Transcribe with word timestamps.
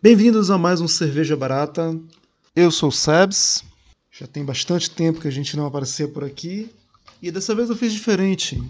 Bem-vindos 0.00 0.48
a 0.48 0.56
mais 0.56 0.80
um 0.80 0.86
Cerveja 0.86 1.36
Barata. 1.36 1.98
Eu 2.54 2.70
sou 2.70 2.88
o 2.88 2.92
Sebs. 2.92 3.64
Já 4.12 4.28
tem 4.28 4.44
bastante 4.44 4.88
tempo 4.88 5.20
que 5.20 5.26
a 5.26 5.32
gente 5.32 5.56
não 5.56 5.66
aparecia 5.66 6.06
por 6.06 6.22
aqui. 6.22 6.70
E 7.20 7.32
dessa 7.32 7.52
vez 7.52 7.68
eu 7.68 7.74
fiz 7.74 7.92
diferente. 7.92 8.62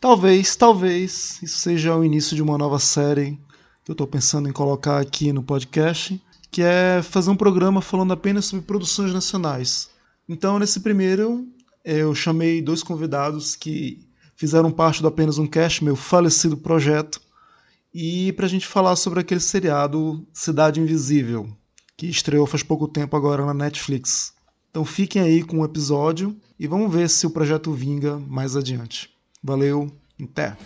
Talvez, 0.00 0.56
talvez, 0.56 1.38
isso 1.42 1.58
seja 1.58 1.94
o 1.94 2.02
início 2.02 2.34
de 2.34 2.40
uma 2.42 2.56
nova 2.56 2.78
série 2.78 3.38
que 3.84 3.90
eu 3.90 3.92
estou 3.92 4.06
pensando 4.06 4.48
em 4.48 4.52
colocar 4.52 4.98
aqui 4.98 5.30
no 5.30 5.42
podcast, 5.42 6.18
que 6.50 6.62
é 6.62 7.02
fazer 7.02 7.28
um 7.28 7.36
programa 7.36 7.82
falando 7.82 8.14
apenas 8.14 8.46
sobre 8.46 8.64
produções 8.64 9.12
nacionais. 9.12 9.90
Então, 10.26 10.58
nesse 10.58 10.80
primeiro, 10.80 11.46
eu 11.84 12.14
chamei 12.14 12.62
dois 12.62 12.82
convidados 12.82 13.54
que 13.54 14.08
fizeram 14.36 14.70
parte 14.70 15.02
do 15.02 15.08
Apenas 15.08 15.36
um 15.36 15.46
Cast, 15.46 15.84
meu 15.84 15.96
falecido 15.96 16.56
projeto, 16.56 17.20
e 17.94 18.32
para 18.32 18.46
a 18.46 18.48
gente 18.48 18.66
falar 18.66 18.96
sobre 18.96 19.20
aquele 19.20 19.40
seriado 19.40 20.26
Cidade 20.32 20.80
Invisível, 20.80 21.48
que 21.96 22.06
estreou 22.06 22.46
faz 22.46 22.62
pouco 22.62 22.88
tempo 22.88 23.16
agora 23.16 23.44
na 23.44 23.52
Netflix. 23.52 24.32
Então 24.70 24.84
fiquem 24.84 25.20
aí 25.20 25.42
com 25.42 25.58
o 25.60 25.64
episódio 25.64 26.34
e 26.58 26.66
vamos 26.66 26.92
ver 26.92 27.08
se 27.10 27.26
o 27.26 27.30
projeto 27.30 27.72
vinga 27.72 28.18
mais 28.18 28.56
adiante. 28.56 29.10
Valeu, 29.42 29.92
até! 30.22 30.56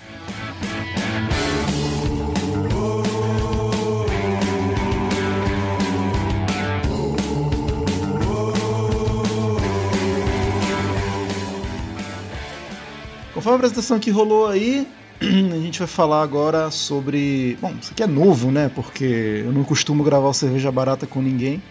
Conforme 13.35 13.57
a 13.57 13.57
apresentação 13.57 13.99
que 13.99 14.11
rolou 14.11 14.47
aí, 14.47 14.89
a 15.21 15.59
gente 15.59 15.79
vai 15.79 15.89
falar 15.89 16.23
agora 16.23 16.71
sobre. 16.71 17.57
Bom, 17.61 17.73
isso 17.81 17.93
aqui 17.93 18.03
é 18.03 18.07
novo, 18.07 18.51
né? 18.51 18.71
Porque 18.75 19.43
eu 19.45 19.53
não 19.53 19.65
costumo 19.65 20.05
gravar 20.05 20.29
o 20.29 20.35
cerveja 20.35 20.71
barata 20.71 21.07
com 21.07 21.23
ninguém. 21.23 21.63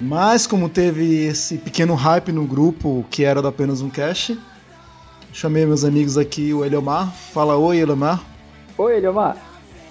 Mas 0.00 0.46
como 0.46 0.68
teve 0.68 1.26
esse 1.26 1.58
pequeno 1.58 1.94
hype 1.94 2.32
no 2.32 2.46
grupo 2.46 3.04
que 3.10 3.24
era 3.24 3.42
do 3.42 3.48
apenas 3.48 3.82
um 3.82 3.90
cache, 3.90 4.38
chamei 5.32 5.66
meus 5.66 5.84
amigos 5.84 6.16
aqui, 6.16 6.52
o 6.52 6.64
Eliomar. 6.64 7.12
Fala 7.12 7.56
oi, 7.56 7.78
Eliomar. 7.78 8.22
Oi, 8.78 8.96
Eliomar. 8.96 9.36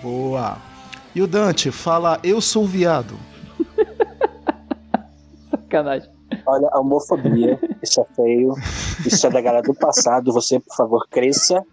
Boa. 0.01 0.57
E 1.13 1.21
o 1.21 1.27
Dante, 1.27 1.71
fala 1.71 2.19
eu 2.23 2.39
sou 2.41 2.65
viado. 2.65 3.15
Sacanagem. 5.49 6.09
Olha, 6.45 6.69
a 6.71 6.79
homofobia, 6.79 7.59
isso 7.81 8.01
é 8.01 8.05
feio, 8.15 8.53
isso 9.05 9.25
é 9.25 9.29
da 9.29 9.41
galera 9.41 9.63
do 9.63 9.73
passado, 9.73 10.31
você, 10.31 10.59
por 10.59 10.75
favor, 10.75 11.07
cresça 11.09 11.63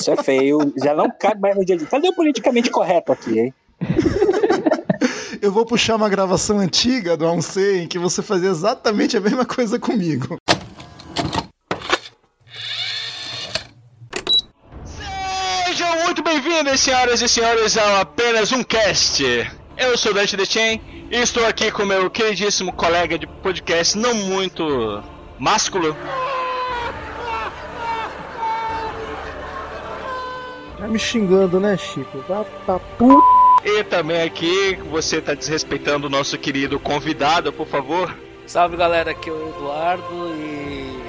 isso 0.00 0.10
é 0.10 0.16
feio. 0.16 0.72
Já 0.82 0.94
não 0.94 1.10
cabe 1.10 1.40
mais 1.40 1.56
no 1.56 1.64
dia 1.64 1.76
de. 1.76 1.86
Cadê 1.86 2.08
o 2.08 2.14
politicamente 2.14 2.70
correto 2.70 3.12
aqui, 3.12 3.38
hein? 3.38 3.54
Eu 5.42 5.52
vou 5.52 5.66
puxar 5.66 5.96
uma 5.96 6.08
gravação 6.08 6.58
antiga 6.58 7.16
do 7.16 7.24
A1C 7.24 7.82
em 7.82 7.86
que 7.86 7.98
você 7.98 8.22
fazia 8.22 8.48
exatamente 8.48 9.16
a 9.16 9.20
mesma 9.20 9.44
coisa 9.44 9.78
comigo. 9.78 10.38
Sejam 15.66 16.04
muito 16.04 16.22
bem-vindos, 16.22 16.80
senhoras 16.80 17.20
e 17.20 17.28
senhores, 17.28 17.76
ao 17.76 17.96
apenas 18.00 18.50
um 18.52 18.62
cast. 18.62 19.22
Eu 19.76 19.98
sou 19.98 20.14
Dante 20.14 20.36
Dechen 20.36 20.80
e 21.10 21.16
estou 21.16 21.44
aqui 21.46 21.70
com 21.70 21.84
meu 21.84 22.10
queridíssimo 22.10 22.72
colega 22.72 23.18
de 23.18 23.26
podcast, 23.26 23.98
não 23.98 24.14
muito 24.14 24.64
másculo, 25.38 25.94
Tá 30.78 30.86
me 30.86 30.98
xingando, 30.98 31.58
né, 31.58 31.76
Chico? 31.76 32.18
Tá, 32.28 32.44
tá 32.66 32.80
E 33.64 33.82
também 33.84 34.22
aqui, 34.22 34.76
você 34.90 35.20
tá 35.20 35.34
desrespeitando 35.34 36.06
o 36.06 36.10
nosso 36.10 36.36
querido 36.36 36.78
convidado, 36.78 37.52
por 37.52 37.66
favor. 37.66 38.14
Salve 38.46 38.76
galera, 38.76 39.10
aqui 39.10 39.30
é 39.30 39.32
o 39.32 39.48
Eduardo 39.48 40.34
e. 40.36 41.06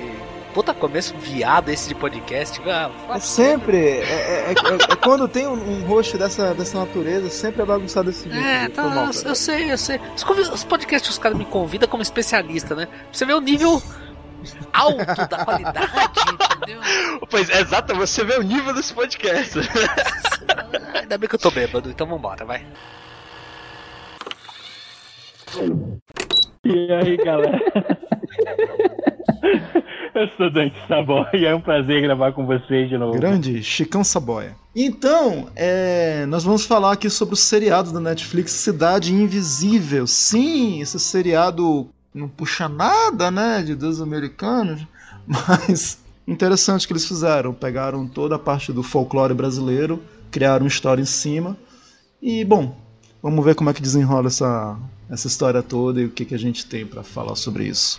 Puta 0.53 0.73
começo 0.73 1.13
viado 1.17 1.69
esse 1.69 1.87
de 1.87 1.93
podcast. 1.93 2.59
Ah, 2.65 2.89
é 3.13 3.19
sempre. 3.19 3.77
É, 3.77 4.01
é, 4.01 4.45
é, 4.47 4.53
é, 4.53 4.95
quando 4.95 5.27
tem 5.27 5.45
um, 5.45 5.53
um 5.53 5.83
host 5.83 6.17
dessa, 6.17 6.51
dessa 6.55 6.79
natureza, 6.79 7.29
sempre 7.29 7.61
é 7.61 7.65
bagunçado 7.65 8.09
desse 8.09 8.27
jeito. 8.27 8.43
É, 8.43 8.67
tá, 8.69 8.83
mal, 8.83 9.05
eu, 9.05 9.21
eu, 9.23 9.35
sei, 9.35 9.71
eu 9.71 9.77
sei. 9.77 9.99
Os, 10.15 10.49
os 10.49 10.63
podcasts 10.63 11.11
os 11.11 11.19
caras 11.19 11.37
me 11.37 11.45
convidam 11.45 11.87
como 11.87 12.01
especialista, 12.01 12.73
né? 12.73 12.87
Pra 12.87 12.95
você 13.11 13.23
ver 13.23 13.35
o 13.35 13.41
nível 13.41 13.83
alto 14.73 15.27
da 15.29 15.45
qualidade, 15.45 15.89
entendeu? 16.57 16.81
Pois 17.29 17.49
é, 17.49 17.61
exato, 17.61 17.95
você 17.95 18.23
vê 18.23 18.35
o 18.37 18.43
nível 18.43 18.73
desse 18.73 18.93
podcast. 18.93 19.59
Ainda 21.01 21.17
bem 21.17 21.29
que 21.29 21.35
eu 21.35 21.39
tô 21.39 21.51
bêbado, 21.51 21.89
então 21.89 22.07
vambora, 22.07 22.45
vai. 22.45 22.65
E 26.63 26.91
aí, 26.91 27.17
galera? 27.17 27.59
Eu 30.17 30.27
sou 30.35 30.49
Dante 30.49 30.75
Saboia 30.87 31.49
é 31.49 31.53
um 31.53 31.61
prazer 31.61 32.01
gravar 32.01 32.31
com 32.31 32.43
vocês 32.43 32.89
de 32.89 32.97
novo. 32.97 33.19
Grande 33.19 33.61
Chicão 33.61 34.03
Saboia. 34.03 34.55
Então, 34.75 35.47
é, 35.55 36.25
nós 36.25 36.43
vamos 36.43 36.65
falar 36.65 36.93
aqui 36.93 37.07
sobre 37.07 37.35
o 37.35 37.37
seriado 37.37 37.93
da 37.93 37.99
Netflix 37.99 38.51
Cidade 38.53 39.13
Invisível. 39.13 40.07
Sim, 40.07 40.81
esse 40.81 40.99
seriado 40.99 41.87
não 42.17 42.27
puxa 42.27 42.67
nada, 42.67 43.31
né, 43.31 43.61
de 43.61 43.75
Deus 43.75 44.01
americanos, 44.01 44.81
mas 45.25 45.99
interessante 46.27 46.85
que 46.85 46.93
eles 46.93 47.07
fizeram, 47.07 47.53
pegaram 47.53 48.07
toda 48.07 48.35
a 48.35 48.39
parte 48.39 48.73
do 48.73 48.83
folclore 48.83 49.33
brasileiro, 49.33 50.01
criaram 50.29 50.65
uma 50.65 50.69
história 50.69 51.01
em 51.01 51.05
cima 51.05 51.55
e 52.21 52.43
bom, 52.43 52.75
vamos 53.21 53.45
ver 53.45 53.55
como 53.55 53.69
é 53.69 53.73
que 53.73 53.81
desenrola 53.81 54.27
essa 54.27 54.77
essa 55.09 55.27
história 55.27 55.63
toda 55.63 56.01
e 56.01 56.05
o 56.05 56.09
que 56.09 56.25
que 56.25 56.35
a 56.35 56.39
gente 56.39 56.65
tem 56.65 56.85
para 56.85 57.01
falar 57.01 57.35
sobre 57.35 57.65
isso. 57.65 57.97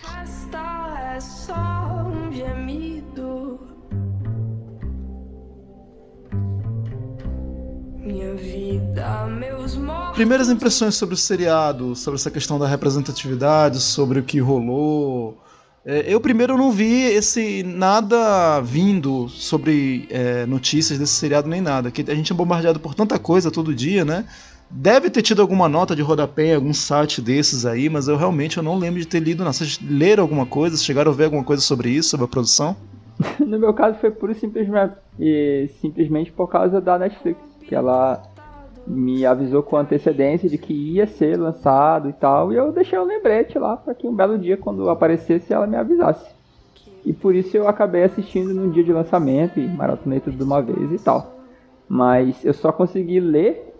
Primeiras 10.13 10.49
impressões 10.49 10.95
sobre 10.95 11.15
o 11.15 11.17
seriado, 11.17 11.95
sobre 11.95 12.19
essa 12.19 12.29
questão 12.29 12.59
da 12.59 12.67
representatividade, 12.67 13.79
sobre 13.79 14.19
o 14.19 14.23
que 14.23 14.39
rolou. 14.39 15.37
É, 15.85 16.03
eu 16.13 16.19
primeiro 16.19 16.57
não 16.57 16.71
vi 16.71 17.03
esse 17.03 17.63
nada 17.63 18.59
vindo 18.61 19.29
sobre 19.29 20.07
é, 20.09 20.45
notícias 20.45 20.99
desse 20.99 21.13
seriado 21.13 21.47
nem 21.47 21.61
nada. 21.61 21.89
Que 21.89 22.09
a 22.09 22.15
gente 22.15 22.31
é 22.31 22.35
bombardeado 22.35 22.79
por 22.79 22.93
tanta 22.93 23.17
coisa 23.17 23.49
todo 23.49 23.73
dia, 23.73 24.03
né? 24.03 24.25
Deve 24.69 25.09
ter 25.09 25.21
tido 25.21 25.41
alguma 25.41 25.67
nota 25.67 25.95
de 25.95 26.01
rodapé 26.01 26.53
algum 26.53 26.73
site 26.73 27.21
desses 27.21 27.65
aí, 27.65 27.89
mas 27.89 28.07
eu 28.07 28.17
realmente 28.17 28.57
eu 28.57 28.63
não 28.63 28.77
lembro 28.77 28.99
de 28.99 29.07
ter 29.07 29.19
lido 29.19 29.39
nada. 29.39 29.53
Vocês 29.53 29.79
leram 29.81 30.21
alguma 30.23 30.45
coisa? 30.45 30.77
Chegaram 30.77 31.11
a 31.11 31.15
ver 31.15 31.25
alguma 31.25 31.43
coisa 31.43 31.61
sobre 31.61 31.89
isso, 31.89 32.09
sobre 32.09 32.25
a 32.25 32.29
produção? 32.29 32.75
no 33.39 33.59
meu 33.59 33.73
caso 33.73 33.97
foi 33.99 34.11
pura 34.11 34.33
e 35.19 35.69
simplesmente 35.81 36.31
por 36.31 36.47
causa 36.47 36.79
da 36.79 36.97
Netflix, 36.97 37.39
que 37.67 37.75
ela 37.75 38.21
me 38.89 39.23
avisou 39.23 39.61
com 39.61 39.77
antecedência 39.77 40.49
de 40.49 40.57
que 40.57 40.73
ia 40.73 41.05
ser 41.05 41.37
lançado 41.37 42.09
e 42.09 42.13
tal, 42.13 42.51
e 42.51 42.55
eu 42.55 42.71
deixei 42.71 42.97
o 42.97 43.03
um 43.03 43.05
lembrete 43.05 43.59
lá 43.59 43.77
para 43.77 43.93
que 43.93 44.07
um 44.07 44.15
belo 44.15 44.37
dia, 44.37 44.57
quando 44.57 44.89
aparecesse, 44.89 45.53
ela 45.53 45.67
me 45.67 45.77
avisasse. 45.77 46.33
E 47.05 47.13
por 47.13 47.35
isso 47.35 47.55
eu 47.55 47.67
acabei 47.67 48.03
assistindo 48.03 48.53
no 48.53 48.71
dia 48.71 48.83
de 48.83 48.91
lançamento 48.91 49.59
e 49.59 49.67
maratonei 49.67 50.19
tudo 50.19 50.37
de 50.37 50.43
uma 50.43 50.61
vez 50.61 50.91
e 50.91 51.03
tal. 51.03 51.35
Mas 51.87 52.43
eu 52.43 52.53
só 52.53 52.71
consegui 52.71 53.19
ler 53.19 53.73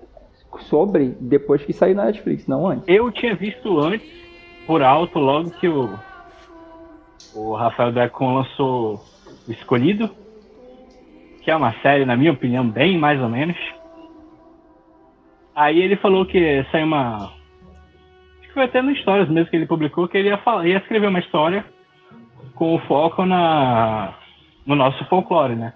sobre 0.61 1.15
depois 1.19 1.63
que 1.63 1.73
saiu 1.73 1.95
na 1.95 2.05
Netflix, 2.05 2.47
não 2.47 2.67
antes. 2.67 2.83
Eu 2.87 3.11
tinha 3.11 3.35
visto 3.35 3.79
antes, 3.79 4.07
por 4.65 4.81
alto, 4.81 5.19
logo 5.19 5.49
que 5.51 5.67
o, 5.67 5.89
o 7.35 7.53
Rafael 7.55 7.91
Decon 7.91 8.35
lançou 8.35 9.01
o 9.47 9.51
Escolhido, 9.51 10.09
que 11.41 11.51
é 11.51 11.55
uma 11.55 11.73
série, 11.81 12.05
na 12.05 12.15
minha 12.15 12.31
opinião, 12.31 12.67
bem 12.67 12.97
mais 12.97 13.21
ou 13.21 13.29
menos 13.29 13.57
Aí 15.59 15.77
ele 15.81 15.97
falou 15.97 16.25
que 16.25 16.65
saiu 16.71 16.85
uma. 16.85 17.15
Acho 17.17 18.47
que 18.47 18.53
foi 18.53 18.63
até 18.63 18.81
no 18.81 18.91
Histórias 18.91 19.27
mesmo 19.27 19.49
que 19.49 19.57
ele 19.57 19.65
publicou, 19.65 20.07
que 20.07 20.17
ele 20.17 20.29
ia, 20.29 20.39
ia 20.63 20.77
escrever 20.77 21.07
uma 21.07 21.19
história 21.19 21.65
com 22.55 22.75
o 22.75 22.79
foco 22.79 23.25
na, 23.25 24.13
no 24.65 24.73
nosso 24.73 25.03
folclore, 25.09 25.57
né? 25.57 25.73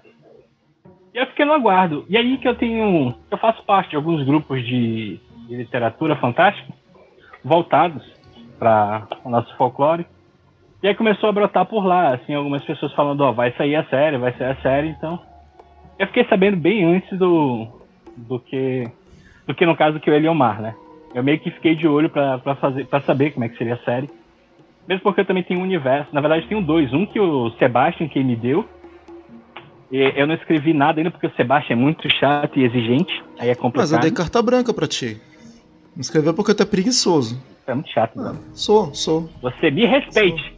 E 1.12 1.18
eu 1.18 1.26
fiquei 1.26 1.44
no 1.44 1.52
aguardo. 1.52 2.06
E 2.08 2.16
aí 2.16 2.38
que 2.38 2.48
eu 2.48 2.54
tenho. 2.54 3.14
Eu 3.30 3.36
faço 3.36 3.62
parte 3.64 3.90
de 3.90 3.96
alguns 3.96 4.24
grupos 4.24 4.64
de, 4.64 5.20
de 5.48 5.54
literatura 5.54 6.16
fantástica 6.16 6.72
voltados 7.44 8.02
para 8.58 9.06
o 9.22 9.28
nosso 9.28 9.54
folclore. 9.58 10.06
E 10.82 10.88
aí 10.88 10.94
começou 10.94 11.28
a 11.28 11.32
brotar 11.32 11.66
por 11.66 11.84
lá, 11.84 12.14
assim, 12.14 12.32
algumas 12.32 12.64
pessoas 12.64 12.94
falando, 12.94 13.20
ó, 13.20 13.28
oh, 13.28 13.32
vai 13.34 13.52
sair 13.52 13.76
a 13.76 13.84
série, 13.84 14.16
vai 14.16 14.32
sair 14.32 14.52
a 14.52 14.62
série, 14.62 14.88
então. 14.88 15.20
Eu 15.98 16.06
fiquei 16.06 16.24
sabendo 16.24 16.56
bem 16.56 16.84
antes 16.84 17.18
do, 17.18 17.68
do 18.16 18.40
que 18.40 18.90
do 19.46 19.54
que 19.54 19.66
no 19.66 19.76
caso 19.76 20.00
que 20.00 20.10
o 20.10 20.14
Eliomar, 20.14 20.60
né? 20.60 20.74
Eu 21.14 21.22
meio 21.22 21.38
que 21.38 21.50
fiquei 21.50 21.74
de 21.74 21.86
olho 21.86 22.10
para 22.10 22.38
fazer 22.56 22.86
para 22.86 23.00
saber 23.02 23.30
como 23.30 23.44
é 23.44 23.48
que 23.48 23.56
seria 23.56 23.74
a 23.74 23.84
série. 23.84 24.10
Mesmo 24.86 25.02
porque 25.02 25.20
eu 25.20 25.24
também 25.24 25.42
tenho 25.42 25.60
um 25.60 25.62
universo. 25.62 26.08
Na 26.12 26.20
verdade, 26.20 26.46
tenho 26.46 26.60
dois. 26.60 26.92
Um 26.92 27.06
que 27.06 27.18
o 27.18 27.50
Sebastian 27.58 28.08
que 28.08 28.22
me 28.22 28.36
deu. 28.36 28.68
E 29.90 30.12
eu 30.16 30.26
não 30.26 30.34
escrevi 30.34 30.72
nada 30.72 30.98
ainda 30.98 31.10
porque 31.10 31.26
o 31.26 31.32
Sebastian 31.36 31.76
é 31.76 31.78
muito 31.78 32.08
chato 32.18 32.58
e 32.58 32.64
exigente. 32.64 33.22
Aí 33.38 33.48
é 33.48 33.54
complicado. 33.54 33.90
Mas 33.90 33.92
eu 33.92 34.00
dei 34.00 34.10
carta 34.10 34.42
branca 34.42 34.74
para 34.74 34.86
ti. 34.86 35.20
Não 35.94 36.00
escreveu 36.00 36.34
porque 36.34 36.52
tu 36.52 36.62
é 36.62 36.66
preguiçoso. 36.66 37.40
É 37.66 37.72
muito 37.72 37.90
chato, 37.90 38.16
mano. 38.16 38.40
Sou, 38.52 38.92
sou. 38.92 39.30
Você 39.40 39.70
me 39.70 39.86
respeite. 39.86 40.53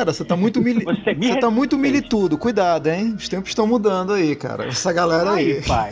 Cara, 0.00 0.14
você 0.14 0.24
tá 0.24 0.34
muito 0.34 0.62
mili... 0.62 0.82
Você 0.82 1.12
me 1.12 1.26
Você 1.28 1.36
tá 1.40 1.50
muito 1.50 1.76
militudo. 1.76 2.38
Cuidado, 2.38 2.86
hein? 2.86 3.12
Os 3.18 3.28
tempos 3.28 3.50
estão 3.50 3.66
mudando 3.66 4.14
aí, 4.14 4.34
cara. 4.34 4.64
Essa 4.64 4.94
galera 4.94 5.32
aí. 5.32 5.56
Aí, 5.56 5.62
pai. 5.62 5.90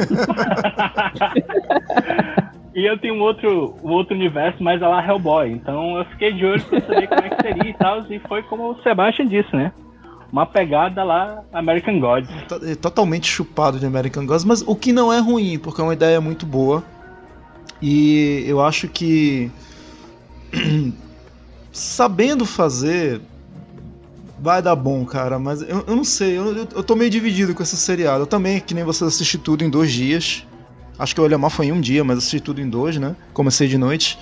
e 2.74 2.86
eu 2.86 2.98
tenho 2.98 3.16
um 3.16 3.20
outro, 3.20 3.76
um 3.84 3.90
outro 3.90 4.14
universo 4.14 4.62
mais 4.62 4.82
a 4.82 4.88
lá 4.88 5.06
Hellboy. 5.06 5.50
Então 5.52 5.98
eu 5.98 6.06
fiquei 6.06 6.32
de 6.32 6.42
olho 6.42 6.64
pra 6.64 6.80
saber 6.80 7.06
como 7.06 7.20
é 7.20 7.28
que 7.28 7.42
seria 7.42 7.70
e 7.70 7.74
tal. 7.74 8.00
E 8.10 8.18
foi 8.20 8.42
como 8.44 8.70
o 8.70 8.82
Sebastian 8.82 9.26
disse, 9.26 9.54
né? 9.54 9.72
Uma 10.32 10.46
pegada 10.46 11.04
lá 11.04 11.42
American 11.52 12.00
Gods. 12.00 12.30
To- 12.48 12.64
é 12.64 12.74
Totalmente 12.76 13.26
chupado 13.30 13.78
de 13.78 13.84
American 13.84 14.24
Gods, 14.24 14.44
mas 14.44 14.62
o 14.66 14.74
que 14.74 14.90
não 14.90 15.12
é 15.12 15.18
ruim, 15.18 15.58
porque 15.58 15.82
é 15.82 15.84
uma 15.84 15.92
ideia 15.92 16.18
muito 16.18 16.46
boa. 16.46 16.82
E 17.82 18.42
eu 18.46 18.62
acho 18.64 18.88
que 18.88 19.50
sabendo 21.70 22.46
fazer 22.46 23.20
vai 24.40 24.62
dar 24.62 24.76
bom, 24.76 25.04
cara. 25.04 25.38
Mas 25.38 25.62
eu, 25.62 25.84
eu 25.86 25.96
não 25.96 26.04
sei, 26.04 26.36
eu, 26.38 26.54
eu- 26.56 26.68
eu 26.74 26.82
tô 26.82 26.94
meio 26.94 27.10
dividido 27.10 27.54
com 27.54 27.62
esse 27.62 27.76
seriado. 27.76 28.22
Eu 28.22 28.26
também, 28.26 28.60
que 28.60 28.74
nem 28.74 28.84
você, 28.84 29.04
assisti 29.04 29.38
tudo 29.38 29.64
em 29.64 29.70
dois 29.70 29.92
dias. 29.92 30.44
Acho 30.98 31.14
que 31.14 31.20
o 31.20 31.24
Olhamar 31.24 31.50
foi 31.50 31.66
em 31.66 31.72
um 31.72 31.80
dia, 31.80 32.02
mas 32.04 32.18
assisti 32.18 32.40
tudo 32.40 32.60
em 32.60 32.68
dois, 32.68 32.96
né? 32.96 33.14
Comecei 33.32 33.68
de 33.68 33.78
noite. 33.78 34.18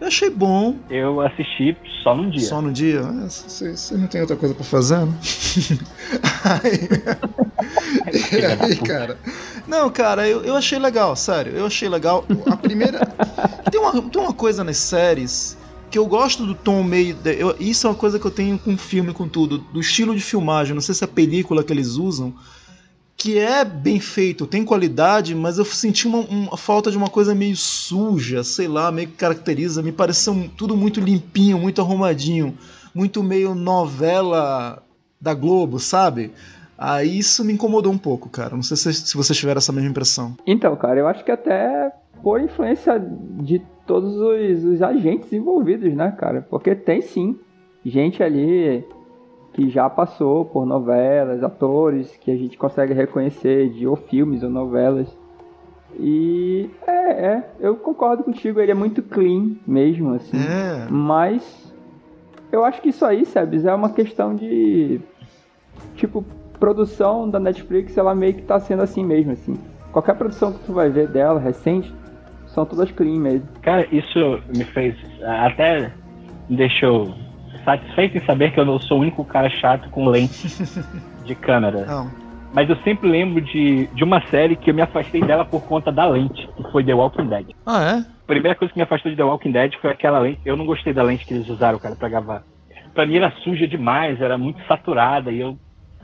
Eu 0.00 0.08
achei 0.08 0.28
bom, 0.30 0.80
Eu 0.90 1.20
assisti 1.20 1.76
só 2.02 2.14
num 2.14 2.30
dia. 2.30 2.48
só 2.48 2.60
no 2.60 2.72
dia? 2.72 3.00
É, 3.00 3.28
Você 3.28 3.96
não 3.96 4.06
tem 4.08 4.20
outra 4.20 4.36
coisa 4.36 4.54
pra 4.54 4.64
fazer, 4.64 4.98
né? 5.06 5.12
aí, 6.44 6.88
da 8.58 8.64
aí, 8.66 8.76
cara. 8.76 9.18
Não, 9.66 9.90
cara, 9.90 10.28
eu, 10.28 10.42
eu 10.44 10.56
achei 10.56 10.78
legal, 10.78 11.14
sério. 11.16 11.52
Eu 11.56 11.66
achei 11.66 11.88
legal. 11.88 12.26
A 12.46 12.56
primeira. 12.56 12.98
tem, 13.70 13.80
uma, 13.80 13.92
tem 14.10 14.20
uma 14.20 14.34
coisa 14.34 14.62
nas 14.64 14.76
séries 14.78 15.56
que 15.94 15.98
eu 16.00 16.06
gosto 16.08 16.44
do 16.44 16.56
tom 16.56 16.82
meio. 16.82 17.16
eu- 17.24 17.54
isso 17.60 17.86
é 17.86 17.90
uma 17.90 17.94
coisa 17.94 18.18
que 18.18 18.26
eu 18.26 18.30
tenho 18.32 18.58
com 18.58 18.76
filme, 18.76 19.12
com 19.12 19.28
tudo. 19.28 19.58
Do 19.58 19.78
estilo 19.78 20.12
de 20.12 20.20
filmagem. 20.20 20.74
Não 20.74 20.80
sei 20.80 20.92
se 20.92 21.04
é 21.04 21.06
a 21.06 21.08
película 21.08 21.62
que 21.62 21.72
eles 21.72 21.90
usam. 21.94 22.34
Que 23.16 23.38
é 23.38 23.64
bem 23.64 24.00
feito, 24.00 24.44
tem 24.44 24.64
qualidade, 24.64 25.36
mas 25.36 25.56
eu 25.56 25.64
senti 25.64 26.08
uma, 26.08 26.18
uma 26.18 26.56
falta 26.56 26.90
de 26.90 26.96
uma 26.96 27.08
coisa 27.08 27.32
meio 27.32 27.56
suja, 27.56 28.42
sei 28.42 28.66
lá, 28.66 28.90
meio 28.90 29.06
que 29.06 29.14
caracteriza. 29.14 29.84
Me 29.84 29.92
pareceu 29.92 30.50
tudo 30.56 30.76
muito 30.76 30.98
limpinho, 30.98 31.60
muito 31.60 31.80
arrumadinho, 31.80 32.58
muito 32.92 33.22
meio 33.22 33.54
novela 33.54 34.82
da 35.20 35.32
Globo, 35.32 35.78
sabe? 35.78 36.32
Aí 36.76 37.16
isso 37.20 37.44
me 37.44 37.52
incomodou 37.52 37.92
um 37.92 37.98
pouco, 37.98 38.28
cara. 38.28 38.56
Não 38.56 38.64
sei 38.64 38.76
se, 38.76 38.92
se 38.92 39.16
vocês 39.16 39.38
tiveram 39.38 39.58
essa 39.58 39.70
mesma 39.70 39.90
impressão. 39.90 40.36
Então, 40.44 40.74
cara, 40.74 40.98
eu 40.98 41.06
acho 41.06 41.24
que 41.24 41.30
até 41.30 41.92
por 42.20 42.40
influência 42.40 42.98
de 42.98 43.62
todos 43.86 44.16
os, 44.16 44.64
os 44.64 44.82
agentes 44.82 45.32
envolvidos, 45.32 45.94
né, 45.94 46.10
cara? 46.12 46.46
Porque 46.48 46.74
tem 46.74 47.00
sim 47.00 47.38
gente 47.84 48.22
ali 48.22 48.84
que 49.52 49.68
já 49.70 49.88
passou 49.88 50.44
por 50.44 50.66
novelas, 50.66 51.42
atores 51.42 52.16
que 52.16 52.30
a 52.30 52.36
gente 52.36 52.58
consegue 52.58 52.92
reconhecer 52.92 53.70
de 53.70 53.86
ou 53.86 53.94
filmes 53.94 54.42
ou 54.42 54.50
novelas. 54.50 55.16
E 55.98 56.68
é, 56.86 57.26
é, 57.26 57.50
eu 57.60 57.76
concordo 57.76 58.24
contigo, 58.24 58.60
ele 58.60 58.72
é 58.72 58.74
muito 58.74 59.00
clean 59.02 59.52
mesmo, 59.64 60.14
assim. 60.14 60.36
É. 60.36 60.88
Mas 60.90 61.72
eu 62.50 62.64
acho 62.64 62.82
que 62.82 62.88
isso 62.88 63.04
aí, 63.04 63.24
Sebs, 63.24 63.64
é 63.64 63.72
uma 63.74 63.90
questão 63.90 64.34
de 64.34 65.00
tipo 65.94 66.24
produção 66.58 67.28
da 67.28 67.38
Netflix, 67.38 67.96
ela 67.96 68.14
meio 68.14 68.34
que 68.34 68.42
tá 68.42 68.58
sendo 68.58 68.82
assim 68.82 69.04
mesmo, 69.04 69.32
assim. 69.32 69.54
Qualquer 69.92 70.16
produção 70.16 70.52
que 70.52 70.64
tu 70.64 70.72
vai 70.72 70.90
ver 70.90 71.06
dela 71.06 71.38
recente 71.38 71.94
são 72.54 72.64
todas 72.64 72.90
clean 72.92 73.18
mesmo. 73.18 73.48
Cara, 73.62 73.86
isso 73.90 74.40
me 74.56 74.64
fez. 74.64 74.96
Até 75.22 75.92
me 76.48 76.56
deixou 76.56 77.14
satisfeito 77.64 78.18
em 78.18 78.24
saber 78.24 78.52
que 78.52 78.60
eu 78.60 78.64
não 78.64 78.78
sou 78.78 78.98
o 78.98 79.00
único 79.00 79.24
cara 79.24 79.50
chato 79.50 79.88
com 79.90 80.06
lente 80.08 80.48
de 81.24 81.34
câmera. 81.34 81.84
Não. 81.86 82.24
Mas 82.54 82.70
eu 82.70 82.76
sempre 82.84 83.08
lembro 83.08 83.40
de, 83.40 83.88
de 83.88 84.04
uma 84.04 84.24
série 84.28 84.54
que 84.54 84.70
eu 84.70 84.74
me 84.74 84.82
afastei 84.82 85.20
dela 85.20 85.44
por 85.44 85.62
conta 85.64 85.90
da 85.90 86.06
lente, 86.06 86.48
que 86.56 86.70
foi 86.70 86.84
The 86.84 86.94
Walking 86.94 87.26
Dead. 87.26 87.46
Ah, 87.66 87.82
é? 87.82 87.98
A 87.98 88.26
primeira 88.26 88.56
coisa 88.56 88.72
que 88.72 88.78
me 88.78 88.84
afastou 88.84 89.10
de 89.10 89.16
The 89.16 89.24
Walking 89.24 89.50
Dead 89.50 89.74
foi 89.80 89.90
aquela 89.90 90.20
lente. 90.20 90.40
Eu 90.44 90.56
não 90.56 90.64
gostei 90.64 90.92
da 90.92 91.02
lente 91.02 91.26
que 91.26 91.34
eles 91.34 91.48
usaram, 91.48 91.80
cara, 91.80 91.96
pra 91.96 92.08
gravar. 92.08 92.44
Pra 92.94 93.04
mim 93.04 93.16
era 93.16 93.32
suja 93.42 93.66
demais, 93.66 94.20
era 94.20 94.38
muito 94.38 94.64
saturada. 94.68 95.32
E 95.32 95.40
eu. 95.40 95.58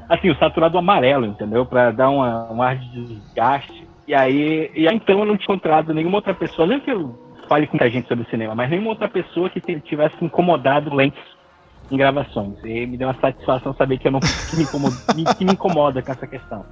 Assim, 0.08 0.28
o 0.28 0.36
saturado 0.38 0.76
amarelo, 0.76 1.24
entendeu? 1.24 1.64
Pra 1.64 1.92
dar 1.92 2.10
uma, 2.10 2.50
um 2.50 2.60
ar 2.60 2.76
de 2.76 3.06
desgaste. 3.06 3.86
E 4.10 4.14
aí. 4.14 4.72
E 4.74 4.88
aí 4.88 4.96
então 4.96 5.20
eu 5.20 5.24
não 5.24 5.36
tinha 5.36 5.54
encontrado 5.54 5.94
nenhuma 5.94 6.16
outra 6.16 6.34
pessoa, 6.34 6.66
nem 6.66 6.80
que 6.80 6.90
eu 6.90 7.16
fale 7.48 7.68
com 7.68 7.74
muita 7.76 7.88
gente 7.88 8.08
sobre 8.08 8.28
cinema, 8.28 8.56
mas 8.56 8.68
nenhuma 8.68 8.90
outra 8.90 9.08
pessoa 9.08 9.48
que 9.48 9.60
tivesse 9.60 10.16
incomodado 10.20 10.92
lentes 10.92 11.22
em 11.88 11.96
gravações. 11.96 12.58
E 12.64 12.86
me 12.86 12.96
deu 12.96 13.06
uma 13.06 13.20
satisfação 13.20 13.72
saber 13.74 13.98
que 13.98 14.08
eu 14.08 14.10
não 14.10 14.18
que 14.18 14.56
me, 14.56 14.64
incomoda, 14.64 14.96
que 15.38 15.44
me 15.44 15.52
incomoda 15.52 16.02
com 16.02 16.10
essa 16.10 16.26
questão. 16.26 16.66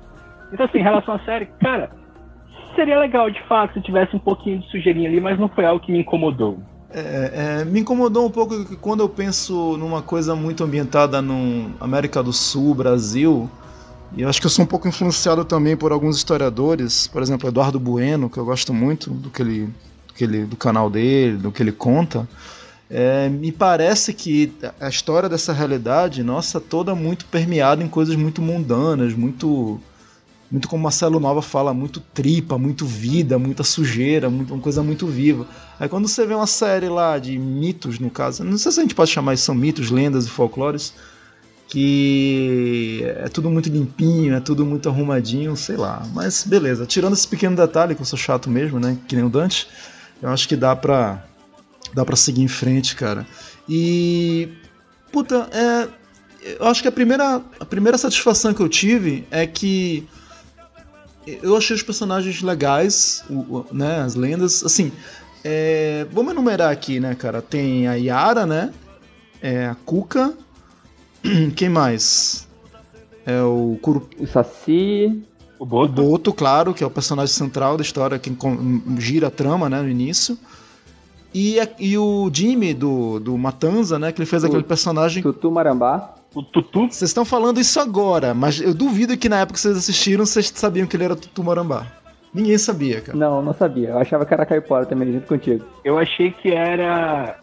Então, 0.52 0.66
assim, 0.66 0.78
em 0.78 0.82
relação 0.82 1.14
à 1.14 1.20
série, 1.20 1.46
cara, 1.60 1.90
seria 2.74 2.98
legal 2.98 3.30
de 3.30 3.40
fato 3.44 3.74
se 3.74 3.82
tivesse 3.82 4.16
um 4.16 4.20
pouquinho 4.20 4.58
de 4.58 4.68
sujeirinha 4.70 5.08
ali, 5.08 5.20
mas 5.20 5.38
não 5.38 5.48
foi 5.48 5.64
algo 5.64 5.78
que 5.78 5.92
me 5.92 6.00
incomodou. 6.00 6.58
É, 6.90 7.60
é, 7.60 7.64
me 7.64 7.80
incomodou 7.80 8.26
um 8.26 8.30
pouco 8.32 8.64
que 8.64 8.74
quando 8.74 9.00
eu 9.00 9.08
penso 9.08 9.76
numa 9.76 10.02
coisa 10.02 10.34
muito 10.34 10.64
ambientada 10.64 11.22
no 11.22 11.70
América 11.80 12.20
do 12.20 12.32
Sul, 12.32 12.74
Brasil, 12.74 13.48
e 14.16 14.24
acho 14.24 14.40
que 14.40 14.46
eu 14.46 14.50
sou 14.50 14.64
um 14.64 14.68
pouco 14.68 14.88
influenciado 14.88 15.44
também 15.44 15.76
por 15.76 15.92
alguns 15.92 16.16
historiadores, 16.16 17.06
por 17.06 17.22
exemplo, 17.22 17.48
Eduardo 17.48 17.78
Bueno, 17.78 18.30
que 18.30 18.38
eu 18.38 18.44
gosto 18.44 18.72
muito 18.72 19.10
do 19.10 19.30
que 19.30 19.42
ele, 19.42 19.66
do, 20.06 20.14
que 20.14 20.24
ele, 20.24 20.44
do 20.44 20.56
canal 20.56 20.88
dele, 20.88 21.36
do 21.36 21.52
que 21.52 21.62
ele 21.62 21.72
conta. 21.72 22.28
É, 22.90 23.28
me 23.28 23.52
parece 23.52 24.14
que 24.14 24.52
a 24.80 24.88
história 24.88 25.28
dessa 25.28 25.52
realidade, 25.52 26.22
nossa, 26.22 26.58
toda 26.58 26.94
muito 26.94 27.26
permeada 27.26 27.84
em 27.84 27.88
coisas 27.88 28.16
muito 28.16 28.40
mundanas, 28.40 29.14
muito 29.14 29.78
muito 30.50 30.66
como 30.66 30.82
Marcelo 30.82 31.20
Nova 31.20 31.42
fala, 31.42 31.74
muito 31.74 32.00
tripa, 32.00 32.56
muito 32.56 32.86
vida, 32.86 33.38
muita 33.38 33.62
sujeira, 33.62 34.30
muito, 34.30 34.54
uma 34.54 34.62
coisa 34.62 34.82
muito 34.82 35.06
viva. 35.06 35.46
Aí 35.78 35.90
quando 35.90 36.08
você 36.08 36.26
vê 36.26 36.32
uma 36.32 36.46
série 36.46 36.88
lá 36.88 37.18
de 37.18 37.38
mitos, 37.38 37.98
no 37.98 38.08
caso, 38.08 38.42
não 38.42 38.56
sei 38.56 38.72
se 38.72 38.80
a 38.80 38.82
gente 38.82 38.94
pode 38.94 39.10
chamar 39.10 39.34
isso, 39.34 39.44
são 39.44 39.54
mitos, 39.54 39.90
lendas 39.90 40.24
e 40.24 40.30
folclores, 40.30 40.94
que 41.68 43.02
é 43.04 43.28
tudo 43.28 43.50
muito 43.50 43.68
limpinho, 43.68 44.34
é 44.34 44.40
tudo 44.40 44.64
muito 44.64 44.88
arrumadinho, 44.88 45.54
sei 45.56 45.76
lá. 45.76 46.02
Mas 46.14 46.42
beleza, 46.44 46.86
tirando 46.86 47.12
esse 47.12 47.28
pequeno 47.28 47.54
detalhe, 47.54 47.94
que 47.94 48.00
eu 48.00 48.06
sou 48.06 48.18
chato 48.18 48.48
mesmo, 48.50 48.80
né, 48.80 48.96
que 49.06 49.14
nem 49.14 49.24
o 49.24 49.28
Dante, 49.28 49.68
eu 50.22 50.30
acho 50.30 50.48
que 50.48 50.56
dá 50.56 50.74
pra, 50.74 51.22
dá 51.94 52.04
pra 52.04 52.16
seguir 52.16 52.42
em 52.42 52.48
frente, 52.48 52.96
cara. 52.96 53.26
E, 53.68 54.48
puta, 55.12 55.48
é, 55.52 55.88
eu 56.58 56.66
acho 56.66 56.80
que 56.80 56.88
a 56.88 56.92
primeira, 56.92 57.42
a 57.60 57.64
primeira 57.64 57.98
satisfação 57.98 58.54
que 58.54 58.60
eu 58.62 58.68
tive 58.68 59.26
é 59.30 59.46
que 59.46 60.08
eu 61.42 61.54
achei 61.54 61.76
os 61.76 61.82
personagens 61.82 62.40
legais, 62.40 63.22
o- 63.28 63.34
o- 63.58 63.66
né, 63.70 64.00
as 64.00 64.14
lendas, 64.14 64.64
assim, 64.64 64.90
é, 65.44 66.06
vamos 66.10 66.32
enumerar 66.32 66.72
aqui, 66.72 66.98
né, 66.98 67.14
cara, 67.14 67.42
tem 67.42 67.86
a 67.86 67.94
Yara, 67.94 68.46
né, 68.46 68.72
é 69.42 69.66
a 69.66 69.74
Kuka, 69.74 70.32
quem 71.56 71.68
mais? 71.68 72.46
É 73.26 73.42
o 73.42 73.78
Kuru, 73.82 74.08
O 74.18 74.26
Saci, 74.26 75.22
O 75.58 75.64
o 75.64 75.66
Boto, 75.66 75.92
Boto, 75.92 76.32
claro, 76.32 76.72
que 76.72 76.82
é 76.82 76.86
o 76.86 76.90
personagem 76.90 77.34
central 77.34 77.76
da 77.76 77.82
história, 77.82 78.18
que 78.18 78.32
gira 78.98 79.26
a 79.26 79.30
trama, 79.30 79.68
né, 79.68 79.82
no 79.82 79.88
início, 79.88 80.38
e, 81.34 81.60
a- 81.60 81.68
e 81.78 81.98
o 81.98 82.30
Jimmy 82.32 82.72
do, 82.72 83.18
do 83.20 83.36
Matanza, 83.36 83.98
né, 83.98 84.12
que 84.12 84.20
ele 84.20 84.26
fez 84.26 84.42
O- 84.44 84.46
aquele 84.46 84.62
personagem 84.62 85.22
Tutu 85.22 85.50
Marambá. 85.50 86.14
o 86.34 86.42
Tutu, 86.42 86.86
Vocês 86.90 87.10
estão 87.10 87.24
falando 87.24 87.60
isso 87.60 87.78
agora, 87.78 88.32
mas 88.32 88.60
eu 88.60 88.72
duvido 88.72 89.16
que 89.16 89.28
na 89.28 89.40
época 89.40 89.54
que 89.54 89.60
vocês 89.60 89.76
assistiram, 89.76 90.24
vocês 90.24 90.50
sabiam 90.54 90.86
que 90.86 90.96
ele 90.96 91.04
era 91.04 91.16
Tutu 91.16 91.44
Marambá. 91.44 91.86
Ninguém 92.32 92.56
sabia, 92.58 93.00
cara. 93.00 93.16
Não, 93.18 93.42
não 93.42 93.52
sabia. 93.54 93.88
Eu 93.90 93.98
achava 93.98 94.24
que 94.26 94.32
era 94.34 94.44
Caipora 94.46 94.84
também, 94.86 95.12
junto 95.12 95.26
contigo. 95.26 95.64
eu 95.84 95.98
achei 95.98 96.30
que 96.30 96.50
era 96.50 97.38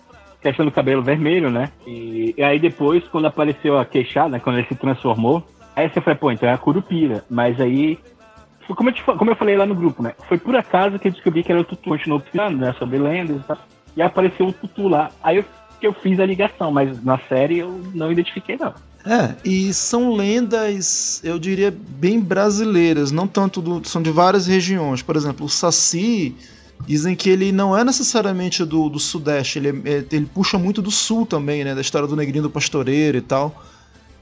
questão 0.51 0.65
do 0.65 0.71
cabelo 0.71 1.01
vermelho, 1.01 1.49
né? 1.49 1.69
E, 1.87 2.33
e 2.37 2.43
aí 2.43 2.59
depois, 2.59 3.03
quando 3.07 3.25
apareceu 3.25 3.77
a 3.77 3.85
queixada, 3.85 4.39
quando 4.39 4.59
ele 4.59 4.67
se 4.67 4.75
transformou, 4.75 5.45
aí 5.75 5.89
você 5.89 6.01
falou, 6.01 6.19
pô, 6.19 6.31
então 6.31 6.47
é 6.47 6.53
a 6.53 6.57
Curupira. 6.57 7.23
Mas 7.29 7.59
aí, 7.59 7.97
como 8.67 8.89
eu, 8.89 8.93
te, 8.93 9.03
como 9.03 9.31
eu 9.31 9.35
falei 9.35 9.57
lá 9.57 9.65
no 9.65 9.75
grupo, 9.75 10.03
né? 10.03 10.13
Foi 10.27 10.37
por 10.37 10.55
acaso 10.55 10.99
que 10.99 11.07
eu 11.07 11.11
descobri 11.11 11.43
que 11.43 11.51
era 11.51 11.61
o 11.61 11.63
Tutu, 11.63 11.89
continuou 11.89 12.19
pesquisando, 12.19 12.57
né? 12.57 12.73
Sobre 12.77 12.97
lendas 12.97 13.37
e 13.37 13.43
tal. 13.43 13.57
E 13.97 14.01
apareceu 14.01 14.47
o 14.47 14.53
Tutu 14.53 14.87
lá. 14.87 15.09
Aí 15.23 15.37
eu, 15.37 15.45
que 15.79 15.87
eu 15.87 15.93
fiz 15.93 16.19
a 16.19 16.25
ligação, 16.25 16.71
mas 16.71 17.03
na 17.03 17.17
série 17.17 17.59
eu 17.59 17.81
não 17.93 18.11
identifiquei, 18.11 18.57
não. 18.57 18.73
É, 19.05 19.35
e 19.45 19.71
são 19.71 20.15
lendas, 20.15 21.21
eu 21.23 21.37
diria, 21.37 21.71
bem 21.71 22.19
brasileiras, 22.19 23.11
não 23.11 23.27
tanto 23.27 23.61
do, 23.61 23.87
são 23.87 24.01
de 24.01 24.09
várias 24.09 24.47
regiões. 24.47 25.03
Por 25.03 25.15
exemplo, 25.15 25.45
o 25.45 25.49
Saci, 25.49 26.35
dizem 26.87 27.15
que 27.15 27.29
ele 27.29 27.51
não 27.51 27.77
é 27.77 27.83
necessariamente 27.83 28.63
do, 28.65 28.89
do 28.89 28.99
Sudeste, 28.99 29.59
ele, 29.59 29.69
é- 29.69 29.91
é- 29.91 30.05
ele 30.11 30.25
puxa 30.33 30.57
muito 30.57 30.81
do 30.81 30.91
Sul 30.91 31.25
também, 31.25 31.63
né? 31.63 31.73
Da 31.75 31.81
história 31.81 32.07
do 32.07 32.15
Negrinho 32.15 32.43
do 32.43 32.49
Pastoreiro 32.49 33.17
e 33.17 33.21
tal. 33.21 33.63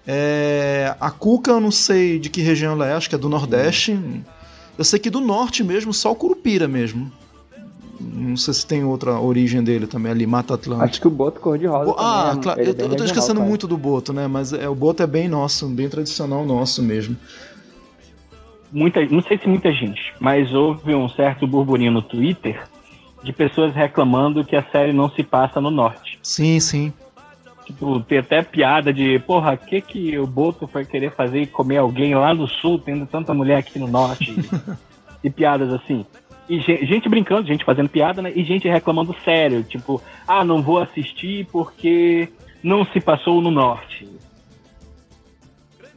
É, 0.05 0.95
a 1.00 1.10
Cuca, 1.10 1.51
eu 1.51 1.60
não 1.62 1.72
sei 1.72 2.19
de 2.19 2.29
que 2.29 2.41
região 2.41 2.74
ela 2.74 2.88
é, 2.88 2.93
acho 2.93 3.07
que 3.10 3.15
é 3.15 3.17
do 3.17 3.29
Nordeste. 3.29 3.98
Eu 4.77 4.83
sei 4.83 5.00
que 5.00 5.10
do 5.10 5.22
Norte 5.22 5.63
mesmo, 5.63 5.93
só 5.93 6.12
o 6.12 6.15
Curupira 6.15 6.67
mesmo. 6.67 7.12
Não 8.01 8.36
sei 8.36 8.53
se 8.53 8.65
tem 8.65 8.83
outra 8.83 9.17
origem 9.17 9.63
dele 9.63 9.88
também 9.88 10.12
ali, 10.12 10.27
Mata 10.27 10.55
Atlântica. 10.55 10.86
Acho 10.89 11.00
que 11.01 11.07
o 11.07 11.12
Boto 11.12 11.39
cor-de-rosa. 11.39 11.86
Bo- 11.86 11.95
ah, 11.98 12.33
é- 12.38 12.41
claro, 12.43 12.60
ele 12.60 12.72
é 12.72 12.74
eu, 12.83 12.89
eu 12.89 12.95
tô 12.95 13.03
esquecendo 13.05 13.36
cara. 13.36 13.48
muito 13.48 13.65
do 13.65 13.77
Boto, 13.77 14.12
né? 14.12 14.27
Mas 14.27 14.51
é, 14.51 14.67
o 14.67 14.75
Boto 14.75 15.01
é 15.01 15.07
bem 15.07 15.29
nosso, 15.29 15.67
bem 15.67 15.88
tradicional 15.88 16.45
nosso 16.45 16.81
mesmo. 16.83 17.15
Muita, 18.74 19.06
não 19.06 19.22
sei 19.22 19.38
se 19.38 19.48
muita 19.48 19.72
gente, 19.72 20.13
mas 20.20 20.53
houve 20.53 20.94
um 20.96 21.08
certo 21.08 21.46
burburinho 21.48 21.92
no 21.92 22.01
Twitter 22.01 22.62
de 23.24 23.32
pessoas 23.32 23.74
reclamando 23.74 24.44
que 24.44 24.56
a 24.56 24.63
série 24.63 24.92
não 24.92 25.10
se 25.10 25.24
passa 25.24 25.62
no 25.62 25.72
norte. 25.72 26.20
Sim, 26.22 26.60
sim. 26.60 26.92
Tipo, 27.65 28.01
tem 28.01 28.18
até 28.18 28.42
piada 28.42 28.92
de, 28.92 29.18
porra, 29.20 29.53
o 29.53 29.58
que 29.58 29.80
que 29.80 30.20
o 30.20 30.27
Boto 30.27 30.68
foi 30.68 30.84
querer 30.84 31.12
fazer 31.13 31.44
e 31.44 31.48
comer 31.48 31.77
alguém 31.77 32.13
lá 32.13 32.34
no 32.34 32.46
sul, 32.48 32.77
tendo 32.77 33.06
tanta 33.06 33.34
mulher 33.34 33.58
aqui 33.58 33.80
no 33.80 33.88
norte? 33.88 34.36
e 35.24 35.30
piadas 35.30 35.72
assim. 35.74 36.06
E 36.50 36.60
ge- 36.60 36.86
gente 36.86 37.08
brincando, 37.08 37.48
gente 37.48 37.63
fazendo 37.63 37.88
piada, 37.88 38.22
né? 38.22 38.34
E 38.36 38.44
gente 38.44 38.68
reclamando 38.68 39.15
sério, 39.24 39.63
tipo, 39.63 40.01
ah, 40.27 40.44
não 40.44 40.62
vou 40.62 40.80
assistir 40.80 41.48
porque 41.53 42.27
não 42.62 42.84
se 42.88 43.00
passou 43.00 43.42
no 43.42 43.50
norte. 43.50 44.06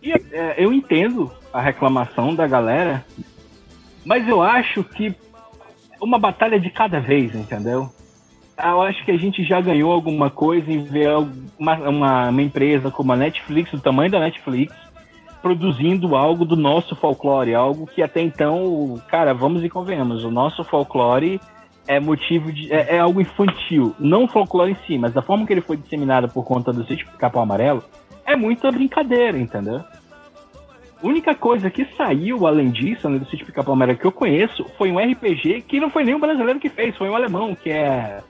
E 0.06 0.12
é, 0.32 0.54
eu 0.56 0.72
entendo 0.72 1.32
a 1.52 1.60
reclamação 1.60 2.32
da 2.32 2.46
galera, 2.46 3.04
mas 4.04 4.28
eu 4.28 4.40
acho 4.40 4.84
que 4.84 5.12
uma 6.00 6.16
batalha 6.16 6.60
de 6.60 6.70
cada 6.70 7.00
vez, 7.00 7.34
entendeu? 7.34 7.90
Eu 8.56 8.82
acho 8.82 9.04
que 9.04 9.10
a 9.10 9.16
gente 9.16 9.42
já 9.42 9.60
ganhou 9.60 9.90
alguma 9.90 10.30
coisa 10.30 10.70
em 10.70 10.84
ver 10.84 11.10
uma, 11.58 11.74
uma, 11.88 12.28
uma 12.28 12.42
empresa 12.42 12.88
como 12.88 13.12
a 13.12 13.16
Netflix, 13.16 13.72
do 13.72 13.80
tamanho 13.80 14.08
da 14.08 14.20
Netflix, 14.20 14.72
produzindo 15.42 16.14
algo 16.14 16.44
do 16.44 16.54
nosso 16.54 16.94
folclore, 16.94 17.52
algo 17.52 17.84
que 17.84 18.00
até 18.00 18.20
então, 18.20 19.02
cara, 19.08 19.34
vamos 19.34 19.64
e 19.64 19.68
convenhamos, 19.68 20.22
o 20.22 20.30
nosso 20.30 20.62
folclore 20.62 21.40
é 21.88 21.98
motivo 21.98 22.52
de. 22.52 22.72
é, 22.72 22.94
é 22.94 22.98
algo 23.00 23.20
infantil. 23.20 23.92
Não 23.98 24.24
o 24.24 24.28
folclore 24.28 24.70
em 24.70 24.86
si, 24.86 24.98
mas 24.98 25.12
da 25.12 25.22
forma 25.22 25.44
que 25.44 25.52
ele 25.52 25.60
foi 25.60 25.76
disseminado 25.76 26.28
por 26.28 26.44
conta 26.44 26.72
do 26.72 26.86
sítio 26.86 27.08
Capão 27.18 27.42
Amarelo, 27.42 27.82
é 28.24 28.36
muita 28.36 28.70
brincadeira, 28.70 29.36
entendeu? 29.36 29.82
A 31.06 31.08
única 31.08 31.36
coisa 31.36 31.70
que 31.70 31.84
saiu 31.96 32.48
além 32.48 32.68
disso, 32.68 33.08
né, 33.08 33.16
do 33.16 33.26
sítio 33.26 33.46
Capão 33.52 33.74
Amarelo 33.74 33.96
que 33.96 34.04
eu 34.04 34.10
conheço, 34.10 34.66
foi 34.76 34.90
um 34.90 34.98
RPG 34.98 35.62
que 35.62 35.78
não 35.78 35.88
foi 35.88 36.02
nem 36.02 36.16
um 36.16 36.18
brasileiro 36.20 36.58
que 36.58 36.68
fez, 36.68 36.96
foi 36.96 37.08
um 37.08 37.14
alemão, 37.14 37.54
que 37.54 37.70
é. 37.70 38.22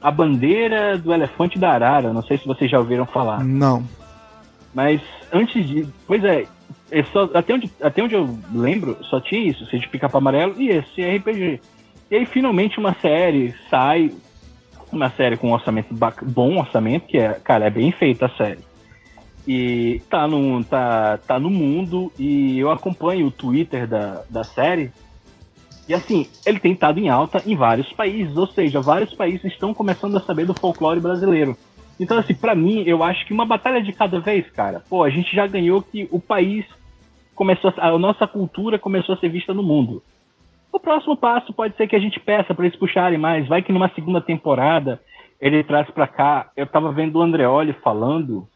A 0.00 0.10
bandeira 0.10 0.96
do 0.96 1.12
elefante 1.12 1.58
da 1.58 1.72
arara. 1.72 2.10
Não 2.10 2.22
sei 2.22 2.38
se 2.38 2.46
vocês 2.46 2.70
já 2.70 2.78
ouviram 2.78 3.04
falar. 3.04 3.44
Não. 3.44 3.84
Mas 4.72 5.02
antes 5.30 5.66
de. 5.68 5.86
Pois 6.06 6.24
é, 6.24 6.46
é 6.90 7.02
só- 7.02 7.28
até, 7.34 7.52
onde, 7.52 7.70
até 7.82 8.02
onde 8.02 8.14
eu 8.14 8.38
lembro, 8.50 8.96
só 9.04 9.20
tinha 9.20 9.42
isso, 9.42 9.66
de 9.66 9.88
pica 9.88 10.08
amarelo 10.10 10.54
e 10.56 10.70
esse 10.70 11.02
RPG. 11.02 11.60
E 12.10 12.16
aí 12.16 12.24
finalmente 12.24 12.78
uma 12.78 12.94
série 12.94 13.54
sai, 13.68 14.10
uma 14.90 15.10
série 15.10 15.36
com 15.36 15.48
um 15.50 15.52
orçamento 15.52 15.94
bom 16.22 16.58
orçamento, 16.58 17.06
que 17.08 17.18
é, 17.18 17.34
cara, 17.34 17.66
é 17.66 17.70
bem 17.70 17.92
feita 17.92 18.24
a 18.24 18.30
série. 18.30 18.60
E 19.50 20.02
tá 20.10 20.28
no, 20.28 20.62
tá, 20.62 21.16
tá 21.26 21.40
no 21.40 21.48
mundo 21.48 22.12
e 22.18 22.58
eu 22.58 22.70
acompanho 22.70 23.28
o 23.28 23.30
Twitter 23.30 23.86
da, 23.86 24.22
da 24.28 24.44
série. 24.44 24.92
E 25.88 25.94
assim, 25.94 26.28
ele 26.44 26.60
tem 26.60 26.72
estado 26.72 27.00
em 27.00 27.08
alta 27.08 27.42
em 27.46 27.56
vários 27.56 27.90
países, 27.94 28.36
ou 28.36 28.46
seja, 28.46 28.78
vários 28.82 29.14
países 29.14 29.46
estão 29.46 29.72
começando 29.72 30.18
a 30.18 30.20
saber 30.20 30.44
do 30.44 30.52
folclore 30.52 31.00
brasileiro. 31.00 31.56
Então, 31.98 32.18
assim, 32.18 32.34
pra 32.34 32.54
mim, 32.54 32.82
eu 32.86 33.02
acho 33.02 33.24
que 33.26 33.32
uma 33.32 33.46
batalha 33.46 33.82
de 33.82 33.90
cada 33.90 34.20
vez, 34.20 34.48
cara. 34.50 34.82
Pô, 34.86 35.02
a 35.02 35.08
gente 35.08 35.34
já 35.34 35.46
ganhou 35.46 35.80
que 35.80 36.06
o 36.12 36.20
país 36.20 36.66
começou 37.34 37.72
a, 37.78 37.88
a 37.88 37.98
nossa 37.98 38.26
cultura 38.26 38.78
começou 38.78 39.14
a 39.14 39.18
ser 39.18 39.30
vista 39.30 39.54
no 39.54 39.62
mundo. 39.62 40.02
O 40.70 40.78
próximo 40.78 41.16
passo 41.16 41.54
pode 41.54 41.74
ser 41.74 41.88
que 41.88 41.96
a 41.96 41.98
gente 41.98 42.20
peça 42.20 42.54
pra 42.54 42.66
eles 42.66 42.78
puxarem 42.78 43.18
mais. 43.18 43.48
Vai 43.48 43.62
que 43.62 43.72
numa 43.72 43.88
segunda 43.94 44.20
temporada 44.20 45.00
ele 45.40 45.64
traz 45.64 45.90
pra 45.90 46.06
cá. 46.06 46.50
Eu 46.54 46.66
tava 46.66 46.92
vendo 46.92 47.16
o 47.16 47.22
Andreoli 47.22 47.72
falando 47.72 48.46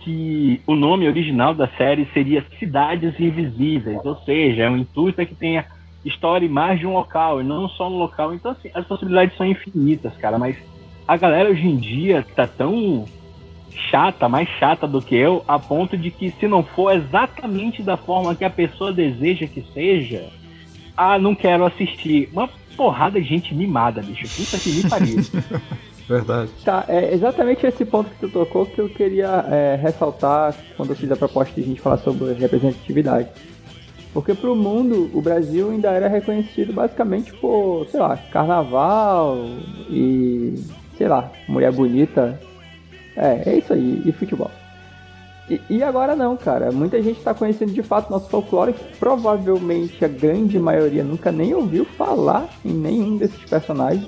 que 0.00 0.60
o 0.66 0.74
nome 0.74 1.06
original 1.06 1.54
da 1.54 1.68
série 1.68 2.08
seria 2.12 2.44
Cidades 2.58 3.18
Invisíveis, 3.18 3.98
ou 4.04 4.16
seja, 4.24 4.64
é 4.64 4.70
um 4.70 4.76
intuito 4.76 5.20
é 5.20 5.26
que 5.26 5.34
tenha 5.34 5.64
história 6.04 6.46
em 6.46 6.48
mais 6.48 6.78
de 6.78 6.86
um 6.86 6.92
local 6.92 7.40
e 7.40 7.44
não 7.44 7.68
só 7.68 7.90
no 7.90 7.98
local. 7.98 8.32
Então, 8.32 8.52
assim, 8.52 8.70
as 8.74 8.86
possibilidades 8.86 9.36
são 9.36 9.46
infinitas, 9.46 10.16
cara, 10.16 10.38
mas 10.38 10.56
a 11.06 11.16
galera 11.16 11.50
hoje 11.50 11.66
em 11.66 11.76
dia 11.76 12.24
tá 12.34 12.46
tão 12.46 13.04
chata, 13.90 14.28
mais 14.28 14.48
chata 14.58 14.86
do 14.86 15.00
que 15.00 15.14
eu, 15.14 15.44
a 15.46 15.58
ponto 15.58 15.96
de 15.96 16.10
que 16.10 16.30
se 16.30 16.46
não 16.46 16.62
for 16.62 16.94
exatamente 16.94 17.82
da 17.82 17.96
forma 17.96 18.34
que 18.34 18.44
a 18.44 18.50
pessoa 18.50 18.92
deseja 18.92 19.46
que 19.46 19.64
seja, 19.72 20.28
ah, 20.96 21.18
não 21.18 21.34
quero 21.34 21.64
assistir. 21.64 22.28
Uma 22.32 22.48
porrada 22.76 23.20
de 23.20 23.26
gente 23.26 23.54
mimada, 23.54 24.02
bicho. 24.02 24.28
Puta 24.36 24.58
que 24.58 24.70
me 24.70 24.88
pariu. 24.88 25.16
Verdade. 26.08 26.50
Tá, 26.64 26.86
é 26.88 27.12
exatamente 27.12 27.66
esse 27.66 27.84
ponto 27.84 28.08
que 28.08 28.20
tu 28.20 28.30
tocou 28.30 28.64
que 28.64 28.80
eu 28.80 28.88
queria 28.88 29.44
é, 29.50 29.76
ressaltar 29.76 30.54
quando 30.74 30.90
eu 30.90 30.96
fiz 30.96 31.12
a 31.12 31.16
proposta 31.16 31.54
de 31.54 31.60
a 31.60 31.64
gente 31.64 31.80
falar 31.80 31.98
sobre 31.98 32.32
representatividade. 32.32 33.28
Porque 34.14 34.32
pro 34.34 34.56
mundo, 34.56 35.10
o 35.12 35.20
Brasil 35.20 35.70
ainda 35.70 35.90
era 35.90 36.08
reconhecido 36.08 36.72
basicamente 36.72 37.30
por, 37.34 37.86
sei 37.90 38.00
lá, 38.00 38.16
carnaval 38.16 39.36
e, 39.90 40.54
sei 40.96 41.08
lá, 41.08 41.30
mulher 41.46 41.72
bonita. 41.72 42.40
É, 43.14 43.50
é 43.50 43.58
isso 43.58 43.72
aí, 43.74 44.02
e 44.06 44.12
futebol. 44.12 44.50
E, 45.50 45.60
e 45.68 45.82
agora 45.82 46.16
não, 46.16 46.36
cara. 46.38 46.72
Muita 46.72 47.02
gente 47.02 47.20
tá 47.20 47.34
conhecendo 47.34 47.72
de 47.72 47.82
fato 47.82 48.10
nosso 48.10 48.30
folclore. 48.30 48.74
Provavelmente 48.98 50.02
a 50.04 50.08
grande 50.08 50.58
maioria 50.58 51.04
nunca 51.04 51.30
nem 51.30 51.54
ouviu 51.54 51.84
falar 51.84 52.48
em 52.64 52.72
nenhum 52.72 53.18
desses 53.18 53.44
personagens. 53.44 54.06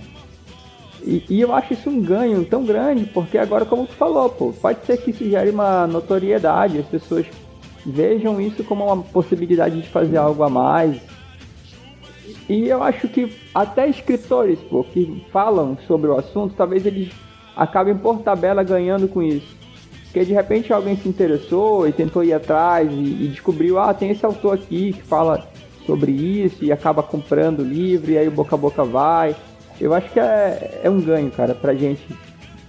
E, 1.02 1.24
e 1.28 1.40
eu 1.40 1.54
acho 1.54 1.72
isso 1.72 1.88
um 1.88 2.00
ganho 2.00 2.44
tão 2.44 2.64
grande, 2.64 3.04
porque 3.06 3.38
agora, 3.38 3.64
como 3.64 3.86
tu 3.86 3.92
falou, 3.94 4.28
pô, 4.28 4.52
pode 4.52 4.84
ser 4.84 4.98
que 4.98 5.10
isso 5.10 5.28
gere 5.28 5.50
uma 5.50 5.86
notoriedade, 5.86 6.78
as 6.78 6.86
pessoas 6.86 7.26
vejam 7.84 8.40
isso 8.40 8.62
como 8.64 8.84
uma 8.84 9.02
possibilidade 9.02 9.80
de 9.80 9.88
fazer 9.88 10.18
algo 10.18 10.42
a 10.42 10.50
mais. 10.50 11.00
E 12.48 12.68
eu 12.68 12.82
acho 12.82 13.08
que 13.08 13.32
até 13.54 13.88
escritores, 13.88 14.58
pô, 14.68 14.84
que 14.84 15.24
falam 15.32 15.78
sobre 15.86 16.10
o 16.10 16.18
assunto, 16.18 16.54
talvez 16.56 16.84
eles 16.84 17.10
acabem 17.56 17.96
por 17.96 18.18
tabela 18.20 18.62
ganhando 18.62 19.08
com 19.08 19.22
isso. 19.22 19.58
Porque 20.04 20.24
de 20.24 20.32
repente 20.32 20.72
alguém 20.72 20.96
se 20.96 21.08
interessou 21.08 21.86
e 21.86 21.92
tentou 21.92 22.24
ir 22.24 22.32
atrás 22.32 22.90
e, 22.90 23.24
e 23.24 23.28
descobriu, 23.28 23.78
ah, 23.78 23.94
tem 23.94 24.10
esse 24.10 24.26
autor 24.26 24.54
aqui 24.54 24.92
que 24.92 25.02
fala 25.02 25.48
sobre 25.86 26.10
isso 26.10 26.64
e 26.64 26.72
acaba 26.72 27.02
comprando 27.02 27.60
o 27.60 27.64
livro 27.64 28.10
e 28.10 28.18
aí 28.18 28.26
o 28.26 28.32
boca 28.32 28.56
a 28.56 28.58
boca 28.58 28.84
vai. 28.84 29.36
Eu 29.80 29.94
acho 29.94 30.10
que 30.10 30.20
é, 30.20 30.80
é 30.84 30.90
um 30.90 31.00
ganho, 31.00 31.30
cara, 31.30 31.54
pra 31.54 31.74
gente 31.74 32.06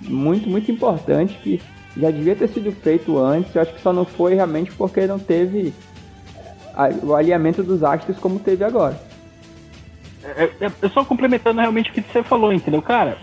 muito, 0.02 0.50
muito 0.50 0.72
importante 0.72 1.38
que 1.44 1.62
já 1.98 2.10
devia 2.10 2.36
ter 2.36 2.48
sido 2.48 2.72
feito 2.72 3.18
antes. 3.18 3.54
Eu 3.54 3.62
acho 3.62 3.74
que 3.74 3.82
só 3.82 3.92
não 3.92 4.06
foi 4.06 4.34
realmente 4.34 4.72
porque 4.72 5.06
não 5.06 5.20
teve 5.20 5.74
o 7.04 7.14
alinhamento 7.14 7.62
dos 7.62 7.84
astros 7.84 8.18
como 8.18 8.40
teve 8.40 8.64
agora. 8.64 9.00
É, 10.24 10.44
é, 10.44 10.72
é 10.82 10.90
só 10.90 11.04
complementando 11.04 11.60
realmente 11.60 11.90
o 11.90 11.94
que 11.94 12.02
você 12.02 12.24
falou, 12.24 12.54
entendeu? 12.54 12.82
Cara, 12.82 13.18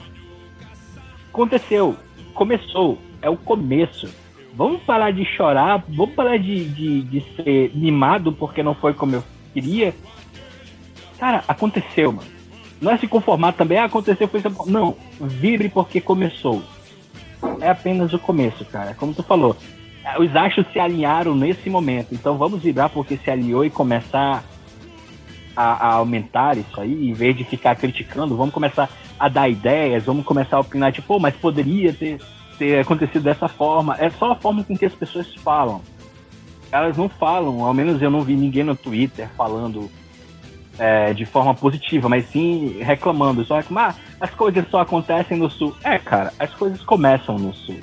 aconteceu, 1.30 1.96
começou, 2.34 2.98
é 3.22 3.30
o 3.30 3.36
começo. 3.36 4.08
Vamos 4.54 4.82
parar 4.82 5.12
de 5.12 5.24
chorar, 5.24 5.84
vamos 5.88 6.14
parar 6.14 6.36
de, 6.36 6.64
de, 6.68 7.02
de 7.02 7.36
ser 7.36 7.70
mimado 7.74 8.32
porque 8.32 8.62
não 8.62 8.74
foi 8.74 8.92
como 8.92 9.14
eu 9.14 9.24
queria. 9.54 9.94
Cara, 11.18 11.44
aconteceu, 11.46 12.12
mano. 12.12 12.37
Não 12.80 12.92
é 12.92 12.98
se 12.98 13.08
conformar 13.08 13.52
também, 13.52 13.78
ah, 13.78 13.84
aconteceu, 13.84 14.28
foi 14.28 14.40
isso. 14.40 14.70
Não, 14.70 14.96
vibre 15.20 15.68
porque 15.68 16.00
começou. 16.00 16.62
É 17.60 17.70
apenas 17.70 18.12
o 18.12 18.18
começo, 18.18 18.64
cara. 18.64 18.94
Como 18.94 19.14
tu 19.14 19.22
falou, 19.22 19.56
os 20.18 20.34
astros 20.34 20.66
se 20.72 20.78
alinharam 20.78 21.34
nesse 21.34 21.68
momento. 21.68 22.14
Então 22.14 22.36
vamos 22.36 22.62
vibrar 22.62 22.88
porque 22.88 23.16
se 23.16 23.30
alinhou 23.30 23.64
e 23.64 23.70
começar 23.70 24.44
a, 25.56 25.88
a 25.88 25.92
aumentar 25.94 26.56
isso 26.56 26.80
aí, 26.80 27.10
em 27.10 27.12
vez 27.12 27.36
de 27.36 27.42
ficar 27.42 27.74
criticando, 27.74 28.36
vamos 28.36 28.54
começar 28.54 28.88
a 29.18 29.28
dar 29.28 29.48
ideias, 29.48 30.04
vamos 30.04 30.24
começar 30.24 30.56
a 30.56 30.60
opinar, 30.60 30.92
tipo, 30.92 31.08
pô, 31.08 31.18
mas 31.18 31.34
poderia 31.34 31.92
ter, 31.92 32.20
ter 32.56 32.78
acontecido 32.78 33.22
dessa 33.24 33.48
forma. 33.48 33.96
É 33.98 34.08
só 34.08 34.32
a 34.32 34.36
forma 34.36 34.62
com 34.62 34.76
que 34.76 34.86
as 34.86 34.94
pessoas 34.94 35.34
falam. 35.34 35.82
Elas 36.70 36.96
não 36.96 37.08
falam, 37.08 37.64
ao 37.64 37.74
menos 37.74 38.00
eu 38.00 38.10
não 38.10 38.20
vi 38.20 38.36
ninguém 38.36 38.62
no 38.62 38.76
Twitter 38.76 39.28
falando 39.36 39.90
é, 40.78 41.12
de 41.12 41.24
forma 41.26 41.54
positiva, 41.54 42.08
mas 42.08 42.26
sim 42.30 42.76
reclamando. 42.80 43.44
Só 43.44 43.56
reclamar, 43.56 43.96
ah, 43.98 44.16
as 44.20 44.30
coisas 44.30 44.64
só 44.70 44.80
acontecem 44.80 45.36
no 45.36 45.50
sul. 45.50 45.74
É, 45.82 45.98
cara, 45.98 46.32
as 46.38 46.54
coisas 46.54 46.82
começam 46.82 47.38
no 47.38 47.54
sul. 47.54 47.78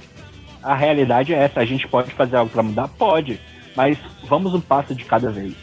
A 0.64 0.76
realidade 0.76 1.34
é 1.34 1.38
essa. 1.38 1.60
A 1.60 1.66
gente 1.66 1.88
pode 1.88 2.12
fazer 2.14 2.38
algo 2.38 2.52
pra 2.52 2.64
mudar? 2.64 2.88
Pode. 2.88 3.40
Mas 3.76 3.98
vamos 4.28 4.54
um 4.54 4.62
passo 4.62 4.96
de 4.96 5.04
cada 5.04 5.30
vez. 5.30 5.54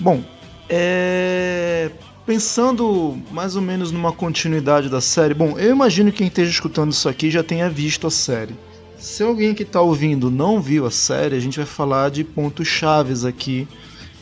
Bom, 0.00 0.22
é... 0.68 1.90
pensando 2.26 3.16
mais 3.30 3.54
ou 3.54 3.62
menos 3.62 3.92
numa 3.92 4.12
continuidade 4.12 4.88
da 4.88 5.00
série, 5.00 5.34
bom, 5.34 5.58
eu 5.58 5.70
imagino 5.70 6.10
que 6.10 6.18
quem 6.18 6.26
esteja 6.26 6.50
escutando 6.50 6.90
isso 6.90 7.08
aqui 7.08 7.30
já 7.30 7.44
tenha 7.44 7.68
visto 7.68 8.06
a 8.06 8.10
série. 8.10 8.54
Se 8.98 9.22
alguém 9.22 9.54
que 9.54 9.62
está 9.62 9.80
ouvindo 9.80 10.30
não 10.30 10.60
viu 10.60 10.86
a 10.86 10.90
série, 10.90 11.36
a 11.36 11.40
gente 11.40 11.58
vai 11.58 11.66
falar 11.66 12.10
de 12.10 12.24
pontos 12.24 12.66
chaves 12.66 13.24
aqui 13.24 13.68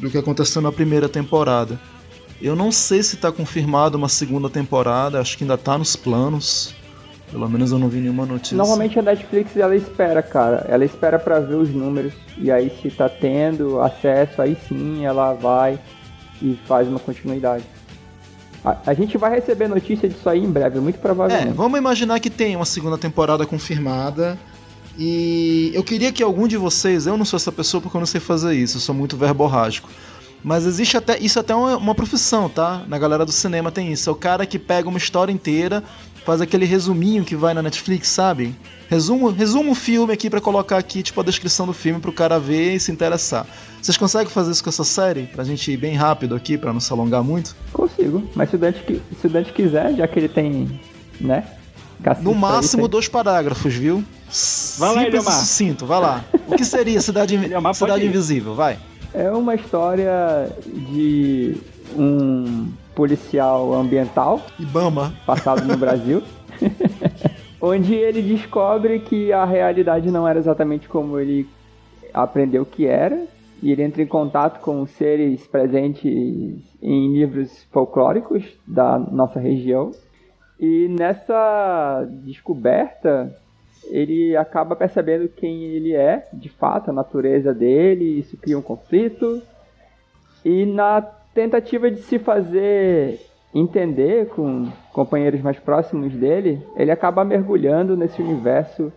do 0.01 0.11
que 0.11 0.19
aconteceu 0.19 0.61
na 0.61 0.73
primeira 0.73 1.09
temporada. 1.09 1.81
Eu 2.43 2.57
não 2.57 2.73
sei 2.73 3.01
se 3.05 3.15
está 3.15 3.31
confirmada 3.31 3.97
uma 3.97 4.09
segunda 4.09 4.51
temporada, 4.51 5.21
acho 5.21 5.39
que 5.39 5.45
ainda 5.45 5.55
está 5.55 5.79
nos 5.79 5.95
planos. 5.95 6.75
Pelo 7.31 7.49
menos 7.49 7.71
eu 7.71 7.79
não 7.79 7.89
vi 7.89 8.01
nenhuma 8.01 8.27
notícia. 8.27 8.57
Normalmente 8.57 8.99
a 8.99 9.03
Netflix 9.03 9.57
ela 9.57 9.77
espera, 9.77 10.21
cara. 10.23 10.67
Ela 10.69 10.85
espera 10.85 11.21
para 11.21 11.39
ver 11.39 11.55
os 11.55 11.71
números 11.71 12.13
e 12.37 12.51
aí 12.51 12.71
se 12.83 12.91
tá 12.91 13.09
tendo 13.09 13.81
acesso, 13.81 14.43
aí 14.43 14.57
sim 14.69 15.07
ela 15.07 15.33
vai 15.35 15.79
e 16.43 16.59
faz 16.67 16.89
uma 16.89 16.99
continuidade. 16.99 17.65
A, 18.65 18.77
a 18.87 18.93
gente 18.93 19.17
vai 19.17 19.31
receber 19.31 19.69
notícia 19.69 20.09
disso 20.09 20.29
aí 20.29 20.41
em 20.45 20.51
breve, 20.51 20.81
muito 20.81 20.99
provavelmente. 20.99 21.49
É, 21.49 21.53
vamos 21.53 21.79
imaginar 21.79 22.19
que 22.19 22.29
tem 22.29 22.57
uma 22.57 22.67
segunda 22.67 22.99
temporada 22.99 23.47
confirmada. 23.47 24.37
E 24.99 25.71
eu 25.73 25.83
queria 25.83 26.13
que 26.13 26.23
algum 26.23 26.47
de 26.47 26.57
vocês, 26.57 27.07
eu 27.07 27.17
não 27.17 27.25
sou 27.25 27.37
essa 27.37 27.53
pessoa 27.53 27.81
porque 27.81 27.97
eu 27.97 28.01
não 28.01 28.07
sei 28.07 28.21
fazer 28.21 28.53
isso, 28.53 28.77
eu 28.77 28.81
sou 28.81 28.95
muito 28.95 29.17
verborrágico. 29.17 29.89
Mas 30.43 30.67
existe 30.67 30.97
até 30.97 31.19
isso 31.19 31.39
até 31.39 31.55
uma, 31.55 31.77
uma 31.77 31.95
profissão, 31.95 32.49
tá? 32.49 32.83
Na 32.89 32.99
galera 32.99 33.25
do 33.25 33.33
cinema 33.33 33.71
tem 33.71 33.93
isso. 33.93 34.09
É 34.11 34.13
o 34.13 34.17
cara 34.17 34.45
que 34.45 34.59
pega 34.59 34.89
uma 34.89 34.99
história 34.99 35.33
inteira, 35.33 35.83
faz 36.25 36.41
aquele 36.41 36.65
resuminho 36.65 37.25
que 37.25 37.37
vai 37.37 37.55
na 37.55 37.63
Netflix, 37.63 38.09
sabe? 38.09 38.55
Resumo, 38.89 39.31
resumo 39.31 39.73
o 39.73 39.75
filme 39.75 40.13
aqui 40.13 40.29
para 40.29 40.41
colocar 40.41 40.77
aqui, 40.79 41.03
tipo, 41.03 41.21
a 41.21 41.25
descrição 41.25 41.67
do 41.67 41.73
filme 41.73 42.01
pro 42.01 42.13
cara 42.13 42.39
ver 42.39 42.75
e 42.75 42.81
se 42.81 42.91
interessar. 42.91 43.47
Vocês 43.81 43.97
conseguem 43.97 44.29
fazer 44.29 44.51
isso 44.51 44.63
com 44.63 44.71
essa 44.71 44.85
série? 44.85 45.23
Pra 45.23 45.45
gente 45.45 45.71
ir 45.71 45.77
bem 45.77 45.95
rápido 45.95 46.35
aqui, 46.35 46.59
para 46.59 46.73
não 46.73 46.81
se 46.81 46.93
alongar 46.93 47.23
muito? 47.23 47.57
Consigo, 47.73 48.29
mas 48.35 48.51
se 48.51 48.57
o 48.57 48.59
Dante, 48.59 49.03
se 49.21 49.27
o 49.27 49.31
Dante 49.31 49.53
quiser, 49.53 49.95
já 49.95 50.07
que 50.07 50.19
ele 50.19 50.29
tem, 50.29 50.81
né? 51.21 51.45
No 52.21 52.35
máximo 52.35 52.89
dois 52.89 53.07
parágrafos, 53.07 53.73
viu? 53.73 54.05
Vai 54.79 54.95
lá, 54.95 55.05
Simples 55.05 55.27
e 55.27 55.33
sucinto, 55.33 55.87
vai 55.87 56.01
lá. 56.01 56.25
O 56.49 56.57
que 56.57 56.65
seria 56.65 57.01
Cidade, 57.01 57.39
Cidade 57.75 58.07
Invisível? 58.07 58.55
Vai. 58.55 58.77
É 59.15 59.31
uma 59.31 59.55
história 59.55 60.49
de 60.67 61.57
um 61.97 62.73
policial 62.95 63.75
ambiental. 63.75 64.41
Ibama. 64.59 65.13
Passado 65.27 65.65
no 65.65 65.77
Brasil. 65.77 66.23
onde 67.63 67.95
ele 67.95 68.21
descobre 68.21 68.99
que 68.99 69.33
a 69.33 69.45
realidade 69.45 70.11
não 70.11 70.27
era 70.27 70.41
exatamente 70.41 70.89
como 70.89 71.21
ele 71.21 71.49
aprendeu 72.13 72.67
que 72.67 72.87
era. 72.87 73.25
E 73.63 73.71
ele 73.71 73.85
entra 73.85 74.03
em 74.03 74.07
contato 74.07 74.61
com 74.61 74.85
seres 74.85 75.47
presentes 75.47 76.11
em 76.83 77.13
livros 77.13 77.65
folclóricos 77.71 78.45
da 78.67 78.99
nossa 78.99 79.39
região. 79.39 79.93
E 80.59 80.89
nessa 80.89 82.05
descoberta, 82.25 83.33
ele 83.87 84.37
acaba 84.37 84.77
percebendo 84.77 85.29
quem 85.29 85.65
ele 85.65 85.95
é, 85.95 86.29
de 86.33 86.49
fato, 86.49 86.91
a 86.91 86.93
natureza 86.93 87.53
dele, 87.53 88.19
isso 88.19 88.37
cria 88.37 88.59
um 88.59 88.63
conflito. 88.63 89.43
E 90.45 90.65
na 90.67 91.03
tentativa 91.35 91.91
de 91.91 92.01
se 92.01 92.19
fazer 92.19 93.21
entender 93.55 94.29
com 94.29 94.69
companheiros 94.93 95.41
mais 95.43 95.59
próximos 95.59 96.13
dele, 96.15 96.63
ele 96.77 96.91
acaba 96.91 97.25
mergulhando 97.25 97.97
nesse 97.97 98.23
universo, 98.23 98.93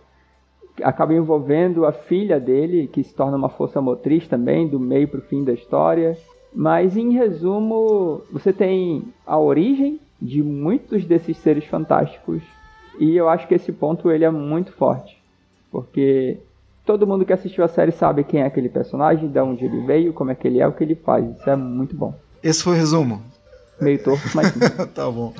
acaba 0.82 1.14
envolvendo 1.14 1.84
a 1.84 1.92
filha 1.92 2.40
dele, 2.40 2.86
que 2.86 3.02
se 3.02 3.14
torna 3.14 3.36
uma 3.36 3.48
força 3.48 3.80
motriz 3.80 4.26
também, 4.26 4.66
do 4.66 4.80
meio 4.80 5.08
para 5.08 5.20
o 5.20 5.22
fim 5.22 5.44
da 5.44 5.52
história. 5.52 6.16
Mas 6.54 6.96
em 6.96 7.12
resumo, 7.12 8.22
você 8.32 8.52
tem 8.52 9.04
a 9.26 9.38
origem 9.38 10.00
de 10.20 10.42
muitos 10.42 11.04
desses 11.04 11.36
seres 11.38 11.66
fantásticos 11.66 12.42
e 12.98 13.16
eu 13.16 13.28
acho 13.28 13.46
que 13.46 13.54
esse 13.54 13.72
ponto 13.72 14.10
ele 14.10 14.24
é 14.24 14.30
muito 14.30 14.72
forte, 14.72 15.16
porque 15.70 16.38
todo 16.84 17.06
mundo 17.06 17.24
que 17.24 17.32
assistiu 17.32 17.64
a 17.64 17.68
série 17.68 17.92
sabe 17.92 18.24
quem 18.24 18.40
é 18.40 18.46
aquele 18.46 18.68
personagem, 18.68 19.28
de 19.28 19.40
onde 19.40 19.64
ele 19.64 19.84
veio, 19.84 20.12
como 20.12 20.30
é 20.30 20.34
que 20.34 20.46
ele 20.46 20.60
é, 20.60 20.66
o 20.66 20.72
que 20.72 20.84
ele 20.84 20.94
faz. 20.94 21.24
Isso 21.36 21.50
é 21.50 21.56
muito 21.56 21.94
bom. 21.96 22.14
Esse 22.42 22.62
foi 22.62 22.74
o 22.74 22.76
resumo. 22.76 23.22
Meio 23.80 24.02
torto, 24.02 24.30
mas. 24.34 24.52
tá 24.94 25.10
bom. 25.10 25.34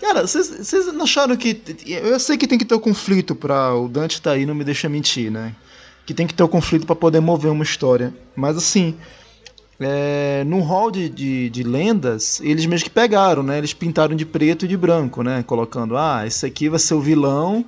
Cara, 0.00 0.26
vocês 0.26 0.92
não 0.92 1.02
acharam 1.02 1.36
que. 1.36 1.60
Eu 1.86 2.18
sei 2.20 2.36
que 2.36 2.46
tem 2.46 2.58
que 2.58 2.64
ter 2.64 2.74
o 2.74 2.78
um 2.78 2.80
conflito 2.80 3.34
pra. 3.34 3.74
O 3.74 3.88
Dante 3.88 4.22
tá 4.22 4.32
aí, 4.32 4.46
não 4.46 4.54
me 4.54 4.64
deixa 4.64 4.88
mentir, 4.88 5.30
né? 5.30 5.54
Que 6.06 6.14
tem 6.14 6.26
que 6.26 6.34
ter 6.34 6.42
o 6.42 6.46
um 6.46 6.50
conflito 6.50 6.86
para 6.86 6.94
poder 6.94 7.20
mover 7.20 7.50
uma 7.50 7.64
história. 7.64 8.14
Mas 8.34 8.56
assim. 8.56 8.96
É, 9.78 10.42
no 10.46 10.60
hall 10.60 10.90
de, 10.90 11.08
de, 11.08 11.50
de, 11.50 11.62
lendas, 11.62 12.40
eles 12.42 12.64
mesmo 12.64 12.84
que 12.84 12.90
pegaram, 12.90 13.42
né? 13.42 13.58
Eles 13.58 13.74
pintaram 13.74 14.16
de 14.16 14.24
preto 14.24 14.64
e 14.64 14.68
de 14.68 14.76
branco, 14.76 15.22
né? 15.22 15.42
Colocando, 15.42 15.96
ah, 15.98 16.26
esse 16.26 16.46
aqui 16.46 16.68
vai 16.68 16.78
ser 16.78 16.94
o 16.94 17.00
vilão 17.00 17.64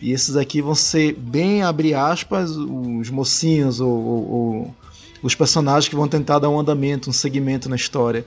e 0.00 0.12
esses 0.12 0.36
aqui 0.36 0.60
vão 0.60 0.74
ser, 0.74 1.14
bem 1.14 1.62
abre 1.62 1.94
aspas, 1.94 2.50
os 2.50 3.08
mocinhos 3.08 3.80
ou, 3.80 3.88
ou, 3.88 4.30
ou 4.30 4.74
os 5.22 5.34
personagens 5.36 5.88
que 5.88 5.94
vão 5.94 6.08
tentar 6.08 6.40
dar 6.40 6.50
um 6.50 6.58
andamento, 6.58 7.08
um 7.08 7.12
segmento 7.12 7.68
na 7.68 7.76
história. 7.76 8.26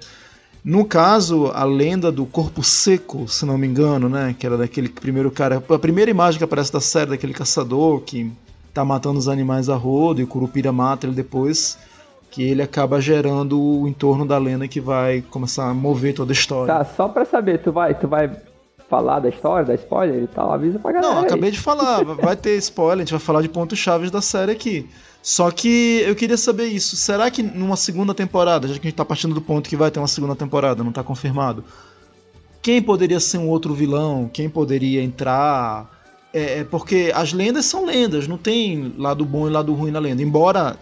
No 0.63 0.85
caso, 0.85 1.47
a 1.53 1.65
lenda 1.65 2.11
do 2.11 2.25
corpo 2.25 2.63
seco, 2.63 3.27
se 3.27 3.45
não 3.45 3.57
me 3.57 3.67
engano, 3.67 4.07
né? 4.07 4.35
Que 4.37 4.45
era 4.45 4.57
daquele 4.57 4.87
primeiro 4.89 5.29
cara. 5.29 5.63
A 5.69 5.79
primeira 5.79 6.09
imagem 6.09 6.37
que 6.37 6.43
aparece 6.45 6.71
da 6.71 6.81
série, 6.81 7.11
daquele 7.11 7.33
caçador 7.33 8.01
que 8.01 8.31
tá 8.73 8.85
matando 8.85 9.19
os 9.19 9.27
animais 9.27 9.69
a 9.69 9.75
rodo 9.75 10.21
e 10.21 10.23
o 10.23 10.27
Curupira 10.27 10.71
mata 10.71 11.05
ele 11.05 11.15
depois 11.15 11.77
que 12.29 12.43
ele 12.43 12.61
acaba 12.61 12.99
gerando 12.99 13.59
o 13.59 13.87
entorno 13.87 14.25
da 14.25 14.37
lenda 14.37 14.67
que 14.67 14.79
vai 14.79 15.21
começar 15.21 15.69
a 15.69 15.73
mover 15.73 16.13
toda 16.13 16.31
a 16.31 16.33
história. 16.33 16.73
Tá, 16.73 16.85
só 16.85 17.07
pra 17.07 17.25
saber, 17.25 17.59
tu 17.59 17.71
vai, 17.71 17.95
tu 17.95 18.07
vai 18.07 18.29
falar 18.89 19.19
da 19.19 19.29
história, 19.29 19.65
da 19.65 19.75
spoiler 19.75 20.23
e 20.23 20.27
tal, 20.27 20.51
avisa 20.51 20.79
pra 20.79 20.91
galera. 20.91 21.13
Não, 21.13 21.21
acabei 21.21 21.51
de 21.51 21.59
falar, 21.59 22.03
vai 22.15 22.35
ter 22.35 22.57
spoiler, 22.57 22.97
a 22.97 23.01
gente 23.01 23.11
vai 23.11 23.19
falar 23.19 23.41
de 23.41 23.49
pontos 23.49 23.77
chaves 23.77 24.11
da 24.11 24.21
série 24.21 24.51
aqui. 24.51 24.89
Só 25.21 25.51
que 25.51 26.03
eu 26.05 26.15
queria 26.15 26.37
saber 26.37 26.65
isso, 26.65 26.95
será 26.95 27.29
que 27.29 27.43
numa 27.43 27.75
segunda 27.75 28.13
temporada, 28.13 28.67
já 28.67 28.75
que 28.75 28.87
a 28.87 28.89
gente 28.89 28.95
tá 28.95 29.03
partindo 29.03 29.33
do 29.33 29.41
ponto 29.41 29.69
que 29.69 29.75
vai 29.75 29.91
ter 29.91 29.99
uma 29.99 30.07
segunda 30.07 30.35
temporada, 30.35 30.83
não 30.83 30.91
tá 30.91 31.03
confirmado, 31.03 31.63
quem 32.61 32.81
poderia 32.81 33.19
ser 33.19 33.37
um 33.37 33.47
outro 33.49 33.73
vilão, 33.73 34.29
quem 34.31 34.49
poderia 34.49 35.01
entrar... 35.01 35.95
É, 36.33 36.59
é 36.59 36.63
porque 36.65 37.11
as 37.15 37.31
lendas 37.31 37.65
são 37.65 37.85
lendas, 37.85 38.27
não 38.27 38.37
tem 38.37 38.93
lado 38.97 39.23
bom 39.23 39.47
e 39.47 39.49
lado 39.49 39.73
ruim 39.73 39.91
na 39.91 39.99
lenda. 39.99 40.21
Embora 40.21 40.77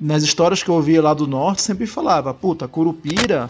nas 0.00 0.22
histórias 0.22 0.62
que 0.62 0.68
eu 0.68 0.74
ouvia 0.74 1.02
lá 1.02 1.14
do 1.14 1.26
norte, 1.26 1.62
sempre 1.62 1.86
falava, 1.86 2.34
puta, 2.34 2.66
Curupira 2.68 3.46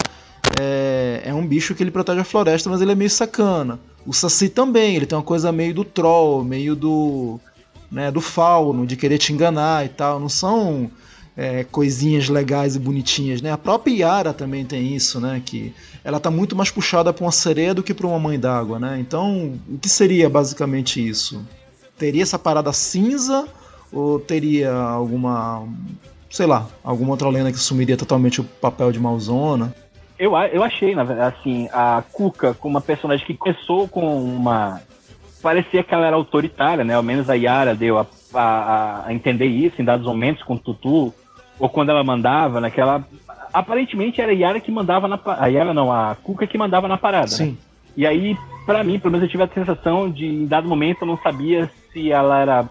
é, 0.59 1.21
é, 1.25 1.33
um 1.33 1.45
bicho 1.45 1.73
que 1.73 1.83
ele 1.83 1.91
protege 1.91 2.19
a 2.19 2.23
floresta, 2.23 2.69
mas 2.69 2.81
ele 2.81 2.91
é 2.91 2.95
meio 2.95 3.09
sacana. 3.09 3.79
O 4.05 4.13
Saci 4.13 4.49
também, 4.49 4.95
ele 4.95 5.05
tem 5.05 5.17
uma 5.17 5.23
coisa 5.23 5.51
meio 5.51 5.73
do 5.73 5.83
troll, 5.83 6.43
meio 6.43 6.75
do. 6.75 7.39
Né, 7.91 8.11
do 8.11 8.19
fauno, 8.19 8.85
de 8.85 8.97
querer 8.97 9.17
te 9.17 9.31
enganar 9.31 9.85
e 9.85 9.89
tal. 9.89 10.19
Não 10.19 10.27
são 10.27 10.89
é, 11.37 11.63
coisinhas 11.63 12.29
legais 12.29 12.75
e 12.75 12.79
bonitinhas, 12.79 13.41
né? 13.41 13.51
A 13.51 13.57
própria 13.57 13.93
Yara 13.93 14.33
também 14.33 14.65
tem 14.65 14.95
isso, 14.95 15.19
né? 15.19 15.41
Que 15.45 15.73
ela 16.03 16.19
tá 16.19 16.31
muito 16.31 16.55
mais 16.55 16.71
puxada 16.71 17.13
para 17.13 17.23
uma 17.23 17.31
sereia 17.31 17.73
do 17.73 17.83
que 17.83 17.93
para 17.93 18.07
uma 18.07 18.19
mãe 18.19 18.39
d'água, 18.39 18.79
né? 18.79 18.97
Então, 18.99 19.53
o 19.69 19.77
que 19.77 19.87
seria 19.87 20.29
basicamente 20.29 21.05
isso? 21.05 21.45
Teria 21.97 22.23
essa 22.23 22.39
parada 22.39 22.73
cinza 22.73 23.47
ou 23.91 24.19
teria 24.19 24.73
alguma 24.73 25.67
sei 26.35 26.45
lá, 26.45 26.67
alguma 26.83 27.11
outra 27.11 27.29
lenda 27.29 27.49
que 27.49 27.57
assumiria 27.57 27.95
totalmente 27.95 28.41
o 28.41 28.43
papel 28.43 28.91
de 28.91 28.99
Malzona. 28.99 29.73
Eu, 30.19 30.35
eu 30.35 30.63
achei, 30.63 30.93
na 30.93 31.05
verdade, 31.05 31.33
assim, 31.39 31.69
a 31.71 32.03
Cuca 32.11 32.53
como 32.53 32.75
uma 32.75 32.81
personagem 32.81 33.25
que 33.25 33.33
começou 33.33 33.87
com 33.87 34.21
uma. 34.21 34.81
Parecia 35.41 35.81
que 35.81 35.93
ela 35.93 36.07
era 36.07 36.15
autoritária, 36.15 36.83
né? 36.83 36.93
Ao 36.93 37.03
menos 37.03 37.29
a 37.29 37.35
Yara 37.35 37.73
deu 37.73 37.97
a, 37.97 38.05
a, 38.33 39.07
a 39.07 39.13
entender 39.13 39.45
isso 39.45 39.81
em 39.81 39.85
dados 39.85 40.05
momentos 40.05 40.43
com 40.43 40.55
o 40.55 40.59
Tutu, 40.59 41.13
ou 41.57 41.69
quando 41.69 41.89
ela 41.89 42.03
mandava, 42.03 42.59
né? 42.59 42.69
Que 42.69 42.81
ela. 42.81 43.05
Aparentemente 43.53 44.19
era 44.19 44.33
a 44.33 44.35
Yara 44.35 44.59
que 44.59 44.71
mandava 44.71 45.07
na. 45.07 45.17
A 45.25 45.47
Yara 45.47 45.73
não, 45.73 45.89
a 45.89 46.17
Cuca 46.21 46.45
que 46.45 46.57
mandava 46.57 46.89
na 46.89 46.97
parada. 46.97 47.27
Né? 47.27 47.37
Sim. 47.37 47.51
Né? 47.51 47.57
E 47.95 48.05
aí, 48.05 48.37
para 48.65 48.83
mim, 48.83 48.99
pelo 48.99 49.13
menos 49.13 49.23
eu 49.23 49.31
tive 49.31 49.43
a 49.43 49.47
sensação 49.47 50.11
de, 50.11 50.25
em 50.25 50.45
dado 50.45 50.67
momento, 50.67 51.03
eu 51.03 51.07
não 51.07 51.17
sabia 51.17 51.71
se 51.93 52.11
ela 52.11 52.41
era 52.41 52.69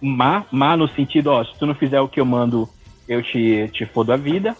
má, 0.00 0.44
má 0.50 0.76
no 0.76 0.88
sentido, 0.88 1.28
ó, 1.28 1.44
se 1.44 1.58
tu 1.58 1.66
não 1.66 1.74
fizer 1.74 2.00
o 2.00 2.08
que 2.08 2.20
eu 2.20 2.24
mando, 2.24 2.68
eu 3.08 3.22
te, 3.22 3.68
te 3.72 3.86
fodo 3.86 4.12
a 4.12 4.16
vida. 4.16 4.56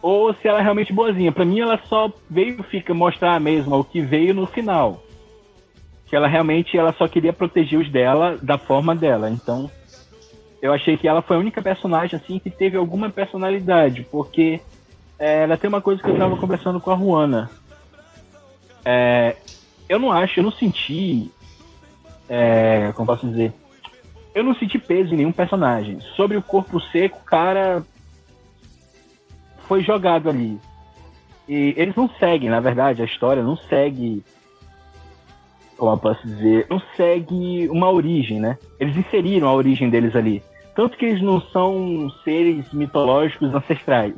Ou 0.00 0.32
se 0.34 0.46
ela 0.46 0.60
é 0.60 0.62
realmente 0.62 0.92
boazinha. 0.92 1.32
Pra 1.32 1.44
mim, 1.44 1.60
ela 1.60 1.80
só 1.86 2.10
veio 2.30 2.62
fica 2.62 2.94
mostrar 2.94 3.40
mesmo 3.40 3.76
o 3.76 3.84
que 3.84 4.00
veio 4.00 4.34
no 4.34 4.46
final. 4.46 5.02
Que 6.06 6.14
ela 6.14 6.28
realmente 6.28 6.78
ela 6.78 6.92
só 6.92 7.08
queria 7.08 7.32
proteger 7.32 7.80
os 7.80 7.90
dela 7.90 8.38
da 8.40 8.56
forma 8.56 8.94
dela. 8.94 9.28
Então, 9.28 9.70
eu 10.62 10.72
achei 10.72 10.96
que 10.96 11.08
ela 11.08 11.20
foi 11.20 11.36
a 11.36 11.40
única 11.40 11.60
personagem 11.60 12.18
assim 12.18 12.38
que 12.38 12.50
teve 12.50 12.76
alguma 12.76 13.10
personalidade. 13.10 14.06
Porque 14.10 14.60
é, 15.18 15.42
ela 15.42 15.56
tem 15.56 15.68
uma 15.68 15.80
coisa 15.80 16.00
que 16.00 16.08
eu 16.08 16.16
tava 16.16 16.36
conversando 16.36 16.80
com 16.80 16.92
a 16.92 16.94
Ruana. 16.94 17.50
É, 18.84 19.36
eu 19.88 19.98
não 19.98 20.12
acho, 20.12 20.38
eu 20.38 20.44
não 20.44 20.52
senti. 20.52 21.30
É, 22.28 22.92
como 22.94 23.06
posso 23.06 23.26
dizer? 23.26 23.52
Eu 24.38 24.44
não 24.44 24.54
senti 24.54 24.78
peso 24.78 25.12
em 25.12 25.16
nenhum 25.16 25.32
personagem. 25.32 25.98
Sobre 26.14 26.36
o 26.36 26.42
corpo 26.42 26.80
seco, 26.80 27.18
o 27.20 27.24
cara 27.24 27.82
foi 29.66 29.82
jogado 29.82 30.28
ali. 30.30 30.60
E 31.48 31.74
eles 31.76 31.96
não 31.96 32.08
seguem, 32.08 32.48
na 32.48 32.60
verdade, 32.60 33.02
a 33.02 33.04
história 33.04 33.42
não 33.42 33.56
segue. 33.56 34.22
Como 35.76 35.90
eu 35.90 35.98
posso 35.98 36.24
dizer? 36.24 36.66
Não 36.70 36.80
segue 36.96 37.68
uma 37.68 37.90
origem, 37.90 38.38
né? 38.38 38.56
Eles 38.78 38.96
inseriram 38.96 39.48
a 39.48 39.52
origem 39.52 39.90
deles 39.90 40.14
ali. 40.14 40.40
Tanto 40.74 40.96
que 40.96 41.04
eles 41.04 41.20
não 41.20 41.40
são 41.40 42.08
seres 42.22 42.72
mitológicos 42.72 43.52
ancestrais. 43.52 44.14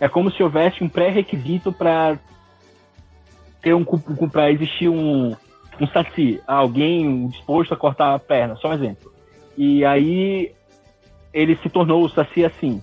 É 0.00 0.08
como 0.08 0.30
se 0.32 0.42
houvesse 0.42 0.82
um 0.82 0.88
pré-requisito 0.88 1.70
para 1.70 2.18
ter 3.62 3.74
um 3.74 3.84
para 3.84 4.50
existir 4.50 4.88
um 4.88 5.36
um 5.80 5.86
saci, 5.86 6.40
alguém 6.46 7.28
disposto 7.28 7.72
a 7.72 7.76
cortar 7.76 8.14
a 8.14 8.18
perna, 8.18 8.54
só 8.56 8.68
um 8.68 8.74
exemplo. 8.74 9.19
E 9.62 9.84
aí 9.84 10.52
ele 11.34 11.54
se 11.56 11.68
tornou 11.68 12.02
o 12.02 12.08
saci 12.08 12.46
assim. 12.46 12.82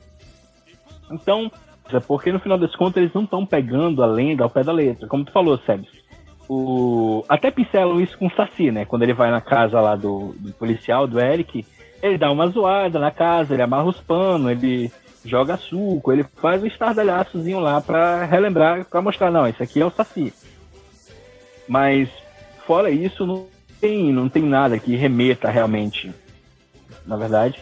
Então, 1.09 1.51
é 1.91 1.99
porque 1.99 2.31
no 2.31 2.39
final 2.39 2.55
das 2.55 2.75
contas 2.75 2.97
eles 2.97 3.15
não 3.15 3.23
estão 3.23 3.43
pegando 3.47 4.03
a 4.03 4.05
lenda 4.05 4.43
ao 4.43 4.49
pé 4.51 4.63
da 4.63 4.71
letra, 4.71 5.07
como 5.07 5.25
tu 5.25 5.31
falou, 5.31 5.57
Sebs. 5.65 5.89
O... 6.47 7.25
Até 7.27 7.49
pincelam 7.49 7.99
isso 7.99 8.15
com 8.15 8.27
o 8.27 8.31
Saci, 8.31 8.69
né? 8.69 8.85
Quando 8.85 9.01
ele 9.01 9.15
vai 9.15 9.31
na 9.31 9.41
casa 9.41 9.81
lá 9.81 9.95
do, 9.95 10.35
do 10.37 10.53
policial, 10.53 11.07
do 11.07 11.19
Eric, 11.19 11.65
ele 11.99 12.15
dá 12.15 12.31
uma 12.31 12.47
zoada 12.47 12.99
na 12.99 13.09
casa, 13.09 13.55
ele 13.55 13.63
amarra 13.63 13.85
os 13.85 13.99
panos, 13.99 14.51
ele 14.51 14.91
joga 15.25 15.57
suco, 15.57 16.11
ele 16.11 16.25
faz 16.39 16.61
um 16.61 16.67
estardalhaçozinho 16.67 17.59
lá 17.59 17.81
para 17.81 18.23
relembrar, 18.23 18.85
para 18.85 19.01
mostrar, 19.01 19.31
não, 19.31 19.47
esse 19.47 19.63
aqui 19.63 19.81
é 19.81 19.85
o 19.85 19.89
Saci. 19.89 20.31
Mas 21.67 22.07
fora 22.67 22.91
isso, 22.91 23.25
não 23.25 23.47
tem, 23.81 24.13
não 24.13 24.29
tem 24.29 24.43
nada 24.43 24.77
que 24.77 24.95
remeta 24.95 25.49
realmente, 25.49 26.13
na 27.07 27.15
verdade. 27.15 27.59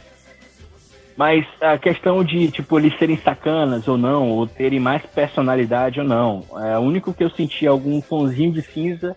Mas 1.15 1.45
a 1.61 1.77
questão 1.77 2.23
de, 2.23 2.51
tipo, 2.51 2.77
eles 2.77 2.97
serem 2.97 3.17
sacanas 3.17 3.87
ou 3.87 3.97
não, 3.97 4.31
ou 4.31 4.45
terem 4.45 4.79
mais 4.79 5.05
personalidade 5.05 6.01
ou 6.01 6.05
não, 6.05 6.43
é, 6.57 6.77
o 6.77 6.81
único 6.81 7.13
que 7.13 7.23
eu 7.23 7.29
senti 7.29 7.65
algum 7.65 8.01
tonzinho 8.01 8.51
de 8.51 8.61
cinza 8.61 9.15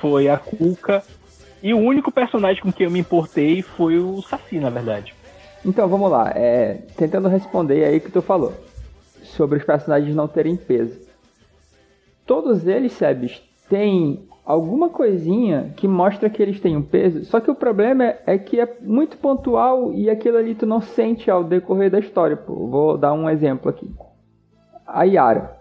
foi 0.00 0.28
a 0.28 0.36
Cuca. 0.36 1.04
E 1.62 1.72
o 1.72 1.78
único 1.78 2.10
personagem 2.10 2.62
com 2.62 2.72
quem 2.72 2.86
eu 2.86 2.90
me 2.90 2.98
importei 2.98 3.62
foi 3.62 3.98
o 3.98 4.20
Saci, 4.22 4.58
na 4.58 4.70
verdade. 4.70 5.14
Então, 5.64 5.86
vamos 5.86 6.10
lá. 6.10 6.32
É, 6.34 6.78
tentando 6.96 7.28
responder 7.28 7.84
aí 7.84 8.00
que 8.00 8.10
tu 8.10 8.22
falou. 8.22 8.54
Sobre 9.22 9.58
os 9.58 9.64
personagens 9.64 10.14
não 10.16 10.26
terem 10.26 10.56
peso. 10.56 10.98
Todos 12.26 12.66
eles, 12.66 12.92
Sebes, 12.94 13.42
têm 13.68 14.26
alguma 14.50 14.88
coisinha 14.88 15.72
que 15.76 15.86
mostra 15.86 16.28
que 16.28 16.42
eles 16.42 16.60
têm 16.60 16.76
um 16.76 16.82
peso. 16.82 17.24
Só 17.24 17.38
que 17.40 17.50
o 17.50 17.54
problema 17.54 18.04
é, 18.04 18.22
é, 18.26 18.38
que 18.38 18.60
é 18.60 18.76
muito 18.80 19.16
pontual 19.16 19.92
e 19.92 20.10
aquilo 20.10 20.36
ali 20.36 20.54
tu 20.54 20.66
não 20.66 20.80
sente 20.80 21.30
ao 21.30 21.44
decorrer 21.44 21.90
da 21.90 22.00
história. 22.00 22.36
Pô. 22.36 22.66
Vou 22.66 22.98
dar 22.98 23.12
um 23.12 23.30
exemplo 23.30 23.70
aqui. 23.70 23.88
A 24.86 25.04
Yara. 25.04 25.56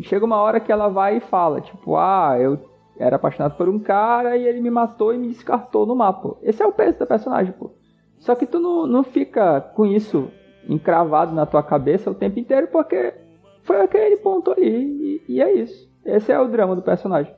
Chega 0.00 0.24
uma 0.24 0.40
hora 0.40 0.60
que 0.60 0.72
ela 0.72 0.88
vai 0.88 1.18
e 1.18 1.20
fala, 1.20 1.60
tipo, 1.60 1.96
ah, 1.96 2.36
eu 2.38 2.58
era 2.98 3.16
apaixonado 3.16 3.56
por 3.56 3.68
um 3.68 3.78
cara 3.78 4.36
e 4.36 4.46
ele 4.46 4.60
me 4.60 4.70
matou 4.70 5.12
e 5.12 5.18
me 5.18 5.28
descartou 5.28 5.86
no 5.86 5.94
mapa. 5.94 6.36
Esse 6.42 6.62
é 6.62 6.66
o 6.66 6.72
peso 6.72 6.98
da 6.98 7.06
personagem, 7.06 7.52
pô. 7.52 7.70
Só 8.18 8.34
que 8.34 8.46
tu 8.46 8.58
não, 8.58 8.86
não 8.86 9.02
fica 9.02 9.60
com 9.60 9.84
isso 9.86 10.28
encravado 10.68 11.34
na 11.34 11.46
tua 11.46 11.62
cabeça 11.62 12.10
o 12.10 12.14
tempo 12.14 12.38
inteiro 12.38 12.68
porque 12.68 13.14
foi 13.62 13.80
aquele 13.80 14.16
ponto 14.16 14.50
ali 14.52 15.20
e, 15.28 15.34
e 15.34 15.42
é 15.42 15.52
isso. 15.52 15.86
Esse 16.04 16.32
é 16.32 16.40
o 16.40 16.48
drama 16.48 16.74
do 16.74 16.82
personagem. 16.82 17.34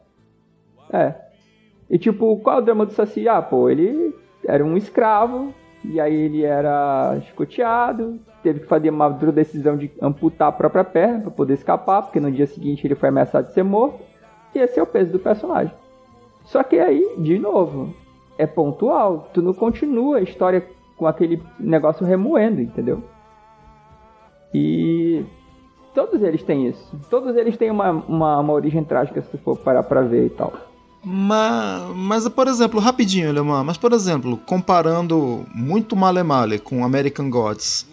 É. 0.93 1.15
E 1.91 1.99
tipo, 1.99 2.37
qual 2.39 2.57
é 2.57 2.59
o 2.61 2.65
drama 2.65 2.87
do 2.87 2.93
Saci? 2.93 3.29
Ah, 3.29 3.41
pô, 3.41 3.69
ele 3.69 4.15
era 4.45 4.65
um 4.65 4.77
escravo, 4.77 5.53
e 5.85 6.01
aí 6.01 6.15
ele 6.15 6.45
era 6.45 7.17
escoteado, 7.19 8.19
teve 8.43 8.61
que 8.61 8.67
fazer 8.67 8.91
uma 8.91 9.09
dura 9.09 9.33
decisão 9.33 9.77
de 9.77 9.91
amputar 10.01 10.49
a 10.49 10.53
própria 10.53 10.85
perna 10.85 11.21
para 11.21 11.31
poder 11.31 11.55
escapar, 11.55 12.03
porque 12.03 12.21
no 12.21 12.31
dia 12.31 12.47
seguinte 12.47 12.87
ele 12.87 12.95
foi 12.95 13.09
ameaçado 13.09 13.49
de 13.49 13.55
ser 13.55 13.63
morto. 13.63 14.01
E 14.55 14.59
esse 14.59 14.79
é 14.79 14.83
o 14.83 14.87
peso 14.87 15.13
do 15.13 15.19
personagem. 15.19 15.75
Só 16.45 16.63
que 16.63 16.79
aí, 16.79 17.17
de 17.19 17.39
novo, 17.39 17.95
é 18.39 18.47
pontual. 18.47 19.29
Tu 19.35 19.43
não 19.43 19.53
continua 19.53 20.19
a 20.19 20.23
história 20.23 20.67
com 20.97 21.07
aquele 21.07 21.43
negócio 21.61 22.07
remoendo, 22.07 22.61
entendeu? 22.61 23.03
E 24.53 25.25
todos 25.95 26.23
eles 26.23 26.43
têm 26.43 26.67
isso. 26.67 26.99
Todos 27.11 27.37
eles 27.37 27.57
têm 27.57 27.71
uma, 27.71 27.91
uma, 27.91 28.41
uma 28.41 28.53
origem 28.53 28.83
trágica 28.83 29.21
se 29.21 29.31
tu 29.31 29.39
for 29.39 29.59
parar 29.59 29.83
pra 29.83 30.01
ver 30.01 30.27
e 30.27 30.31
tal. 30.31 30.53
Mas, 31.11 31.97
mas, 31.97 32.29
por 32.29 32.47
exemplo, 32.49 32.79
rapidinho, 32.79 33.31
Alemão, 33.31 33.65
mas 33.65 33.79
por 33.79 33.95
exemplo, 33.95 34.37
comparando 34.45 35.47
muito 35.55 35.97
Male 35.97 36.23
Male 36.23 36.59
com 36.59 36.85
American 36.85 37.31
Gods, 37.31 37.89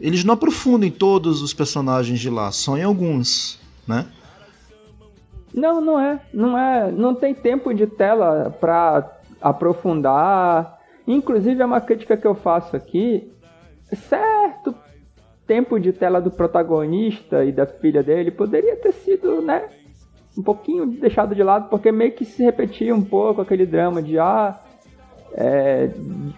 eles 0.00 0.24
não 0.24 0.34
aprofundam 0.34 0.88
em 0.88 0.90
todos 0.90 1.42
os 1.42 1.54
personagens 1.54 2.18
de 2.18 2.28
lá, 2.28 2.50
só 2.50 2.76
em 2.76 2.82
alguns, 2.82 3.60
né? 3.86 4.04
Não, 5.54 5.80
não 5.80 6.00
é. 6.00 6.20
Não 6.34 6.58
é. 6.58 6.90
Não 6.90 7.14
tem 7.14 7.32
tempo 7.32 7.72
de 7.72 7.86
tela 7.86 8.52
pra 8.60 9.12
aprofundar. 9.40 10.80
Inclusive, 11.06 11.62
é 11.62 11.64
uma 11.64 11.80
crítica 11.80 12.16
que 12.16 12.26
eu 12.26 12.34
faço 12.34 12.74
aqui. 12.74 13.32
Certo 13.92 14.74
tempo 15.46 15.78
de 15.78 15.92
tela 15.92 16.20
do 16.20 16.32
protagonista 16.32 17.44
e 17.44 17.52
da 17.52 17.64
filha 17.64 18.02
dele 18.02 18.32
poderia 18.32 18.74
ter 18.74 18.92
sido, 18.92 19.40
né? 19.40 19.68
Um 20.36 20.42
pouquinho 20.42 20.86
deixado 20.86 21.34
de 21.34 21.42
lado, 21.42 21.68
porque 21.68 21.90
meio 21.90 22.12
que 22.12 22.24
se 22.24 22.42
repetia 22.42 22.94
um 22.94 23.02
pouco 23.02 23.40
aquele 23.40 23.64
drama 23.64 24.02
de 24.02 24.18
ah, 24.18 24.58
é, 25.32 25.90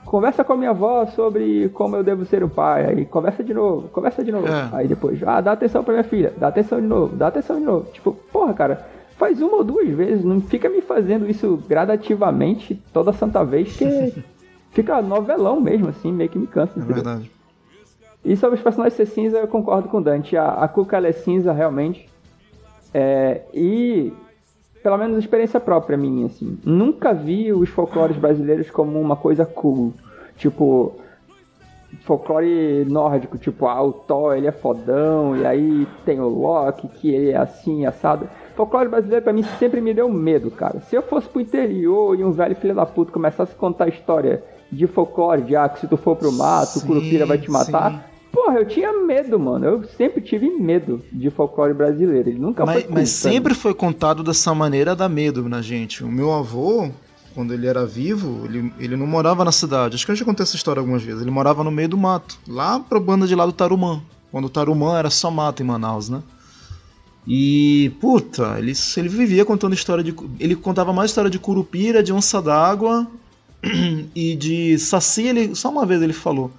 conversa 0.04 0.44
com 0.44 0.52
a 0.52 0.56
minha 0.56 0.70
avó 0.70 1.06
sobre 1.06 1.68
como 1.70 1.96
eu 1.96 2.04
devo 2.04 2.24
ser 2.24 2.42
um 2.42 2.48
pai, 2.48 2.86
aí 2.86 3.04
conversa 3.04 3.42
de 3.42 3.54
novo, 3.54 3.88
conversa 3.88 4.24
de 4.24 4.32
novo, 4.32 4.46
é. 4.46 4.68
aí 4.72 4.88
depois, 4.88 5.22
ah, 5.24 5.40
dá 5.40 5.52
atenção 5.52 5.84
pra 5.84 5.94
minha 5.94 6.04
filha, 6.04 6.32
dá 6.36 6.48
atenção 6.48 6.80
de 6.80 6.86
novo, 6.86 7.16
dá 7.16 7.28
atenção 7.28 7.58
de 7.58 7.64
novo. 7.64 7.90
Tipo, 7.92 8.12
porra, 8.32 8.54
cara, 8.54 8.86
faz 9.16 9.40
uma 9.42 9.56
ou 9.56 9.64
duas 9.64 9.88
vezes, 9.88 10.24
não 10.24 10.40
fica 10.40 10.68
me 10.68 10.80
fazendo 10.80 11.28
isso 11.28 11.62
gradativamente 11.68 12.80
toda 12.92 13.12
santa 13.12 13.44
vez, 13.44 13.76
que 13.76 14.14
fica 14.70 15.02
novelão 15.02 15.60
mesmo, 15.60 15.88
assim, 15.88 16.12
meio 16.12 16.30
que 16.30 16.38
me 16.38 16.46
cansa. 16.46 16.78
É 16.78 16.82
verdade. 16.82 17.30
E 18.24 18.36
sobre 18.36 18.56
os 18.56 18.62
personagens 18.62 18.94
ser 18.94 19.06
cinza, 19.06 19.38
eu 19.38 19.48
concordo 19.48 19.88
com 19.88 19.98
o 19.98 20.02
Dante. 20.02 20.36
A, 20.36 20.48
a 20.50 20.68
Cuca 20.68 20.96
ela 20.96 21.06
é 21.06 21.12
cinza, 21.12 21.52
realmente. 21.52 22.08
É, 22.92 23.42
e, 23.52 24.12
pelo 24.82 24.96
menos 24.96 25.18
experiência 25.18 25.60
própria 25.60 25.96
minha, 25.96 26.26
assim, 26.26 26.58
nunca 26.64 27.12
vi 27.12 27.52
os 27.52 27.68
folclores 27.68 28.16
brasileiros 28.16 28.70
como 28.70 29.00
uma 29.00 29.16
coisa 29.16 29.44
cool. 29.44 29.92
Tipo, 30.36 30.94
folclore 32.02 32.84
nórdico, 32.86 33.38
tipo, 33.38 33.66
ah, 33.66 33.82
o 33.82 33.92
Thor, 33.92 34.36
ele 34.36 34.46
é 34.46 34.52
fodão, 34.52 35.36
e 35.36 35.44
aí 35.44 35.86
tem 36.04 36.20
o 36.20 36.28
Loki, 36.28 36.88
que 36.88 37.10
ele 37.10 37.30
é 37.30 37.36
assim, 37.36 37.86
assado. 37.86 38.28
Folclore 38.54 38.88
brasileiro 38.88 39.24
pra 39.24 39.32
mim 39.32 39.42
sempre 39.58 39.80
me 39.80 39.94
deu 39.94 40.08
medo, 40.08 40.50
cara. 40.50 40.80
Se 40.80 40.96
eu 40.96 41.02
fosse 41.02 41.28
pro 41.28 41.40
interior 41.40 42.18
e 42.18 42.24
um 42.24 42.32
velho 42.32 42.56
filho 42.56 42.74
da 42.74 42.86
puta 42.86 43.12
começasse 43.12 43.52
a 43.52 43.58
contar 43.58 43.88
história 43.88 44.42
de 44.70 44.86
folclore, 44.86 45.42
de 45.42 45.56
ah, 45.56 45.68
que 45.68 45.80
se 45.80 45.86
tu 45.86 45.96
for 45.96 46.16
pro 46.16 46.32
mato, 46.32 46.78
sim, 46.78 46.80
o 46.80 46.86
Curupira 46.86 47.26
vai 47.26 47.38
te 47.38 47.50
matar, 47.50 47.92
sim. 47.92 48.00
Porra, 48.32 48.58
eu 48.58 48.66
tinha 48.66 48.92
medo, 48.92 49.38
mano. 49.38 49.64
Eu 49.64 49.84
sempre 49.96 50.20
tive 50.20 50.50
medo 50.50 51.02
de 51.12 51.30
folclore 51.30 51.74
brasileiro. 51.74 52.28
Ele 52.28 52.38
nunca 52.38 52.64
mas, 52.64 52.84
foi. 52.84 52.92
Mas 52.92 53.08
sempre 53.10 53.54
foi 53.54 53.74
contado 53.74 54.22
dessa 54.22 54.54
maneira 54.54 54.94
da 54.94 55.08
medo 55.08 55.48
na 55.48 55.62
gente. 55.62 56.04
O 56.04 56.08
meu 56.08 56.32
avô, 56.32 56.90
quando 57.34 57.54
ele 57.54 57.66
era 57.66 57.86
vivo, 57.86 58.44
ele, 58.44 58.72
ele 58.78 58.96
não 58.96 59.06
morava 59.06 59.44
na 59.44 59.52
cidade. 59.52 59.96
Acho 59.96 60.04
que 60.04 60.12
eu 60.12 60.16
já 60.16 60.24
contei 60.24 60.42
essa 60.42 60.56
história 60.56 60.80
algumas 60.80 61.02
vezes. 61.02 61.22
Ele 61.22 61.30
morava 61.30 61.64
no 61.64 61.70
meio 61.70 61.88
do 61.88 61.96
mato, 61.96 62.38
lá 62.46 62.78
pra 62.78 63.00
banda 63.00 63.26
de 63.26 63.34
lá 63.34 63.46
do 63.46 63.52
Tarumã. 63.52 64.02
Quando 64.30 64.44
o 64.44 64.50
Tarumã 64.50 64.98
era 64.98 65.10
só 65.10 65.30
mato 65.30 65.62
em 65.62 65.66
Manaus, 65.66 66.08
né? 66.08 66.22
E, 67.26 67.92
puta, 68.00 68.58
ele, 68.58 68.72
ele 68.96 69.08
vivia 69.08 69.44
contando 69.44 69.74
história 69.74 70.02
de. 70.02 70.14
Ele 70.40 70.56
contava 70.56 70.92
mais 70.92 71.10
história 71.10 71.30
de 71.30 71.38
curupira, 71.38 72.02
de 72.02 72.12
onça 72.12 72.40
d'água 72.40 73.06
e 74.14 74.34
de 74.34 74.78
saci. 74.78 75.26
Ele, 75.26 75.54
só 75.54 75.70
uma 75.70 75.84
vez 75.84 76.00
ele 76.00 76.14
falou. 76.14 76.50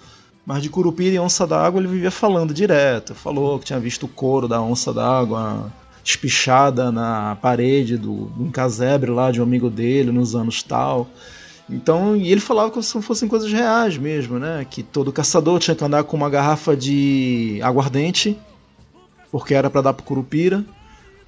Mas 0.49 0.63
de 0.63 0.69
Curupira 0.71 1.13
e 1.13 1.19
Onça 1.19 1.45
d'Água 1.45 1.79
ele 1.79 1.87
vivia 1.87 2.09
falando 2.09 2.55
direto. 2.55 3.13
Falou 3.13 3.59
que 3.59 3.65
tinha 3.65 3.79
visto 3.79 4.07
o 4.07 4.09
couro 4.09 4.47
da 4.47 4.59
Onça 4.59 4.91
d'Água 4.91 5.71
espichada 6.03 6.91
na 6.91 7.37
parede 7.39 7.95
do, 7.95 8.31
um 8.35 8.49
casebre 8.49 9.11
lá 9.11 9.29
de 9.29 9.39
um 9.39 9.43
amigo 9.43 9.69
dele 9.69 10.11
nos 10.11 10.35
anos 10.35 10.63
tal. 10.63 11.07
Então, 11.69 12.15
e 12.15 12.31
ele 12.31 12.41
falava 12.41 12.71
como 12.71 12.81
se 12.81 12.99
fossem 12.99 13.29
coisas 13.29 13.51
reais 13.53 13.95
mesmo, 13.95 14.39
né? 14.39 14.65
Que 14.67 14.81
todo 14.81 15.13
caçador 15.13 15.59
tinha 15.59 15.75
que 15.75 15.83
andar 15.83 16.03
com 16.03 16.17
uma 16.17 16.31
garrafa 16.31 16.75
de 16.75 17.59
aguardente, 17.61 18.35
porque 19.31 19.53
era 19.53 19.69
para 19.69 19.81
dar 19.81 19.93
pro 19.93 20.03
Curupira. 20.03 20.65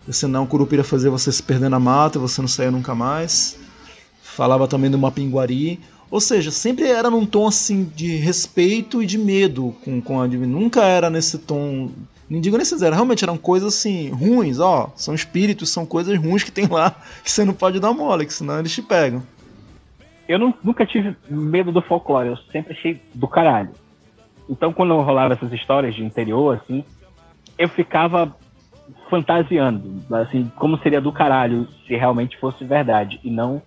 Senão 0.10 0.45
o 0.45 0.47
Curupira 0.47 0.84
fazia 0.84 1.12
você 1.12 1.31
se 1.31 1.43
perder 1.43 1.69
na 1.69 1.79
mata, 1.79 2.17
você 2.17 2.41
não 2.41 2.47
saía 2.47 2.71
nunca 2.71 2.95
mais. 2.95 3.60
Falava 4.23 4.67
também 4.67 4.89
de 4.89 4.95
uma 4.95 5.12
pinguari. 5.12 5.79
Ou 6.12 6.19
seja, 6.19 6.52
sempre 6.52 6.89
era 6.89 7.10
num 7.10 7.26
tom 7.26 7.47
assim 7.47 7.86
de 7.95 8.17
respeito 8.17 9.02
e 9.02 9.06
de 9.06 9.17
medo 9.17 9.74
com, 9.82 10.02
com 10.02 10.21
a 10.21 10.28
divina. 10.28 10.52
Nunca 10.52 10.84
era 10.84 11.10
nesse 11.10 11.39
tom. 11.39 11.89
Nem 12.30 12.41
digo 12.41 12.58
nesse 12.58 12.78
zero, 12.78 12.93
realmente 12.93 13.24
eram 13.24 13.38
coisas 13.38 13.74
assim, 13.74 14.10
ruins, 14.10 14.60
ó. 14.60 14.91
São 14.95 15.15
espíritos, 15.15 15.69
são 15.69 15.86
coisas 15.86 16.17
ruins 16.19 16.43
que 16.43 16.52
tem 16.52 16.67
lá 16.67 16.91
que 17.24 17.32
você 17.32 17.45
não 17.45 17.54
pode 17.54 17.80
dar 17.80 17.93
mole, 17.93 18.26
que 18.26 18.34
senão 18.34 18.60
eles 18.60 18.74
te 18.74 18.82
pegam. 18.82 19.24
Eu 20.28 20.38
não, 20.38 20.54
nunca 20.62 20.86
tive 20.86 21.15
medo 21.30 21.71
do 21.71 21.82
folclore, 21.82 22.28
eu 22.28 22.38
sempre 22.52 22.74
achei 22.74 23.02
do 23.13 23.28
caralho. 23.28 23.69
Então 24.50 24.74
quando 24.74 25.00
rolava 25.00 25.34
essas 25.34 25.52
histórias 25.54 25.95
de 25.95 26.04
interior, 26.04 26.62
assim, 26.62 26.84
eu 27.58 27.69
ficava 27.69 28.36
fantasiando, 29.10 30.04
assim, 30.13 30.52
como 30.58 30.78
seria 30.80 31.00
do 31.00 31.12
caralho 31.12 31.67
se 31.88 31.95
realmente 31.95 32.38
fosse 32.38 32.65
verdade, 32.65 33.19
e 33.24 33.30
não 33.30 33.62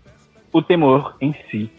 o 0.53 0.63
temor 0.63 1.17
em 1.21 1.35
si. 1.51 1.71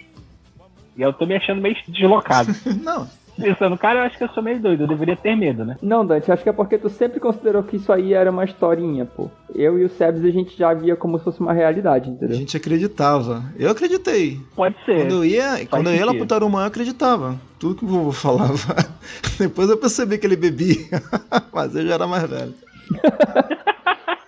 E 0.97 1.01
eu 1.01 1.13
tô 1.13 1.25
me 1.25 1.35
achando 1.35 1.61
meio 1.61 1.75
deslocado. 1.87 2.53
não, 2.83 3.07
Pensando, 3.37 3.77
cara, 3.77 3.99
eu 3.99 4.03
acho 4.03 4.17
que 4.17 4.23
eu 4.23 4.29
sou 4.29 4.41
meio 4.41 4.59
doido, 4.61 4.83
eu 4.83 4.87
deveria 4.87 5.15
ter 5.15 5.35
medo, 5.35 5.65
né? 5.65 5.75
Não, 5.81 6.05
Dante, 6.05 6.31
acho 6.31 6.41
que 6.41 6.47
é 6.47 6.53
porque 6.53 6.77
tu 6.77 6.89
sempre 6.89 7.19
considerou 7.19 7.63
que 7.63 7.75
isso 7.75 7.91
aí 7.91 8.13
era 8.13 8.31
uma 8.31 8.45
historinha, 8.45 9.05
pô. 9.05 9.29
Eu 9.53 9.77
e 9.77 9.83
o 9.83 9.89
Sebs 9.89 10.23
a 10.23 10.29
gente 10.29 10.57
já 10.57 10.73
via 10.73 10.95
como 10.95 11.17
se 11.17 11.25
fosse 11.25 11.41
uma 11.41 11.51
realidade, 11.51 12.09
A 12.09 12.13
entendeu? 12.13 12.37
gente 12.37 12.55
acreditava. 12.55 13.43
Eu 13.59 13.69
acreditei. 13.69 14.39
Pode 14.55 14.75
ser. 14.85 14.95
Quando 14.95 15.15
eu 15.15 15.25
ia, 15.25 15.65
quando 15.69 15.89
eu 15.89 15.95
ia 15.95 16.05
lá 16.05 16.13
pro. 16.13 16.25
Tarumã, 16.25 16.61
eu 16.61 16.67
acreditava. 16.67 17.35
Tudo 17.59 17.75
que 17.75 17.85
o 17.85 17.87
vovô 17.87 18.11
falava. 18.13 18.75
Depois 19.37 19.69
eu 19.69 19.77
percebi 19.77 20.17
que 20.17 20.25
ele 20.25 20.37
bebia. 20.37 20.77
Mas 21.53 21.75
eu 21.75 21.85
já 21.85 21.95
era 21.95 22.07
mais 22.07 22.23
velho. 22.29 22.53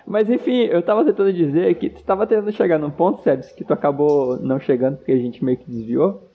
Mas 0.06 0.28
enfim, 0.30 0.64
eu 0.64 0.82
tava 0.82 1.04
tentando 1.04 1.32
dizer 1.32 1.74
que 1.74 1.90
tu 1.90 2.02
tava 2.02 2.26
tentando 2.26 2.50
chegar 2.52 2.78
num 2.78 2.90
ponto, 2.90 3.22
Sebs, 3.22 3.52
que 3.52 3.62
tu 3.62 3.74
acabou 3.74 4.38
não 4.40 4.58
chegando 4.58 4.96
porque 4.96 5.12
a 5.12 5.18
gente 5.18 5.44
meio 5.44 5.58
que 5.58 5.70
desviou, 5.70 6.27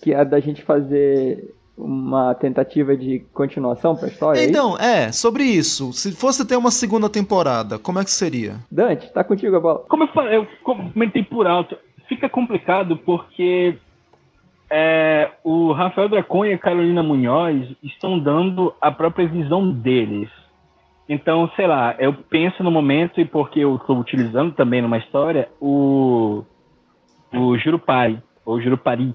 que 0.00 0.12
é 0.12 0.24
da 0.24 0.40
gente 0.40 0.62
fazer 0.62 1.54
uma 1.76 2.34
tentativa 2.34 2.96
de 2.96 3.20
continuação 3.32 3.96
pra 3.96 4.08
história. 4.08 4.40
é? 4.40 4.44
Então, 4.44 4.78
é, 4.78 5.10
sobre 5.12 5.44
isso. 5.44 5.92
Se 5.92 6.12
fosse 6.12 6.46
ter 6.46 6.56
uma 6.56 6.70
segunda 6.70 7.08
temporada, 7.08 7.78
como 7.78 7.98
é 7.98 8.04
que 8.04 8.10
seria? 8.10 8.56
Dante, 8.70 9.10
tá 9.12 9.24
contigo 9.24 9.56
a 9.56 9.60
bola. 9.60 9.84
Como 9.88 10.04
eu 10.04 10.08
falei, 10.08 10.36
eu 10.36 10.46
comentei 10.62 11.22
por 11.22 11.46
alto, 11.46 11.76
fica 12.08 12.28
complicado 12.28 12.96
porque 12.98 13.76
é, 14.70 15.30
o 15.42 15.72
Rafael 15.72 16.08
Dracon 16.08 16.44
e 16.44 16.52
a 16.52 16.58
Carolina 16.58 17.02
Munhoz 17.02 17.68
estão 17.82 18.18
dando 18.18 18.74
a 18.80 18.90
própria 18.90 19.26
visão 19.26 19.70
deles. 19.70 20.28
Então, 21.08 21.50
sei 21.56 21.66
lá, 21.66 21.96
eu 21.98 22.14
penso 22.14 22.62
no 22.62 22.70
momento, 22.70 23.20
e 23.20 23.24
porque 23.24 23.58
eu 23.58 23.74
estou 23.74 23.98
utilizando 23.98 24.52
também 24.52 24.80
numa 24.80 24.98
história, 24.98 25.48
o, 25.60 26.44
o 27.34 27.58
Jurupari, 27.58 28.22
ou 28.44 28.60
Jurupari, 28.60 29.12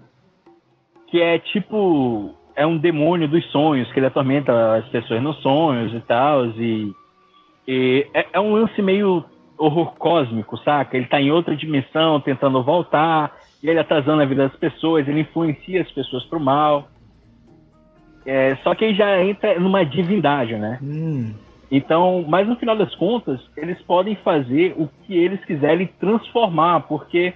que 1.07 1.21
é 1.21 1.39
tipo, 1.39 2.33
é 2.55 2.65
um 2.65 2.77
demônio 2.77 3.27
dos 3.27 3.45
sonhos, 3.51 3.91
que 3.91 3.99
ele 3.99 4.07
atormenta 4.07 4.77
as 4.77 4.87
pessoas 4.89 5.21
nos 5.21 5.37
sonhos 5.41 5.93
e 5.93 5.99
tal, 6.01 6.45
e, 6.47 6.93
e 7.67 8.07
é, 8.13 8.27
é 8.33 8.39
um 8.39 8.53
lance 8.53 8.81
meio 8.81 9.23
horror 9.57 9.93
cósmico, 9.97 10.57
saca? 10.57 10.97
Ele 10.97 11.05
tá 11.05 11.19
em 11.21 11.31
outra 11.31 11.55
dimensão, 11.55 12.19
tentando 12.19 12.63
voltar, 12.63 13.35
e 13.61 13.69
ele 13.69 13.79
atrasando 13.79 14.21
a 14.21 14.25
vida 14.25 14.47
das 14.47 14.57
pessoas, 14.57 15.07
ele 15.07 15.21
influencia 15.21 15.81
as 15.81 15.91
pessoas 15.91 16.25
pro 16.25 16.39
mal. 16.39 16.87
É, 18.25 18.55
só 18.63 18.73
que 18.73 18.85
aí 18.85 18.95
já 18.95 19.23
entra 19.23 19.59
numa 19.59 19.85
divindade, 19.85 20.55
né? 20.55 20.79
Hum, 20.81 21.33
Então, 21.71 22.25
mas 22.27 22.47
no 22.47 22.55
final 22.55 22.75
das 22.75 22.93
contas, 22.95 23.39
eles 23.55 23.81
podem 23.83 24.15
fazer 24.17 24.73
o 24.77 24.87
que 25.05 25.15
eles 25.15 25.43
quiserem 25.45 25.87
transformar, 25.99 26.81
porque 26.81 27.33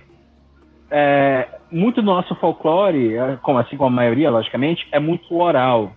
é, 0.89 1.47
muito 1.71 2.01
do 2.01 2.05
nosso 2.05 2.35
folclore, 2.35 3.15
é, 3.15 3.37
como 3.41 3.59
assim 3.59 3.77
como 3.77 3.89
a 3.89 3.95
maioria, 3.95 4.29
logicamente, 4.29 4.87
é 4.91 4.99
muito 4.99 5.35
oral. 5.35 5.91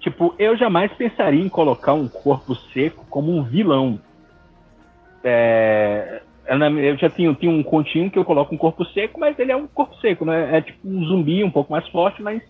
Tipo, 0.00 0.34
eu 0.38 0.56
jamais 0.56 0.92
pensaria 0.92 1.42
em 1.42 1.48
colocar 1.48 1.94
um 1.94 2.08
corpo 2.08 2.54
seco 2.72 3.06
como 3.08 3.34
um 3.34 3.42
vilão. 3.42 3.98
É, 5.22 6.20
eu 6.46 6.96
já 6.98 7.08
tenho, 7.08 7.34
tenho 7.34 7.52
um 7.52 7.62
continho 7.62 8.10
que 8.10 8.18
eu 8.18 8.24
coloco 8.24 8.54
um 8.54 8.58
corpo 8.58 8.84
seco, 8.86 9.18
mas 9.18 9.38
ele 9.38 9.50
é 9.50 9.56
um 9.56 9.66
corpo 9.66 9.96
seco, 9.96 10.24
né? 10.26 10.58
É 10.58 10.60
tipo 10.60 10.78
um 10.86 11.04
zumbi 11.04 11.42
um 11.42 11.50
pouco 11.50 11.72
mais 11.72 11.88
forte, 11.88 12.22
mas 12.22 12.42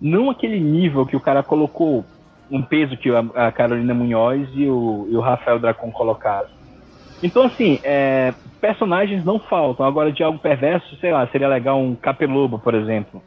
não 0.00 0.30
aquele 0.30 0.60
nível 0.60 1.04
que 1.04 1.16
o 1.16 1.20
cara 1.20 1.42
colocou 1.42 2.04
um 2.50 2.62
peso 2.62 2.96
que 2.96 3.10
a, 3.10 3.46
a 3.46 3.52
Carolina 3.52 3.92
Munhoz 3.94 4.48
e 4.54 4.68
o, 4.68 5.08
e 5.10 5.16
o 5.16 5.20
Rafael 5.20 5.58
Dracon 5.58 5.90
colocaram. 5.90 6.48
Então, 7.22 7.44
assim, 7.44 7.78
é, 7.82 8.32
personagens 8.60 9.24
não 9.24 9.38
faltam. 9.38 9.84
Agora, 9.86 10.12
de 10.12 10.22
algo 10.22 10.38
perverso, 10.38 10.94
sei 10.96 11.12
lá, 11.12 11.26
seria 11.28 11.48
legal 11.48 11.78
um 11.80 11.94
Capelobo, 11.94 12.58
por 12.58 12.74
exemplo. 12.74 13.22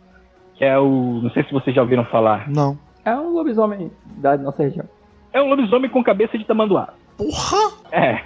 Que 0.56 0.66
é 0.66 0.78
o. 0.78 1.20
Não 1.24 1.30
sei 1.32 1.44
se 1.44 1.52
vocês 1.52 1.76
já 1.76 1.82
ouviram 1.82 2.06
falar. 2.06 2.50
não. 2.50 2.78
É 3.06 3.14
um 3.14 3.32
lobisomem 3.34 3.92
da 4.18 4.38
nossa 4.38 4.64
região. 4.64 4.86
É 5.34 5.42
um 5.42 5.50
lobisomem 5.50 5.90
com 5.90 6.02
cabeça 6.02 6.38
de 6.38 6.46
tamanduá. 6.46 6.94
Porra! 7.18 7.58
É, 7.92 8.22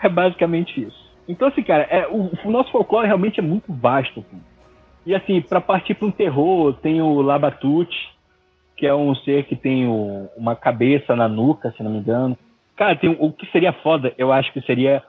é 0.00 0.08
basicamente 0.08 0.80
isso. 0.80 1.10
Então, 1.28 1.48
assim, 1.48 1.64
cara, 1.64 1.82
é, 1.90 2.06
o, 2.06 2.30
o 2.44 2.50
nosso 2.50 2.70
folclore 2.70 3.08
realmente 3.08 3.40
é 3.40 3.42
muito 3.42 3.72
vasto. 3.72 4.24
E, 5.04 5.16
assim, 5.16 5.40
pra 5.40 5.60
partir 5.60 5.94
pra 5.94 6.06
um 6.06 6.12
terror, 6.12 6.74
tem 6.74 7.02
o 7.02 7.20
Labatute, 7.22 7.96
que 8.76 8.86
é 8.86 8.94
um 8.94 9.12
ser 9.16 9.46
que 9.46 9.56
tem 9.56 9.88
o- 9.88 10.28
uma 10.36 10.54
cabeça 10.54 11.16
na 11.16 11.26
nuca, 11.26 11.72
se 11.76 11.82
não 11.82 11.90
me 11.90 11.98
engano. 11.98 12.38
Cara, 12.76 12.94
tem, 12.94 13.16
o 13.18 13.32
que 13.32 13.50
seria 13.50 13.72
foda, 13.72 14.14
eu 14.16 14.32
acho 14.32 14.52
que 14.52 14.60
seria 14.60 15.02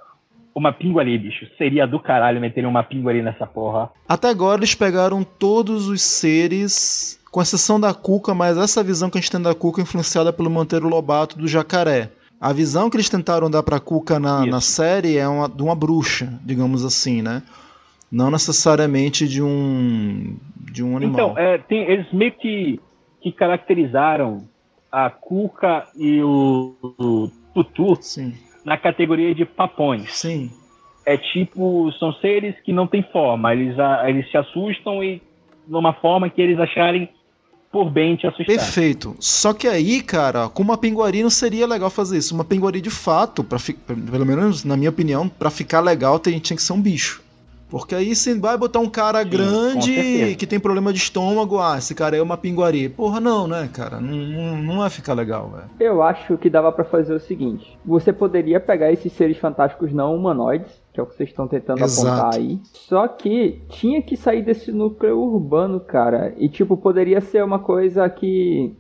uma 0.53 0.71
pinguari, 0.71 1.17
bicho. 1.17 1.47
Seria 1.57 1.87
do 1.87 1.99
caralho 1.99 2.41
meterem 2.41 2.69
uma 2.69 2.83
pinguari 2.83 3.21
nessa 3.21 3.45
porra. 3.45 3.89
Até 4.07 4.29
agora 4.29 4.59
eles 4.59 4.75
pegaram 4.75 5.23
todos 5.23 5.87
os 5.87 6.01
seres, 6.01 7.19
com 7.31 7.41
exceção 7.41 7.79
da 7.79 7.93
Cuca, 7.93 8.33
mas 8.33 8.57
essa 8.57 8.83
visão 8.83 9.09
que 9.09 9.17
a 9.17 9.21
gente 9.21 9.31
tem 9.31 9.41
da 9.41 9.55
Cuca 9.55 9.81
é 9.81 9.83
influenciada 9.83 10.33
pelo 10.33 10.49
Monteiro 10.49 10.87
Lobato 10.87 11.37
do 11.37 11.47
Jacaré. 11.47 12.09
A 12.39 12.51
visão 12.51 12.89
que 12.89 12.97
eles 12.97 13.09
tentaram 13.09 13.49
dar 13.49 13.63
pra 13.63 13.79
Cuca 13.79 14.19
na, 14.19 14.45
na 14.45 14.59
série 14.59 15.17
é 15.17 15.27
uma, 15.27 15.47
de 15.47 15.61
uma 15.61 15.75
bruxa, 15.75 16.39
digamos 16.43 16.83
assim, 16.83 17.21
né? 17.21 17.43
Não 18.11 18.31
necessariamente 18.31 19.27
de 19.27 19.41
um 19.41 20.35
de 20.71 20.83
um 20.83 20.97
animal. 20.97 21.31
Então, 21.31 21.37
é, 21.37 21.57
tem, 21.59 21.83
eles 21.83 22.11
meio 22.11 22.31
que, 22.31 22.79
que 23.21 23.31
caracterizaram 23.31 24.47
a 24.91 25.09
Cuca 25.09 25.87
e 25.95 26.21
o, 26.21 26.75
o 26.81 27.29
Tutu 27.53 27.97
Sim, 28.01 28.33
na 28.65 28.77
categoria 28.77 29.33
de 29.33 29.45
papões. 29.45 30.11
sim. 30.15 30.51
é 31.05 31.17
tipo, 31.17 31.91
são 31.99 32.13
seres 32.13 32.55
que 32.63 32.71
não 32.71 32.85
têm 32.85 33.01
forma, 33.11 33.53
eles, 33.53 33.75
eles 34.07 34.29
se 34.29 34.37
assustam 34.37 35.03
e 35.03 35.21
numa 35.67 35.93
forma 35.93 36.29
que 36.29 36.41
eles 36.41 36.59
acharem 36.59 37.09
por 37.71 37.89
bem 37.89 38.15
te 38.17 38.27
assustar. 38.27 38.55
Perfeito. 38.57 39.15
Só 39.19 39.53
que 39.53 39.67
aí, 39.67 40.01
cara, 40.01 40.49
com 40.49 40.61
uma 40.61 40.77
pinguari 40.77 41.23
não 41.23 41.29
seria 41.29 41.65
legal 41.65 41.89
fazer 41.89 42.17
isso. 42.17 42.35
Uma 42.35 42.43
pinguari 42.43 42.81
de 42.81 42.89
fato, 42.89 43.45
fi- 43.57 43.73
pelo 43.73 44.25
menos 44.25 44.63
na 44.65 44.75
minha 44.75 44.89
opinião, 44.89 45.29
pra 45.29 45.49
ficar 45.49 45.79
legal 45.79 46.19
tem, 46.19 46.37
tinha 46.37 46.57
que 46.57 46.61
ser 46.63 46.73
um 46.73 46.81
bicho. 46.81 47.23
Porque 47.71 47.95
aí 47.95 48.13
você 48.13 48.37
vai 48.37 48.57
botar 48.57 48.79
um 48.79 48.89
cara 48.89 49.23
com 49.23 49.31
grande 49.31 50.35
que 50.37 50.45
tem 50.45 50.59
problema 50.59 50.91
de 50.91 50.99
estômago, 50.99 51.57
ah, 51.57 51.77
esse 51.77 51.95
cara 51.95 52.17
é 52.17 52.21
uma 52.21 52.35
pinguari. 52.35 52.89
Porra, 52.89 53.21
não, 53.21 53.47
né, 53.47 53.69
cara? 53.73 54.01
Não, 54.01 54.17
não, 54.17 54.57
não 54.57 54.77
vai 54.79 54.89
ficar 54.89 55.13
legal, 55.13 55.49
velho. 55.49 55.69
Eu 55.79 56.03
acho 56.03 56.37
que 56.37 56.49
dava 56.49 56.69
pra 56.73 56.83
fazer 56.83 57.13
o 57.13 57.19
seguinte: 57.19 57.79
você 57.85 58.11
poderia 58.11 58.59
pegar 58.59 58.91
esses 58.91 59.13
seres 59.13 59.37
fantásticos 59.37 59.93
não 59.93 60.13
humanoides, 60.13 60.69
que 60.91 60.99
é 60.99 61.03
o 61.03 61.05
que 61.05 61.15
vocês 61.15 61.29
estão 61.29 61.47
tentando 61.47 61.81
Exato. 61.81 62.09
apontar 62.09 62.39
aí. 62.39 62.59
Só 62.73 63.07
que 63.07 63.61
tinha 63.69 64.01
que 64.01 64.17
sair 64.17 64.43
desse 64.43 64.69
núcleo 64.73 65.17
urbano, 65.17 65.79
cara. 65.79 66.33
E 66.37 66.49
tipo, 66.49 66.75
poderia 66.75 67.21
ser 67.21 67.41
uma 67.41 67.59
coisa 67.59 68.09
que 68.09 68.75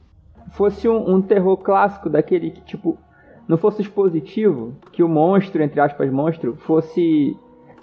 fosse 0.51 0.89
um, 0.89 1.15
um 1.15 1.21
terror 1.21 1.55
clássico 1.55 2.09
daquele 2.09 2.51
que, 2.51 2.61
tipo, 2.61 2.97
não 3.47 3.57
fosse 3.57 3.81
expositivo, 3.81 4.73
que 4.91 5.01
o 5.01 5.07
monstro, 5.07 5.63
entre 5.63 5.79
aspas, 5.79 6.11
monstro, 6.11 6.57
fosse 6.57 7.37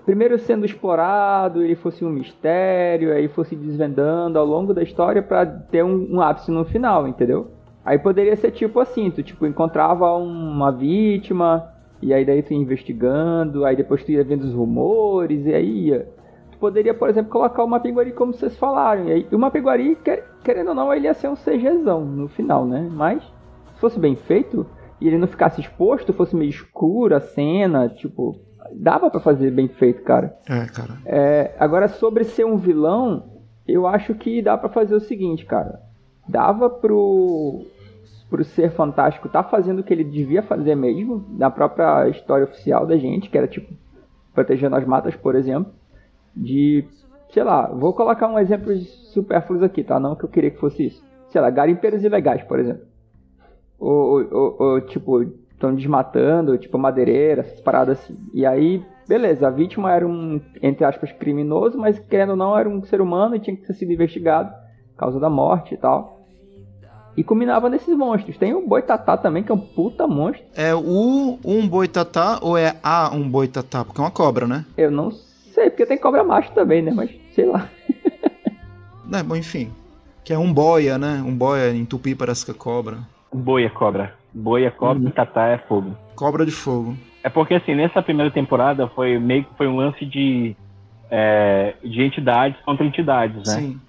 primeiro 0.09 0.39
sendo 0.39 0.65
explorado, 0.65 1.63
ele 1.63 1.75
fosse 1.77 2.03
um 2.03 2.09
mistério, 2.09 3.13
aí 3.13 3.29
fosse 3.29 3.55
desvendando 3.55 4.39
ao 4.39 4.47
longo 4.47 4.73
da 4.73 4.83
história 4.83 5.23
pra 5.23 5.45
ter 5.45 5.85
um, 5.85 6.15
um 6.15 6.23
ápice 6.23 6.51
no 6.51 6.65
final, 6.65 7.07
entendeu? 7.07 7.51
Aí 7.85 7.99
poderia 7.99 8.35
ser 8.35 8.51
tipo 8.53 8.81
assim, 8.81 9.11
tu 9.11 9.23
tipo 9.23 9.45
encontrava 9.45 10.11
uma 10.17 10.73
vítima 10.73 11.71
e 12.01 12.15
aí 12.15 12.25
daí 12.25 12.43
tu 12.43 12.55
ia 12.55 12.59
investigando, 12.59 13.67
aí 13.67 13.77
depois 13.77 14.03
tu 14.03 14.11
ia 14.11 14.25
vendo 14.25 14.45
os 14.45 14.55
rumores 14.55 15.45
e 15.45 15.53
aí 15.53 15.89
ia. 15.89 16.09
Tu 16.53 16.57
poderia, 16.59 16.95
por 16.95 17.11
exemplo, 17.11 17.31
colocar 17.31 17.63
uma 17.63 17.79
pinguari 17.79 18.13
como 18.13 18.33
vocês 18.33 18.57
falaram. 18.57 19.09
E 19.09 19.13
aí 19.13 19.27
uma 19.31 19.51
pinguari, 19.51 19.95
quer- 19.97 20.25
querendo 20.43 20.69
ou 20.69 20.75
não, 20.75 20.91
ele 20.95 21.05
ia 21.05 21.13
ser 21.13 21.29
um 21.29 21.37
CGzão 21.37 22.03
no 22.07 22.29
final, 22.29 22.65
né? 22.65 22.89
Mas 22.91 23.23
se 23.75 23.79
fosse 23.79 24.01
bem 24.01 24.17
feito 24.17 24.65
e 25.03 25.07
ele 25.07 25.19
não 25.19 25.29
ficasse 25.29 25.61
exposto, 25.61 26.15
fosse 26.15 26.35
meio 26.35 26.49
escuro 26.49 27.15
a 27.15 27.21
cena, 27.21 27.91
tipo, 27.91 28.48
dava 28.75 29.11
pra 29.11 29.21
fazer 29.21 29.51
bem 29.51 29.69
feito, 29.69 30.03
cara. 30.03 30.37
É, 30.49 30.67
cara. 30.67 30.99
É, 31.07 31.55
agora, 31.59 31.89
sobre 31.89 32.25
ser 32.25 32.45
um 32.45 32.57
vilão, 32.57 33.25
eu 33.67 33.87
acho 33.87 34.15
que 34.15 34.41
dá 34.43 34.57
pra 34.57 34.69
fazer 34.69 34.95
o 34.95 35.01
seguinte, 35.01 35.45
cara. 35.45 35.81
Dava 36.29 36.69
pro, 36.69 37.65
pro 38.29 38.45
ser 38.45 38.71
fantástico 38.73 39.29
tá 39.29 39.43
fazendo 39.43 39.79
o 39.81 39.83
que 39.83 39.93
ele 39.93 40.05
devia 40.05 40.43
fazer 40.43 40.75
mesmo, 40.75 41.25
na 41.37 41.51
própria 41.51 42.09
história 42.09 42.45
oficial 42.45 42.87
da 42.87 42.97
gente, 42.97 43.31
que 43.31 43.39
era 43.39 43.49
tipo, 43.49 43.73
protegendo 44.35 44.77
as 44.77 44.85
matas, 44.85 45.17
por 45.17 45.35
exemplo. 45.35 45.73
De, 46.37 46.85
sei 47.33 47.43
lá, 47.43 47.67
vou 47.69 47.93
colocar 47.93 48.29
um 48.29 48.39
exemplo 48.39 48.75
de 48.75 48.85
supérfluos 48.85 49.63
aqui, 49.63 49.83
tá? 49.83 49.99
Não 49.99 50.15
que 50.15 50.25
eu 50.25 50.29
queria 50.29 50.51
que 50.51 50.59
fosse 50.61 50.87
isso. 50.87 51.03
Sei 51.29 51.41
lá, 51.41 51.51
garimpeiros 51.51 52.05
ilegais, 52.05 52.43
por 52.45 52.59
exemplo. 52.59 52.83
Ou, 53.79 54.23
ou- 54.33 54.57
ou, 54.59 54.81
tipo, 54.83 55.25
estão 55.59 55.75
desmatando, 55.75 56.57
tipo 56.57 56.79
madeireira, 56.79 57.43
essas 57.43 57.61
paradas 57.61 57.99
assim. 57.99 58.17
E 58.33 58.47
aí, 58.47 58.83
beleza, 59.07 59.49
a 59.49 59.51
vítima 59.51 59.93
era 59.93 60.07
um, 60.07 60.41
entre 60.63 60.85
aspas, 60.85 61.11
criminoso, 61.13 61.77
mas 61.77 61.99
querendo 61.99 62.31
ou 62.31 62.37
não, 62.37 62.57
era 62.57 62.69
um 62.69 62.83
ser 62.85 63.01
humano 63.01 63.35
e 63.35 63.41
tinha 63.41 63.57
que 63.57 63.67
ter 63.67 63.75
sido 63.75 63.93
investigado, 63.93 64.55
causa 64.97 65.19
da 65.19 65.29
morte 65.29 65.75
e 65.75 65.77
tal. 65.77 66.17
E 67.17 67.25
combinava 67.25 67.69
nesses 67.69 67.97
monstros. 67.97 68.39
Tem 68.39 68.55
o 68.55 68.65
Boitatá 68.65 69.17
também, 69.17 69.43
que 69.43 69.51
é 69.51 69.55
um 69.55 69.59
puta 69.59 70.07
monstro. 70.07 70.47
É 70.55 70.73
o 70.73 71.37
um 71.45 71.67
boitatá 71.69 72.39
ou 72.41 72.57
é 72.57 72.77
a 72.81 73.11
um 73.13 73.29
boitatá? 73.29 73.85
Porque 73.85 74.01
é 74.01 74.05
uma 74.05 74.11
cobra, 74.13 74.47
né? 74.47 74.65
Eu 74.77 74.93
não 74.93 75.11
sei, 75.11 75.69
porque 75.69 75.85
tem 75.85 75.99
cobra 75.99 76.23
macho 76.23 76.53
também, 76.53 76.81
né? 76.81 76.93
Mas 76.95 77.11
sei 77.35 77.47
lá. 77.47 77.69
É, 79.11 79.23
bom, 79.23 79.35
enfim. 79.35 79.73
Que 80.23 80.35
é 80.35 80.39
um 80.39 80.53
boia, 80.53 80.99
né? 80.99 81.25
Um 81.27 81.35
boia 81.35 81.73
em 81.73 81.87
tupi 81.87 82.15
parece 82.15 82.45
que 82.45 82.51
é 82.51 82.55
cobra. 82.55 82.99
Boia 83.33 83.71
cobra. 83.71 84.15
Boia 84.33 84.71
cobra 84.71 85.03
Uhum. 85.03 85.09
e 85.09 85.13
tatá 85.13 85.47
é 85.49 85.59
fogo. 85.59 85.97
Cobra 86.15 86.45
de 86.45 86.53
fogo. 86.53 86.97
É 87.23 87.29
porque 87.29 87.55
assim, 87.55 87.75
nessa 87.75 88.03
primeira 88.03 88.31
temporada 88.31 88.87
foi 88.89 89.19
meio 89.19 89.45
que 89.45 89.55
foi 89.57 89.67
um 89.67 89.77
lance 89.77 90.05
de, 90.07 90.55
é, 91.11 91.75
de 91.85 92.03
entidades 92.03 92.59
contra 92.65 92.85
entidades, 92.87 93.37
né? 93.47 93.55
Sim. 93.61 93.81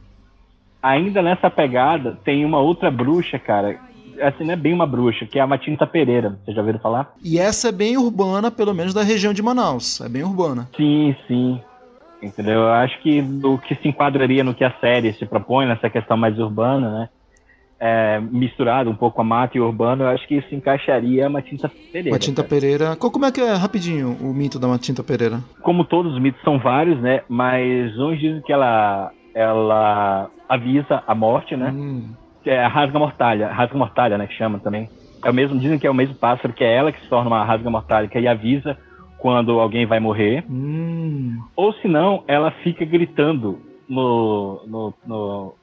Ainda 0.81 1.21
nessa 1.21 1.49
pegada, 1.49 2.17
tem 2.23 2.45
uma 2.45 2.59
outra 2.59 2.89
bruxa, 2.89 3.37
cara. 3.37 3.77
Assim, 4.21 4.43
não 4.45 4.53
é 4.53 4.55
bem 4.57 4.73
uma 4.73 4.85
bruxa, 4.87 5.25
que 5.25 5.37
é 5.39 5.41
a 5.41 5.47
Matinta 5.47 5.85
Pereira. 5.87 6.37
Vocês 6.43 6.55
já 6.55 6.61
ouviram 6.61 6.79
falar? 6.79 7.13
E 7.23 7.37
essa 7.39 7.69
é 7.69 7.71
bem 7.71 7.97
urbana, 7.97 8.49
pelo 8.51 8.73
menos 8.73 8.93
da 8.93 9.03
região 9.03 9.33
de 9.33 9.41
Manaus. 9.41 10.01
É 10.01 10.09
bem 10.09 10.23
urbana. 10.23 10.69
Sim, 10.75 11.15
sim. 11.27 11.61
Entendeu? 12.21 12.61
Eu 12.61 12.71
acho 12.73 12.99
que 13.01 13.21
o 13.43 13.57
que 13.57 13.75
se 13.75 13.87
enquadraria 13.87 14.43
no 14.43 14.53
que 14.53 14.63
a 14.63 14.71
série 14.79 15.13
se 15.13 15.25
propõe, 15.25 15.65
nessa 15.67 15.89
questão 15.89 16.17
mais 16.17 16.37
urbana, 16.37 16.89
né? 16.91 17.09
É, 17.81 18.19
misturado 18.19 18.89
um 18.89 18.95
pouco 18.95 19.21
a 19.21 19.23
mata 19.23 19.57
e 19.57 19.61
o 19.61 19.65
urbano, 19.65 20.03
eu 20.03 20.09
acho 20.09 20.27
que 20.27 20.35
isso 20.35 20.53
encaixaria 20.53 21.25
a 21.25 21.29
Matinta 21.29 21.71
Pereira. 21.93 22.11
Matinta 22.15 22.43
cara. 22.43 22.49
Pereira. 22.49 22.95
Co- 22.97 23.09
Como 23.09 23.25
é 23.25 23.31
que 23.31 23.39
é, 23.39 23.53
rapidinho, 23.53 24.17
o 24.21 24.33
mito 24.33 24.59
da 24.59 24.67
Matinta 24.67 25.01
Pereira? 25.01 25.39
Como 25.61 25.85
todos 25.85 26.13
os 26.13 26.19
mitos 26.21 26.41
são 26.41 26.59
vários, 26.59 26.99
né? 26.99 27.21
Mas 27.29 27.97
uns 27.97 28.19
dizem 28.19 28.41
que 28.41 28.51
ela, 28.51 29.11
ela 29.33 30.29
avisa 30.49 31.03
a 31.07 31.15
morte, 31.15 31.55
né? 31.55 31.71
Hum, 31.71 32.11
que 32.43 32.49
é 32.49 32.63
a 32.63 32.67
rasga 32.67 32.97
mortalha, 32.99 33.47
rasga 33.49 33.77
mortalha, 33.77 34.17
né, 34.17 34.25
que 34.27 34.33
chama 34.33 34.59
também. 34.59 34.89
É 35.23 35.29
o 35.29 35.33
mesmo, 35.33 35.59
dizem 35.59 35.77
que 35.77 35.85
é 35.87 35.91
o 35.91 35.93
mesmo 35.93 36.15
pássaro, 36.15 36.53
que 36.53 36.63
é 36.63 36.73
ela 36.73 36.91
que 36.91 37.01
se 37.01 37.09
torna 37.09 37.29
uma 37.29 37.43
rasga 37.43 37.69
mortalha, 37.69 38.07
que 38.07 38.17
aí 38.17 38.27
avisa 38.27 38.77
quando 39.19 39.59
alguém 39.59 39.85
vai 39.85 39.99
morrer. 39.99 40.43
hum. 40.49 41.37
Ou 41.55 41.73
se 41.73 41.87
não, 41.89 42.23
ela 42.27 42.51
fica 42.63 42.85
gritando 42.85 43.59
no, 43.89 44.61
no, 44.67 44.93
no- 45.05 45.53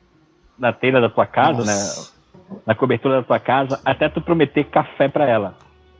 na 0.58 0.72
telha 0.72 1.00
da 1.00 1.08
tua 1.08 1.26
casa, 1.26 1.58
Nossa. 1.58 2.12
né, 2.12 2.56
na 2.66 2.74
cobertura 2.74 3.16
da 3.16 3.22
tua 3.22 3.38
casa, 3.38 3.80
até 3.84 4.08
tu 4.08 4.20
prometer 4.20 4.64
café 4.64 5.08
pra 5.08 5.28
ela. 5.28 5.54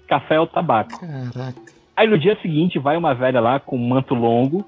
Café 0.09 0.39
ou 0.39 0.47
tabaco. 0.47 0.99
Caraca. 1.01 1.55
Aí 1.97 2.07
no 2.07 2.19
dia 2.19 2.37
seguinte 2.41 2.79
vai 2.79 2.97
uma 2.97 3.15
velha 3.15 3.41
lá 3.41 3.59
com 3.59 3.77
um 3.77 3.89
manto 3.89 4.15
longo. 4.15 4.65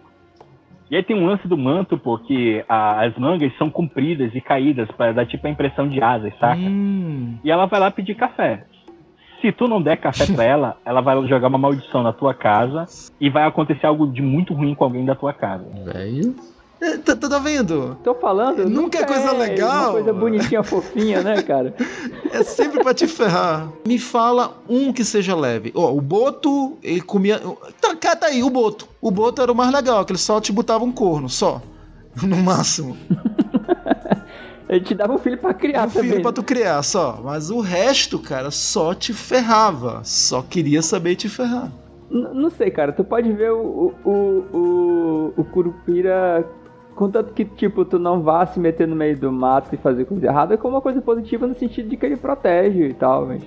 E 0.90 0.96
aí 0.96 1.02
tem 1.02 1.14
um 1.14 1.26
lance 1.26 1.46
do 1.46 1.56
manto, 1.56 1.98
porque 1.98 2.64
a- 2.68 3.04
as 3.04 3.14
mangas 3.18 3.52
são 3.58 3.68
compridas 3.68 4.34
e 4.34 4.40
caídas 4.40 4.90
para 4.92 5.12
dar 5.12 5.26
tipo 5.26 5.46
a 5.46 5.50
impressão 5.50 5.86
de 5.86 6.02
asas, 6.02 6.32
saca? 6.40 6.58
Hum. 6.58 7.36
E 7.44 7.50
ela 7.50 7.66
vai 7.66 7.78
lá 7.78 7.90
pedir 7.90 8.14
café. 8.14 8.64
Se 9.42 9.52
tu 9.52 9.68
não 9.68 9.80
der 9.82 9.98
café 9.98 10.26
pra 10.34 10.42
ela, 10.42 10.76
ela 10.84 11.00
vai 11.02 11.22
jogar 11.28 11.48
uma 11.48 11.58
maldição 11.58 12.02
na 12.02 12.12
tua 12.12 12.32
casa 12.34 12.86
e 13.20 13.28
vai 13.28 13.44
acontecer 13.44 13.86
algo 13.86 14.06
de 14.10 14.22
muito 14.22 14.54
ruim 14.54 14.74
com 14.74 14.82
alguém 14.84 15.04
da 15.04 15.14
tua 15.14 15.32
casa. 15.34 15.64
Velho. 15.84 16.34
É, 16.80 16.96
Tá, 16.96 17.16
tá 17.16 17.38
vendo? 17.38 17.96
Tô 18.04 18.14
falando. 18.14 18.68
Nunca 18.68 18.98
é 19.00 19.04
coisa 19.04 19.32
legal. 19.32 19.82
Uma 19.84 19.92
coisa 19.92 20.12
bonitinha, 20.12 20.62
fofinha, 20.62 21.22
né, 21.22 21.42
cara? 21.42 21.74
É 22.30 22.42
sempre 22.42 22.82
pra 22.82 22.92
te 22.92 23.06
ferrar. 23.06 23.68
Me 23.86 23.98
fala 23.98 24.58
um 24.68 24.92
que 24.92 25.02
seja 25.04 25.34
leve. 25.34 25.72
Ó, 25.74 25.90
o 25.92 26.00
Boto, 26.00 26.76
ele 26.82 27.00
comia. 27.00 27.40
Tá, 27.80 28.14
tá 28.14 28.26
aí, 28.26 28.42
o 28.42 28.50
Boto. 28.50 28.86
O 29.00 29.10
Boto 29.10 29.40
era 29.40 29.50
o 29.50 29.54
mais 29.54 29.72
legal, 29.72 30.04
que 30.04 30.12
ele 30.12 30.18
só 30.18 30.38
te 30.40 30.52
botava 30.52 30.84
um 30.84 30.92
corno, 30.92 31.28
só. 31.28 31.60
No 32.22 32.36
máximo. 32.36 32.96
Ele 34.68 34.80
te 34.84 34.94
dava 34.94 35.14
um 35.14 35.18
filho 35.18 35.38
pra 35.38 35.54
criar 35.54 35.86
um 35.86 35.90
filho 35.90 36.04
também. 36.08 36.22
pra 36.22 36.32
tu 36.32 36.42
criar, 36.42 36.82
só. 36.82 37.18
Mas 37.24 37.48
o 37.50 37.60
resto, 37.60 38.18
cara, 38.18 38.50
só 38.50 38.92
te 38.94 39.14
ferrava. 39.14 40.02
Só 40.04 40.42
queria 40.42 40.82
saber 40.82 41.16
te 41.16 41.26
ferrar. 41.28 41.72
N- 42.10 42.28
Não 42.34 42.50
sei, 42.50 42.70
cara. 42.70 42.92
Tu 42.92 43.02
pode 43.02 43.32
ver 43.32 43.50
o, 43.50 43.94
o, 44.04 44.10
o, 44.52 45.32
o 45.38 45.44
Curupira. 45.44 46.46
Contanto 46.98 47.32
que, 47.32 47.44
tipo, 47.44 47.84
tu 47.84 47.96
não 47.96 48.22
vá 48.22 48.44
se 48.44 48.58
meter 48.58 48.88
no 48.88 48.96
meio 48.96 49.16
do 49.16 49.30
mato 49.30 49.72
e 49.72 49.76
fazer 49.78 50.04
coisa 50.04 50.26
errada, 50.26 50.56
como 50.58 50.74
uma 50.74 50.80
coisa 50.82 51.00
positiva 51.00 51.46
no 51.46 51.54
sentido 51.54 51.88
de 51.88 51.96
que 51.96 52.04
ele 52.04 52.16
protege 52.16 52.88
e 52.88 52.92
tal, 52.94 53.24
mas 53.26 53.40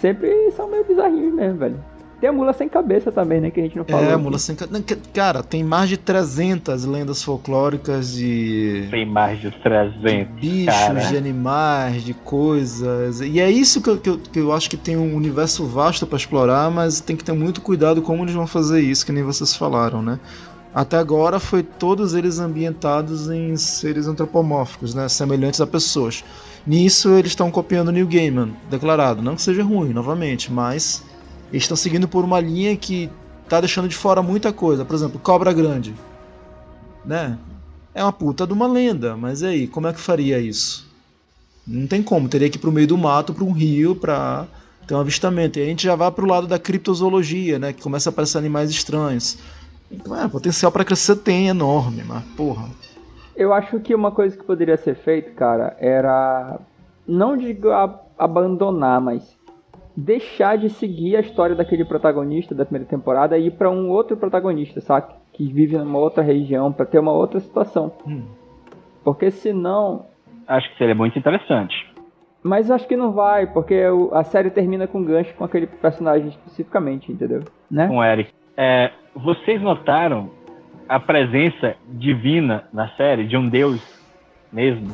sempre 0.00 0.50
são 0.50 0.68
meio 0.68 0.84
bizarrinhos 0.84 1.32
mesmo, 1.32 1.56
velho. 1.58 1.76
Tem 2.18 2.30
a 2.30 2.32
mula 2.32 2.54
sem 2.54 2.66
cabeça 2.66 3.12
também, 3.12 3.42
né, 3.42 3.50
que 3.50 3.60
a 3.60 3.62
gente 3.62 3.76
não 3.76 3.84
falou. 3.84 4.06
É, 4.06 4.14
aqui. 4.14 4.22
mula 4.22 4.38
sem. 4.38 4.56
ca- 4.56 4.66
não, 4.70 4.80
que- 4.80 4.96
Cara, 5.12 5.42
tem 5.42 5.62
mais 5.62 5.88
de 5.90 5.98
300 5.98 6.86
lendas 6.86 7.22
folclóricas 7.22 8.10
de. 8.14 8.88
Tem 8.90 9.04
mais 9.04 9.38
de 9.38 9.50
300. 9.50 10.34
bichos, 10.40 10.74
cara. 10.74 10.94
de 11.00 11.14
animais, 11.16 12.02
de 12.02 12.14
coisas. 12.14 13.20
E 13.20 13.38
é 13.38 13.50
isso 13.50 13.82
que 13.82 13.90
eu, 13.90 13.98
que 13.98 14.08
eu, 14.08 14.18
que 14.18 14.38
eu 14.40 14.50
acho 14.52 14.68
que 14.70 14.78
tem 14.78 14.96
um 14.96 15.14
universo 15.14 15.66
vasto 15.66 16.06
pra 16.06 16.16
explorar, 16.16 16.70
mas 16.70 17.00
tem 17.00 17.14
que 17.16 17.22
ter 17.22 17.32
muito 17.32 17.60
cuidado 17.60 18.00
como 18.00 18.24
eles 18.24 18.34
vão 18.34 18.46
fazer 18.46 18.80
isso, 18.80 19.04
que 19.04 19.12
nem 19.12 19.22
vocês 19.22 19.54
falaram, 19.54 20.00
né? 20.00 20.18
Até 20.76 20.98
agora 20.98 21.40
foi 21.40 21.62
todos 21.62 22.12
eles 22.12 22.38
ambientados 22.38 23.30
em 23.30 23.56
seres 23.56 24.06
antropomórficos, 24.06 24.92
né? 24.92 25.08
Semelhantes 25.08 25.58
a 25.58 25.66
pessoas. 25.66 26.22
Nisso 26.66 27.08
eles 27.14 27.30
estão 27.30 27.50
copiando 27.50 27.90
New 27.90 28.06
Gaiman, 28.06 28.54
declarado. 28.68 29.22
Não 29.22 29.36
que 29.36 29.40
seja 29.40 29.64
ruim, 29.64 29.94
novamente, 29.94 30.52
mas 30.52 31.02
eles 31.50 31.62
estão 31.62 31.78
seguindo 31.78 32.06
por 32.06 32.26
uma 32.26 32.38
linha 32.40 32.76
que 32.76 33.08
tá 33.48 33.58
deixando 33.58 33.88
de 33.88 33.96
fora 33.96 34.20
muita 34.20 34.52
coisa. 34.52 34.84
Por 34.84 34.94
exemplo, 34.94 35.18
Cobra 35.18 35.50
Grande. 35.50 35.94
Né? 37.06 37.38
É 37.94 38.02
uma 38.02 38.12
puta 38.12 38.46
de 38.46 38.52
uma 38.52 38.66
lenda, 38.66 39.16
mas 39.16 39.40
e 39.40 39.46
aí, 39.46 39.66
como 39.66 39.86
é 39.86 39.94
que 39.94 40.00
faria 40.00 40.38
isso? 40.38 40.86
Não 41.66 41.86
tem 41.86 42.02
como, 42.02 42.28
teria 42.28 42.50
que 42.50 42.58
ir 42.58 42.60
pro 42.60 42.70
meio 42.70 42.86
do 42.86 42.98
mato, 42.98 43.32
para 43.32 43.44
um 43.44 43.52
rio, 43.52 43.96
pra 43.96 44.46
ter 44.86 44.94
um 44.94 45.00
avistamento. 45.00 45.58
E 45.58 45.62
a 45.62 45.64
gente 45.64 45.84
já 45.84 45.96
vai 45.96 46.10
pro 46.10 46.26
lado 46.26 46.46
da 46.46 46.58
criptozoologia, 46.58 47.58
né? 47.58 47.72
Que 47.72 47.80
começa 47.80 48.10
a 48.10 48.12
aparecer 48.12 48.36
animais 48.36 48.68
estranhos. 48.68 49.38
Então, 49.90 50.16
é, 50.20 50.28
potencial 50.28 50.70
para 50.72 50.84
crescer 50.84 51.16
tem 51.16 51.48
enorme, 51.48 52.02
mas 52.06 52.24
porra. 52.36 52.68
Eu 53.36 53.52
acho 53.52 53.78
que 53.80 53.94
uma 53.94 54.10
coisa 54.10 54.36
que 54.36 54.44
poderia 54.44 54.76
ser 54.76 54.94
feito, 54.94 55.32
cara, 55.34 55.76
era. 55.78 56.58
Não 57.06 57.36
digo 57.36 57.70
a- 57.70 58.00
abandonar, 58.18 59.00
mas. 59.00 59.36
Deixar 59.98 60.58
de 60.58 60.68
seguir 60.68 61.16
a 61.16 61.20
história 61.20 61.56
daquele 61.56 61.82
protagonista 61.82 62.54
da 62.54 62.66
primeira 62.66 62.86
temporada 62.86 63.38
e 63.38 63.46
ir 63.46 63.52
pra 63.52 63.70
um 63.70 63.88
outro 63.88 64.14
protagonista, 64.14 64.78
sabe? 64.82 65.06
Que 65.32 65.50
vive 65.50 65.78
numa 65.78 65.98
outra 65.98 66.22
região, 66.22 66.70
pra 66.70 66.84
ter 66.84 66.98
uma 66.98 67.12
outra 67.12 67.40
situação. 67.40 67.90
Hum. 68.06 68.24
Porque 69.02 69.30
senão. 69.30 70.04
Acho 70.46 70.70
que 70.70 70.76
seria 70.78 70.94
muito 70.94 71.18
interessante. 71.18 71.74
Mas 72.42 72.70
acho 72.70 72.86
que 72.86 72.94
não 72.96 73.12
vai, 73.12 73.46
porque 73.46 73.82
a 74.12 74.22
série 74.22 74.50
termina 74.50 74.86
com 74.86 75.02
gancho 75.02 75.34
com 75.34 75.44
aquele 75.44 75.66
personagem 75.66 76.28
especificamente, 76.28 77.10
entendeu? 77.10 77.42
Né? 77.70 77.88
Com 77.88 77.96
o 77.96 78.04
Eric. 78.04 78.30
É, 78.56 78.92
vocês 79.16 79.60
notaram 79.62 80.30
a 80.88 81.00
presença 81.00 81.74
divina 81.88 82.64
na 82.72 82.88
série 82.90 83.26
de 83.26 83.36
um 83.36 83.48
deus 83.48 83.80
mesmo? 84.52 84.88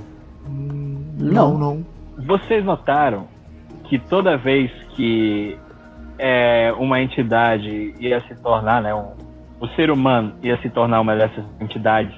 Não, 1.18 1.58
não. 1.58 1.84
Vocês 2.26 2.64
notaram 2.64 3.26
que 3.84 3.98
toda 3.98 4.36
vez 4.36 4.70
que 4.94 5.58
é, 6.18 6.72
uma 6.78 7.00
entidade 7.00 7.94
ia 7.98 8.20
se 8.22 8.34
tornar, 8.36 8.80
né, 8.80 8.94
um, 8.94 9.12
o 9.60 9.66
ser 9.68 9.90
humano 9.90 10.34
ia 10.42 10.56
se 10.62 10.70
tornar 10.70 11.00
uma 11.00 11.16
dessas 11.16 11.44
entidades, 11.60 12.14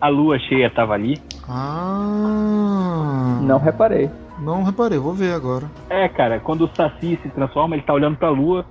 a 0.00 0.08
lua 0.08 0.38
cheia 0.38 0.66
estava 0.66 0.94
ali? 0.94 1.20
Ah. 1.48 3.40
Não 3.42 3.58
reparei. 3.58 4.10
Não 4.38 4.62
reparei, 4.62 4.98
vou 4.98 5.14
ver 5.14 5.32
agora. 5.32 5.70
É, 5.88 6.08
cara, 6.08 6.38
quando 6.38 6.62
o 6.64 6.70
Saci 6.74 7.18
se 7.22 7.28
transforma, 7.30 7.74
ele 7.74 7.82
tá 7.82 7.94
olhando 7.94 8.16
pra 8.16 8.28
lua, 8.28 8.66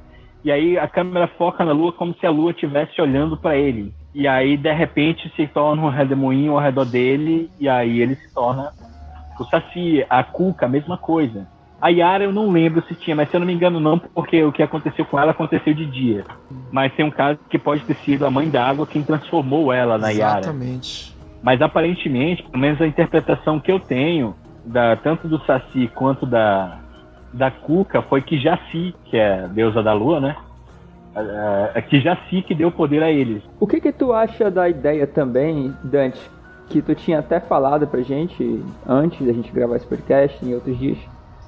e 0.46 0.52
aí 0.52 0.78
a 0.78 0.88
câmera 0.88 1.28
foca 1.28 1.66
na 1.66 1.72
lua 1.72 1.92
como 1.92 2.14
se 2.14 2.24
a 2.24 2.30
lua 2.30 2.52
estivesse 2.52 3.02
olhando 3.02 3.36
pra 3.36 3.58
ele. 3.58 3.92
E 4.14 4.28
aí, 4.28 4.56
de 4.56 4.72
repente, 4.72 5.28
se 5.36 5.48
torna 5.48 5.82
um 5.82 5.90
redemoinho 5.90 6.52
ao 6.52 6.60
redor 6.60 6.86
dele, 6.86 7.50
e 7.60 7.68
aí 7.68 8.00
ele 8.00 8.14
se 8.14 8.32
torna 8.32 8.72
o 9.40 9.44
Saci. 9.46 10.06
A 10.08 10.24
Cuca, 10.24 10.68
a 10.68 10.70
mesma 10.70 11.00
coisa. 11.00 11.48
A 11.82 11.90
Yara 11.90 12.26
eu 12.26 12.32
não 12.32 12.52
lembro 12.52 12.84
se 12.88 12.94
tinha, 12.94 13.16
mas 13.16 13.28
se 13.28 13.36
eu 13.36 13.40
não 13.40 13.48
me 13.48 13.54
engano 13.54 13.80
não, 13.80 13.98
porque 13.98 14.44
o 14.44 14.52
que 14.52 14.62
aconteceu 14.62 15.04
com 15.04 15.20
ela 15.20 15.32
aconteceu 15.32 15.74
de 15.74 15.86
dia. 15.88 16.24
Mas 16.72 16.94
tem 16.94 17.04
um 17.04 17.12
caso 17.12 17.40
que 17.50 17.58
pode 17.58 17.84
ter 17.84 17.96
sido 17.96 18.24
a 18.24 18.30
mãe 18.30 18.48
d'água 18.48 18.86
quem 18.86 19.02
transformou 19.02 19.74
ela 19.74 19.98
na 19.98 20.12
Yara. 20.12 20.42
Exatamente. 20.42 21.16
Mas 21.42 21.60
aparentemente, 21.60 22.44
pelo 22.44 22.60
menos 22.60 22.80
a 22.80 22.86
interpretação 22.86 23.60
que 23.60 23.72
eu 23.72 23.80
tenho, 23.80 24.36
da, 24.64 24.96
tanto 24.96 25.28
do 25.28 25.44
Saci 25.44 25.90
quanto 25.96 26.28
da, 26.28 26.85
da 27.36 27.52
Cuca, 27.52 28.02
foi 28.02 28.22
que 28.22 28.40
Jaci, 28.40 28.96
que 29.06 29.18
é 29.18 29.48
deusa 29.48 29.84
da 29.84 29.94
lua, 29.94 30.20
né? 30.22 30.36
É, 31.16 31.72
é 31.76 31.82
que 31.82 32.00
Jaci 32.00 32.42
que 32.42 32.56
deu 32.56 32.72
poder 32.72 33.04
a 33.04 33.12
eles. 33.12 33.44
O 33.60 33.68
que 33.68 33.82
que 33.82 33.92
tu 33.92 34.14
acha 34.14 34.50
da 34.50 34.70
ideia 34.70 35.06
também, 35.06 35.74
Dante, 35.84 36.20
que 36.70 36.82
tu 36.82 36.96
tinha 36.96 37.20
até 37.20 37.40
falado 37.40 37.86
pra 37.88 38.02
gente 38.02 38.64
antes 38.88 39.26
da 39.26 39.34
gente 39.34 39.52
gravar 39.52 39.76
esse 39.76 39.86
podcast, 39.86 40.44
em 40.46 40.54
outros 40.54 40.80
dias, 40.80 40.98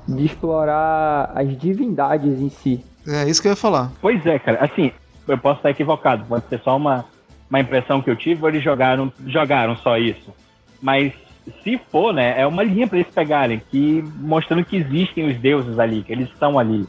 de 0.07 0.25
explorar 0.25 1.31
as 1.33 1.57
divindades 1.57 2.41
em 2.41 2.49
si? 2.49 2.83
É 3.07 3.29
isso 3.29 3.41
que 3.41 3.47
eu 3.47 3.53
ia 3.53 3.55
falar. 3.55 3.89
Pois 4.01 4.25
é, 4.25 4.37
cara, 4.39 4.59
assim, 4.61 4.91
eu 5.25 5.37
posso 5.37 5.59
estar 5.59 5.69
equivocado, 5.69 6.25
pode 6.25 6.45
ser 6.47 6.59
só 6.59 6.75
uma, 6.75 7.05
uma 7.49 7.61
impressão 7.61 8.01
que 8.01 8.09
eu 8.09 8.15
tive, 8.17 8.43
ou 8.43 8.49
eles 8.49 8.61
jogaram, 8.61 9.11
jogaram 9.25 9.77
só 9.77 9.97
isso. 9.97 10.33
Mas 10.81 11.13
se 11.63 11.79
for, 11.91 12.13
né, 12.13 12.39
é 12.39 12.45
uma 12.45 12.63
linha 12.63 12.87
para 12.87 12.99
eles 12.99 13.11
pegarem, 13.11 13.61
que 13.71 14.03
mostrando 14.19 14.65
que 14.65 14.77
existem 14.77 15.29
os 15.29 15.37
deuses 15.37 15.79
ali, 15.79 16.03
que 16.03 16.11
eles 16.11 16.29
estão 16.29 16.57
ali, 16.57 16.85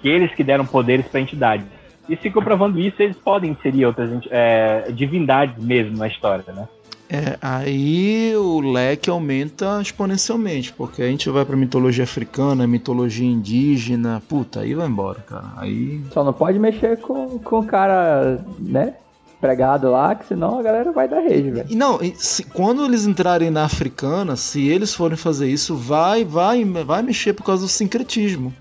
que 0.00 0.08
eles 0.08 0.32
que 0.34 0.44
deram 0.44 0.66
poderes 0.66 1.06
para 1.06 1.20
entidades. 1.20 1.66
E 2.08 2.16
se 2.16 2.30
comprovando 2.30 2.78
isso, 2.78 3.02
eles 3.02 3.16
podem 3.16 3.50
inserir 3.50 3.86
outras 3.86 4.10
é, 4.30 4.90
divindades 4.92 5.62
mesmo 5.62 5.96
na 5.96 6.06
história, 6.06 6.44
né? 6.52 6.68
É, 7.08 7.38
aí 7.40 8.34
o 8.36 8.60
leque 8.60 9.08
aumenta 9.08 9.80
exponencialmente, 9.80 10.72
porque 10.72 11.02
a 11.02 11.06
gente 11.06 11.30
vai 11.30 11.44
pra 11.44 11.56
mitologia 11.56 12.02
africana, 12.02 12.66
mitologia 12.66 13.26
indígena, 13.26 14.20
puta, 14.28 14.60
aí 14.60 14.74
vai 14.74 14.88
embora, 14.88 15.20
cara. 15.20 15.52
Aí. 15.56 16.00
Só 16.12 16.24
não 16.24 16.32
pode 16.32 16.58
mexer 16.58 16.98
com, 16.98 17.38
com 17.38 17.60
o 17.60 17.64
cara, 17.64 18.44
né? 18.58 18.94
Pregado 19.40 19.90
lá, 19.90 20.14
que 20.14 20.26
senão 20.26 20.58
a 20.58 20.62
galera 20.62 20.90
vai 20.92 21.06
dar 21.06 21.20
rede, 21.20 21.50
velho. 21.50 21.76
Não, 21.76 21.98
se- 22.16 22.42
quando 22.44 22.84
eles 22.84 23.06
entrarem 23.06 23.50
na 23.50 23.64
africana, 23.64 24.34
se 24.34 24.66
eles 24.66 24.94
forem 24.94 25.16
fazer 25.16 25.48
isso, 25.48 25.76
vai, 25.76 26.24
vai, 26.24 26.64
vai 26.64 27.02
mexer 27.02 27.34
por 27.34 27.44
causa 27.44 27.62
do 27.64 27.68
sincretismo. 27.68 28.52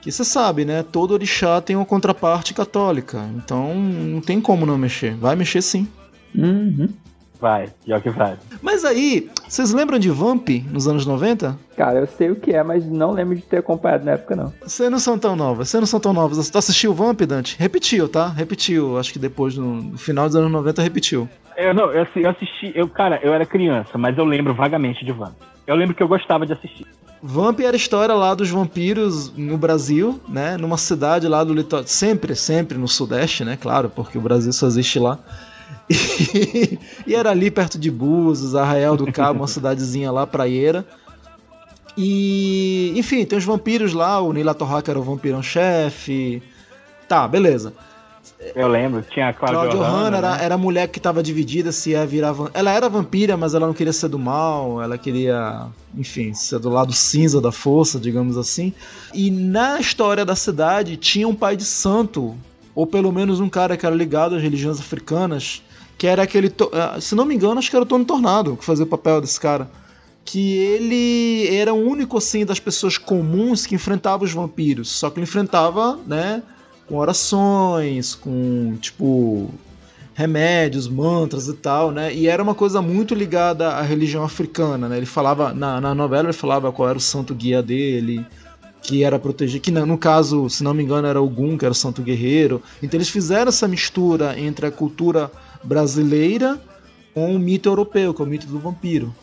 Que 0.00 0.10
você 0.10 0.24
sabe, 0.24 0.64
né? 0.64 0.82
Todo 0.82 1.12
orixá 1.12 1.60
tem 1.60 1.76
uma 1.76 1.84
contraparte 1.84 2.54
católica. 2.54 3.28
Então 3.36 3.74
não 3.74 4.20
tem 4.20 4.40
como 4.40 4.66
não 4.66 4.76
mexer. 4.78 5.14
Vai 5.16 5.34
mexer 5.36 5.62
sim. 5.62 5.86
Uhum. 6.34 6.88
Vai, 7.42 7.70
pior 7.84 8.00
que 8.00 8.08
vai. 8.08 8.36
Mas 8.62 8.84
aí, 8.84 9.28
vocês 9.48 9.72
lembram 9.72 9.98
de 9.98 10.08
Vamp 10.08 10.48
nos 10.70 10.86
anos 10.86 11.04
90? 11.04 11.58
Cara, 11.76 11.98
eu 11.98 12.06
sei 12.06 12.30
o 12.30 12.36
que 12.36 12.52
é, 12.52 12.62
mas 12.62 12.86
não 12.86 13.10
lembro 13.10 13.34
de 13.34 13.42
ter 13.42 13.56
acompanhado 13.56 14.04
na 14.04 14.12
época, 14.12 14.36
não. 14.36 14.52
Vocês 14.62 14.88
não 14.88 15.00
são 15.00 15.18
tão 15.18 15.34
novas, 15.34 15.68
vocês 15.68 15.80
não 15.80 15.86
são 15.88 15.98
tão 15.98 16.12
novas. 16.12 16.48
Tu 16.48 16.56
assistiu 16.56 16.94
Vamp, 16.94 17.20
Dante? 17.22 17.56
Repetiu, 17.58 18.08
tá? 18.08 18.28
Repetiu. 18.28 18.96
Acho 18.96 19.12
que 19.12 19.18
depois, 19.18 19.56
no, 19.56 19.98
final 19.98 20.28
dos 20.28 20.36
anos 20.36 20.52
90, 20.52 20.82
repetiu. 20.82 21.28
Eu 21.56 21.74
não, 21.74 21.90
eu, 21.90 22.06
eu 22.14 22.30
assisti, 22.30 22.70
eu, 22.76 22.88
cara, 22.88 23.18
eu 23.24 23.34
era 23.34 23.44
criança, 23.44 23.98
mas 23.98 24.16
eu 24.16 24.24
lembro 24.24 24.54
vagamente 24.54 25.04
de 25.04 25.10
Vamp. 25.10 25.34
Eu 25.66 25.74
lembro 25.74 25.96
que 25.96 26.02
eu 26.02 26.06
gostava 26.06 26.46
de 26.46 26.52
assistir. 26.52 26.86
Vamp 27.20 27.58
era 27.58 27.74
a 27.74 27.76
história 27.76 28.14
lá 28.14 28.36
dos 28.36 28.50
vampiros 28.50 29.36
no 29.36 29.58
Brasil, 29.58 30.20
né? 30.28 30.56
Numa 30.56 30.76
cidade 30.76 31.26
lá 31.26 31.42
do 31.42 31.52
litoral. 31.52 31.84
Sempre, 31.88 32.36
sempre 32.36 32.78
no 32.78 32.86
Sudeste, 32.86 33.44
né? 33.44 33.58
Claro, 33.60 33.90
porque 33.90 34.16
o 34.16 34.20
Brasil 34.20 34.52
só 34.52 34.68
existe 34.68 35.00
lá. 35.00 35.18
E, 35.92 36.78
e 37.06 37.14
era 37.14 37.30
ali 37.30 37.50
perto 37.50 37.78
de 37.78 37.90
Búzios, 37.90 38.54
Arraial 38.54 38.96
do 38.96 39.10
Cabo, 39.12 39.40
uma 39.40 39.48
cidadezinha 39.48 40.10
lá, 40.10 40.26
praieira. 40.26 40.86
E, 41.96 42.92
enfim, 42.96 43.24
tem 43.24 43.38
os 43.38 43.44
vampiros 43.44 43.92
lá, 43.92 44.20
o 44.20 44.32
Nila 44.32 44.54
Torraca 44.54 44.90
era 44.90 44.98
o 44.98 45.02
vampirão-chefe. 45.02 46.42
Tá, 47.06 47.28
beleza. 47.28 47.72
Eu 48.54 48.66
lembro, 48.66 49.02
tinha 49.02 49.28
a 49.28 49.32
Claudia 49.32 49.58
Claudia 49.58 49.80
Hanna 49.80 49.98
Hanna, 49.98 50.16
era, 50.16 50.36
né? 50.36 50.44
era 50.44 50.54
a 50.54 50.58
mulher 50.58 50.88
que 50.88 50.98
tava 50.98 51.22
dividida 51.22 51.70
se 51.70 51.90
ia 51.90 52.04
virar. 52.04 52.34
Ela 52.54 52.72
era 52.72 52.88
vampira, 52.88 53.36
mas 53.36 53.54
ela 53.54 53.66
não 53.66 53.74
queria 53.74 53.92
ser 53.92 54.08
do 54.08 54.18
mal, 54.18 54.82
ela 54.82 54.98
queria, 54.98 55.66
enfim, 55.94 56.34
ser 56.34 56.58
do 56.58 56.68
lado 56.68 56.92
cinza 56.92 57.40
da 57.40 57.52
força, 57.52 58.00
digamos 58.00 58.36
assim. 58.36 58.72
E 59.14 59.30
na 59.30 59.78
história 59.78 60.24
da 60.24 60.34
cidade 60.34 60.96
tinha 60.96 61.28
um 61.28 61.34
pai 61.34 61.56
de 61.56 61.64
santo, 61.64 62.36
ou 62.74 62.86
pelo 62.86 63.12
menos 63.12 63.38
um 63.38 63.48
cara 63.48 63.76
que 63.76 63.86
era 63.86 63.94
ligado 63.94 64.34
às 64.34 64.42
religiões 64.42 64.80
africanas, 64.80 65.62
que 65.98 66.06
era 66.06 66.22
aquele. 66.22 66.52
ah, 66.72 67.00
Se 67.00 67.14
não 67.14 67.24
me 67.24 67.34
engano, 67.34 67.58
acho 67.58 67.70
que 67.70 67.76
era 67.76 67.84
o 67.84 67.88
Tony 67.88 68.04
Tornado 68.04 68.56
que 68.56 68.64
fazia 68.64 68.84
o 68.84 68.88
papel 68.88 69.20
desse 69.20 69.40
cara. 69.40 69.70
Que 70.24 70.56
ele 70.56 71.48
era 71.56 71.74
o 71.74 71.76
único, 71.76 72.16
assim, 72.16 72.44
das 72.44 72.60
pessoas 72.60 72.96
comuns 72.96 73.66
que 73.66 73.74
enfrentava 73.74 74.24
os 74.24 74.32
vampiros. 74.32 74.88
Só 74.88 75.10
que 75.10 75.18
ele 75.18 75.24
enfrentava, 75.24 75.98
né? 76.06 76.42
com 76.92 76.98
orações, 76.98 78.14
com 78.14 78.76
tipo 78.80 79.50
remédios, 80.14 80.86
mantras 80.88 81.48
e 81.48 81.54
tal, 81.54 81.90
né? 81.90 82.14
E 82.14 82.28
era 82.28 82.42
uma 82.42 82.54
coisa 82.54 82.82
muito 82.82 83.14
ligada 83.14 83.70
à 83.70 83.80
religião 83.82 84.22
africana, 84.22 84.88
né? 84.88 84.98
Ele 84.98 85.06
falava 85.06 85.54
na, 85.54 85.80
na 85.80 85.94
novela 85.94 86.24
ele 86.26 86.34
falava 86.34 86.70
qual 86.70 86.88
era 86.90 86.98
o 86.98 87.00
santo 87.00 87.34
guia 87.34 87.62
dele, 87.62 88.24
que 88.82 89.02
era 89.02 89.18
proteger, 89.18 89.60
que 89.60 89.70
no 89.70 89.86
no 89.86 89.96
caso, 89.96 90.50
se 90.50 90.62
não 90.62 90.74
me 90.74 90.82
engano, 90.82 91.08
era 91.08 91.20
o 91.20 91.28
Gun, 91.28 91.56
que 91.56 91.64
era 91.64 91.72
o 91.72 91.74
santo 91.74 92.02
guerreiro. 92.02 92.62
Então 92.82 92.98
eles 92.98 93.08
fizeram 93.08 93.48
essa 93.48 93.66
mistura 93.66 94.38
entre 94.38 94.66
a 94.66 94.70
cultura 94.70 95.30
brasileira 95.62 96.60
com 97.14 97.34
o 97.34 97.38
mito 97.38 97.68
europeu, 97.68 98.14
que 98.14 98.22
é 98.22 98.24
o 98.24 98.28
mito 98.28 98.46
do 98.46 98.58
vampiro. 98.58 99.14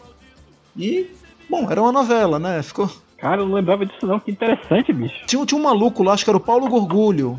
E 0.78 1.08
bom, 1.50 1.70
era 1.70 1.82
uma 1.82 1.92
novela, 1.92 2.40
né? 2.40 2.62
Ficou 2.62 2.90
Cara, 3.18 3.42
eu 3.42 3.46
não 3.46 3.56
lembrava 3.56 3.86
disso 3.86 4.08
não, 4.08 4.20
que 4.20 4.32
interessante, 4.32 4.94
bicho. 4.94 5.16
tinha, 5.26 5.46
tinha 5.46 5.60
um 5.60 5.64
maluco 5.64 6.04
lá, 6.04 6.14
acho 6.14 6.24
que 6.24 6.30
era 6.30 6.38
o 6.38 6.42
Paulo 6.42 6.70
Gorgulho. 6.70 7.38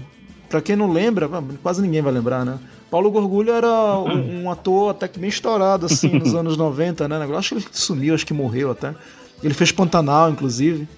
Pra 0.49 0.61
quem 0.61 0.77
não 0.77 0.93
lembra, 0.93 1.29
quase 1.63 1.81
ninguém 1.81 2.03
vai 2.03 2.13
lembrar, 2.13 2.45
né? 2.45 2.59
Paulo 2.91 3.11
Gorgulho 3.11 3.53
era 3.53 3.99
um, 3.99 4.43
um 4.43 4.51
ator 4.51 4.91
até 4.91 5.07
que 5.07 5.19
bem 5.19 5.29
estourado, 5.29 5.87
assim, 5.87 6.19
nos 6.19 6.35
anos 6.35 6.57
90, 6.57 7.09
né? 7.09 7.17
Acho 7.37 7.55
que 7.55 7.63
ele 7.63 7.67
sumiu, 7.71 8.15
acho 8.15 8.27
que 8.27 8.35
morreu 8.35 8.73
até. 8.73 8.95
Ele 9.43 9.55
fez 9.55 9.73
Pantanal, 9.73 10.31
inclusive. 10.31 10.89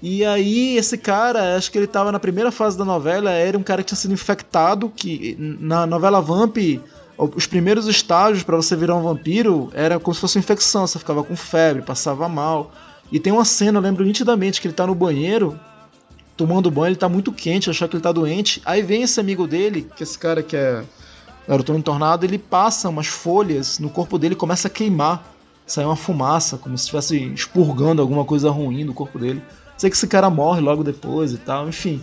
E 0.00 0.24
aí, 0.24 0.76
esse 0.76 0.98
cara, 0.98 1.56
acho 1.56 1.72
que 1.72 1.78
ele 1.78 1.86
tava 1.86 2.12
na 2.12 2.18
primeira 2.20 2.52
fase 2.52 2.76
da 2.76 2.84
novela, 2.84 3.30
era 3.30 3.56
um 3.56 3.62
cara 3.62 3.82
que 3.82 3.88
tinha 3.88 3.98
sido 3.98 4.12
infectado, 4.12 4.92
que 4.94 5.36
na 5.38 5.86
novela 5.86 6.20
Vamp, 6.20 6.56
os 7.18 7.46
primeiros 7.46 7.86
estágios 7.86 8.42
pra 8.42 8.56
você 8.56 8.74
virar 8.74 8.96
um 8.96 9.02
vampiro 9.02 9.70
era 9.74 10.00
como 10.00 10.14
se 10.14 10.20
fosse 10.20 10.38
uma 10.38 10.40
infecção, 10.40 10.86
você 10.86 10.98
ficava 10.98 11.22
com 11.22 11.36
febre, 11.36 11.82
passava 11.82 12.28
mal. 12.28 12.72
E 13.10 13.20
tem 13.20 13.32
uma 13.32 13.44
cena, 13.44 13.78
eu 13.78 13.82
lembro 13.82 14.04
nitidamente, 14.04 14.60
que 14.60 14.66
ele 14.66 14.74
tá 14.74 14.86
no 14.86 14.94
banheiro, 14.94 15.58
tomando 16.36 16.70
banho, 16.70 16.88
ele 16.88 16.96
tá 16.96 17.08
muito 17.08 17.30
quente, 17.30 17.68
achou 17.68 17.86
que 17.88 17.96
ele 17.96 18.02
tá 18.02 18.10
doente. 18.10 18.62
Aí 18.64 18.82
vem 18.82 19.02
esse 19.02 19.20
amigo 19.20 19.46
dele, 19.46 19.88
que 19.94 20.02
esse 20.02 20.18
cara 20.18 20.42
que 20.42 20.56
é 20.56 20.82
Tony 21.64 21.82
Tornado, 21.82 22.24
ele 22.24 22.38
passa 22.38 22.88
umas 22.88 23.06
folhas 23.06 23.78
no 23.78 23.90
corpo 23.90 24.18
dele 24.18 24.34
começa 24.34 24.68
a 24.68 24.70
queimar. 24.70 25.30
Sai 25.66 25.84
uma 25.84 25.96
fumaça, 25.96 26.56
como 26.58 26.76
se 26.76 26.84
estivesse 26.84 27.16
expurgando 27.32 28.02
alguma 28.02 28.24
coisa 28.24 28.50
ruim 28.50 28.84
do 28.84 28.92
corpo 28.92 29.18
dele. 29.18 29.42
Sei 29.76 29.88
que 29.90 29.96
esse 29.96 30.06
cara 30.06 30.28
morre 30.28 30.60
logo 30.60 30.82
depois 30.82 31.32
e 31.32 31.38
tal, 31.38 31.68
enfim. 31.68 32.02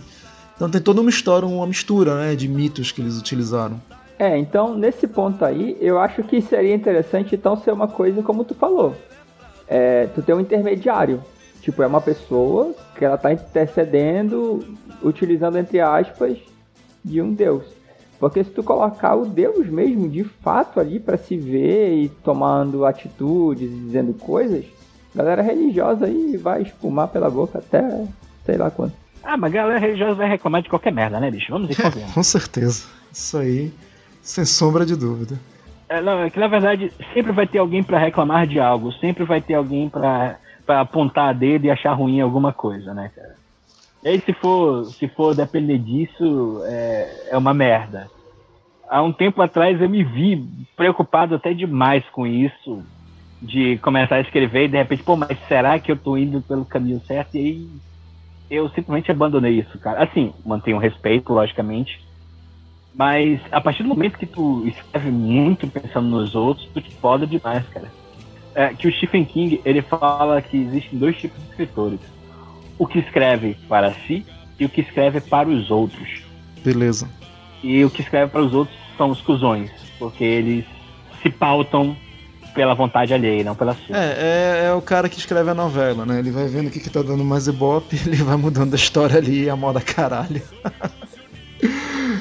Então 0.56 0.70
tem 0.70 0.80
toda 0.80 1.00
uma 1.00 1.10
história, 1.10 1.46
uma 1.46 1.66
mistura 1.66 2.16
né, 2.16 2.36
de 2.36 2.48
mitos 2.48 2.92
que 2.92 3.00
eles 3.00 3.18
utilizaram. 3.18 3.80
É, 4.20 4.36
então 4.36 4.76
nesse 4.76 5.08
ponto 5.08 5.42
aí, 5.42 5.78
eu 5.80 5.98
acho 5.98 6.22
que 6.22 6.42
seria 6.42 6.74
interessante 6.74 7.34
então 7.34 7.56
ser 7.56 7.72
uma 7.72 7.88
coisa 7.88 8.22
como 8.22 8.44
tu 8.44 8.54
falou. 8.54 8.94
É, 9.66 10.08
tu 10.14 10.20
ter 10.20 10.34
um 10.34 10.40
intermediário. 10.40 11.24
Tipo, 11.62 11.82
é 11.82 11.86
uma 11.86 12.02
pessoa 12.02 12.74
que 12.98 13.02
ela 13.02 13.16
tá 13.16 13.32
intercedendo, 13.32 14.76
utilizando 15.02 15.56
entre 15.56 15.80
aspas, 15.80 16.36
de 17.02 17.22
um 17.22 17.32
deus. 17.32 17.64
Porque 18.18 18.44
se 18.44 18.50
tu 18.50 18.62
colocar 18.62 19.14
o 19.14 19.24
deus 19.24 19.66
mesmo 19.68 20.06
de 20.06 20.22
fato 20.22 20.78
ali 20.78 21.00
pra 21.00 21.16
se 21.16 21.38
ver 21.38 21.94
e 21.94 22.08
tomando 22.10 22.84
atitudes 22.84 23.70
e 23.70 23.74
dizendo 23.74 24.12
coisas, 24.12 24.66
a 25.14 25.18
galera 25.18 25.40
religiosa 25.40 26.04
aí 26.04 26.36
vai 26.36 26.60
espumar 26.60 27.08
pela 27.08 27.30
boca 27.30 27.58
até 27.58 28.04
sei 28.44 28.58
lá 28.58 28.70
quando. 28.70 28.92
Ah, 29.22 29.38
mas 29.38 29.50
a 29.50 29.56
galera 29.56 29.78
religiosa 29.78 30.14
vai 30.14 30.28
reclamar 30.28 30.60
de 30.60 30.68
qualquer 30.68 30.92
merda, 30.92 31.18
né, 31.18 31.30
bicho? 31.30 31.50
Vamos 31.50 31.70
e 31.70 31.80
convenhamos. 31.80 32.12
Com 32.12 32.22
certeza. 32.22 32.84
Isso 33.12 33.38
aí, 33.38 33.72
sem 34.22 34.44
sombra 34.44 34.84
de 34.84 34.96
dúvida. 34.96 35.38
É, 35.88 36.00
não, 36.00 36.20
é 36.20 36.30
que 36.30 36.38
na 36.38 36.46
verdade 36.46 36.92
sempre 37.12 37.32
vai 37.32 37.46
ter 37.46 37.58
alguém 37.58 37.82
pra 37.82 37.98
reclamar 37.98 38.46
de 38.46 38.60
algo, 38.60 38.92
sempre 38.92 39.24
vai 39.24 39.40
ter 39.40 39.54
alguém 39.54 39.88
pra 39.88 40.38
apontar 40.68 41.30
a 41.30 41.32
dedo 41.32 41.64
e 41.64 41.70
achar 41.70 41.92
ruim 41.94 42.20
alguma 42.20 42.52
coisa, 42.52 42.94
né, 42.94 43.10
cara? 43.14 43.34
E 44.02 44.08
aí 44.08 44.20
se 44.20 44.32
for, 44.34 44.84
se 44.84 45.08
for 45.08 45.34
depender 45.34 45.78
disso, 45.78 46.62
é, 46.64 47.28
é 47.30 47.36
uma 47.36 47.52
merda. 47.52 48.08
Há 48.88 49.02
um 49.02 49.12
tempo 49.12 49.42
atrás 49.42 49.80
eu 49.80 49.88
me 49.88 50.02
vi 50.02 50.42
preocupado 50.76 51.34
até 51.34 51.52
demais 51.52 52.04
com 52.10 52.26
isso, 52.26 52.84
de 53.42 53.78
começar 53.78 54.16
a 54.16 54.20
escrever 54.20 54.64
e 54.64 54.68
de 54.68 54.76
repente, 54.76 55.02
pô, 55.02 55.16
mas 55.16 55.38
será 55.48 55.78
que 55.78 55.90
eu 55.90 55.96
tô 55.96 56.16
indo 56.16 56.42
pelo 56.42 56.64
caminho 56.64 57.00
certo? 57.06 57.34
E 57.34 57.38
aí 57.38 57.68
eu 58.50 58.68
simplesmente 58.70 59.10
abandonei 59.10 59.60
isso, 59.60 59.78
cara. 59.78 60.02
Assim, 60.02 60.32
mantenho 60.44 60.78
respeito, 60.78 61.32
logicamente, 61.32 61.92
mas 62.94 63.40
a 63.50 63.60
partir 63.60 63.82
do 63.82 63.88
momento 63.88 64.18
que 64.18 64.26
tu 64.26 64.66
escreve 64.66 65.10
muito 65.10 65.66
pensando 65.68 66.08
nos 66.08 66.34
outros, 66.34 66.68
tu 66.72 66.80
te 66.80 66.94
foda 66.96 67.26
demais, 67.26 67.64
cara. 67.68 67.90
É, 68.54 68.74
que 68.74 68.88
o 68.88 68.92
Stephen 68.92 69.24
King, 69.24 69.60
ele 69.64 69.80
fala 69.80 70.42
que 70.42 70.56
existem 70.56 70.98
dois 70.98 71.16
tipos 71.16 71.40
de 71.42 71.50
escritores. 71.50 72.00
O 72.78 72.86
que 72.86 72.98
escreve 72.98 73.56
para 73.68 73.92
si 74.06 74.26
e 74.58 74.64
o 74.64 74.68
que 74.68 74.80
escreve 74.80 75.20
para 75.20 75.48
os 75.48 75.70
outros. 75.70 76.22
Beleza. 76.64 77.08
E 77.62 77.84
o 77.84 77.90
que 77.90 78.02
escreve 78.02 78.30
para 78.30 78.42
os 78.42 78.52
outros 78.52 78.76
são 78.96 79.10
os 79.10 79.20
cuzões, 79.20 79.70
porque 79.98 80.24
eles 80.24 80.64
se 81.22 81.30
pautam 81.30 81.96
pela 82.54 82.74
vontade 82.74 83.14
alheia, 83.14 83.44
não 83.44 83.54
pela 83.54 83.74
sua. 83.74 83.96
É, 83.96 84.16
é, 84.18 84.66
é 84.66 84.72
o 84.72 84.82
cara 84.82 85.08
que 85.08 85.18
escreve 85.18 85.50
a 85.50 85.54
novela, 85.54 86.04
né? 86.04 86.18
Ele 86.18 86.30
vai 86.30 86.46
vendo 86.46 86.66
o 86.66 86.70
que, 86.70 86.80
que 86.80 86.90
tá 86.90 87.02
dando 87.02 87.24
mais 87.24 87.46
ibope, 87.46 87.96
ele 88.04 88.16
vai 88.16 88.36
mudando 88.36 88.72
a 88.72 88.76
história 88.76 89.18
ali 89.18 89.48
a 89.48 89.56
moda 89.56 89.80
caralho. 89.80 90.42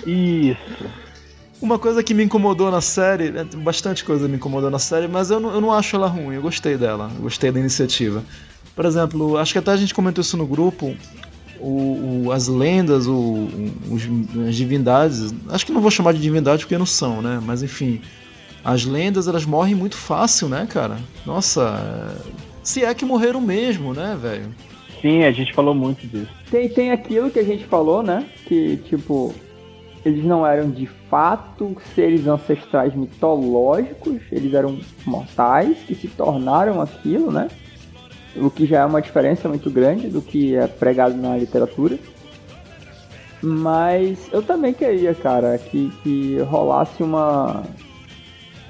Isso. 0.09 0.89
Uma 1.61 1.77
coisa 1.77 2.01
que 2.01 2.13
me 2.13 2.23
incomodou 2.23 2.71
na 2.71 2.79
série, 2.81 3.31
né, 3.31 3.43
bastante 3.57 4.03
coisa 4.05 4.27
me 4.27 4.37
incomodou 4.37 4.69
na 4.71 4.79
série, 4.79 5.07
mas 5.07 5.29
eu 5.29 5.39
não, 5.39 5.53
eu 5.53 5.59
não 5.59 5.73
acho 5.73 5.95
ela 5.95 6.07
ruim, 6.07 6.35
eu 6.35 6.41
gostei 6.41 6.77
dela, 6.77 7.11
eu 7.15 7.21
gostei 7.23 7.51
da 7.51 7.59
iniciativa. 7.59 8.23
Por 8.75 8.85
exemplo, 8.85 9.35
acho 9.37 9.51
que 9.51 9.59
até 9.59 9.71
a 9.71 9.77
gente 9.77 9.93
comentou 9.93 10.21
isso 10.21 10.37
no 10.37 10.47
grupo, 10.47 10.95
o, 11.59 12.23
o- 12.27 12.31
as 12.31 12.47
lendas, 12.47 13.07
o, 13.07 13.13
o- 13.13 13.73
os- 13.93 14.47
as 14.47 14.55
divindades, 14.55 15.33
acho 15.49 15.65
que 15.65 15.73
não 15.73 15.81
vou 15.81 15.91
chamar 15.91 16.13
de 16.13 16.21
divindade 16.21 16.63
porque 16.63 16.77
não 16.77 16.85
são, 16.85 17.21
né? 17.21 17.41
Mas 17.45 17.61
enfim, 17.61 17.99
as 18.63 18.85
lendas 18.85 19.27
elas 19.27 19.43
morrem 19.43 19.75
muito 19.75 19.97
fácil, 19.97 20.47
né, 20.47 20.65
cara? 20.65 20.97
Nossa, 21.25 21.61
é, 21.61 22.21
se 22.63 22.85
é 22.85 22.93
que 22.93 23.03
morreram 23.03 23.41
mesmo, 23.41 23.93
né, 23.93 24.17
velho? 24.21 24.45
Sim, 25.01 25.23
a 25.25 25.31
gente 25.31 25.53
falou 25.53 25.75
muito 25.75 26.07
disso. 26.07 26.31
Tem, 26.49 26.69
tem 26.69 26.91
aquilo 26.91 27.29
que 27.29 27.39
a 27.39 27.43
gente 27.43 27.65
falou, 27.65 28.01
né? 28.01 28.25
Que, 28.45 28.77
tipo, 28.89 29.33
eles 30.05 30.23
não 30.23 30.45
eram 30.45 30.69
de 30.69 30.85
fato 30.85 31.75
seres 31.93 32.27
ancestrais 32.27 32.95
mitológicos, 32.95 34.21
eles 34.31 34.53
eram 34.53 34.79
mortais 35.05 35.77
que 35.79 35.95
se 35.95 36.07
tornaram 36.07 36.81
aquilo, 36.81 37.31
né? 37.31 37.49
O 38.35 38.49
que 38.49 38.65
já 38.65 38.79
é 38.79 38.85
uma 38.85 39.01
diferença 39.01 39.49
muito 39.49 39.69
grande 39.69 40.07
do 40.07 40.21
que 40.21 40.55
é 40.55 40.67
pregado 40.67 41.15
na 41.15 41.35
literatura. 41.35 41.97
Mas 43.41 44.29
eu 44.31 44.41
também 44.41 44.73
queria, 44.73 45.13
cara, 45.15 45.57
que, 45.57 45.89
que 46.03 46.37
rolasse 46.41 47.01
uma 47.01 47.63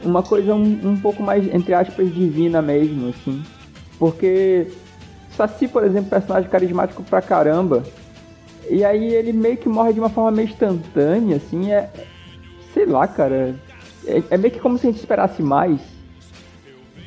uma 0.04 0.24
coisa 0.24 0.56
um, 0.56 0.92
um 0.92 0.98
pouco 0.98 1.22
mais, 1.22 1.54
entre 1.54 1.74
aspas, 1.74 2.14
divina 2.14 2.62
mesmo, 2.62 3.10
assim. 3.10 3.44
Porque 3.98 4.68
Saci, 5.40 5.70
por 5.70 5.86
exemplo, 5.86 6.10
personagem 6.10 6.50
carismático 6.50 7.02
pra 7.02 7.22
caramba. 7.22 7.82
E 8.70 8.86
aí 8.86 9.14
ele 9.14 9.34
meio 9.34 9.58
que 9.58 9.68
morre 9.68 9.94
de 9.94 10.00
uma 10.00 10.10
forma 10.10 10.32
meio 10.32 10.50
instantânea, 10.50 11.38
assim, 11.38 11.72
é. 11.72 11.90
Sei 12.74 12.86
lá, 12.86 13.08
cara. 13.08 13.56
É, 14.06 14.24
é 14.32 14.38
meio 14.38 14.54
que 14.54 14.60
como 14.60 14.78
se 14.78 14.88
a 14.88 14.92
gente 14.92 15.00
esperasse 15.00 15.42
mais 15.42 15.80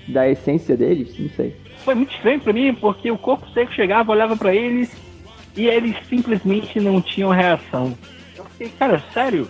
da 0.09 0.29
essência 0.29 0.77
deles, 0.77 1.17
não 1.19 1.31
sei. 1.31 1.57
Foi 1.85 1.95
muito 1.95 2.15
estranho 2.15 2.41
pra 2.41 2.53
mim, 2.53 2.75
porque 2.75 3.11
o 3.11 3.19
corpo 3.19 3.49
seco 3.51 3.73
chegava, 3.73 4.13
olhava 4.13 4.37
para 4.37 4.55
eles 4.55 4.91
e 5.57 5.67
eles 5.67 5.97
simplesmente 6.09 6.79
não 6.81 7.01
tinham 7.01 7.31
reação. 7.31 7.97
Eu 8.37 8.45
fiquei, 8.45 8.69
cara, 8.71 9.03
sério? 9.13 9.49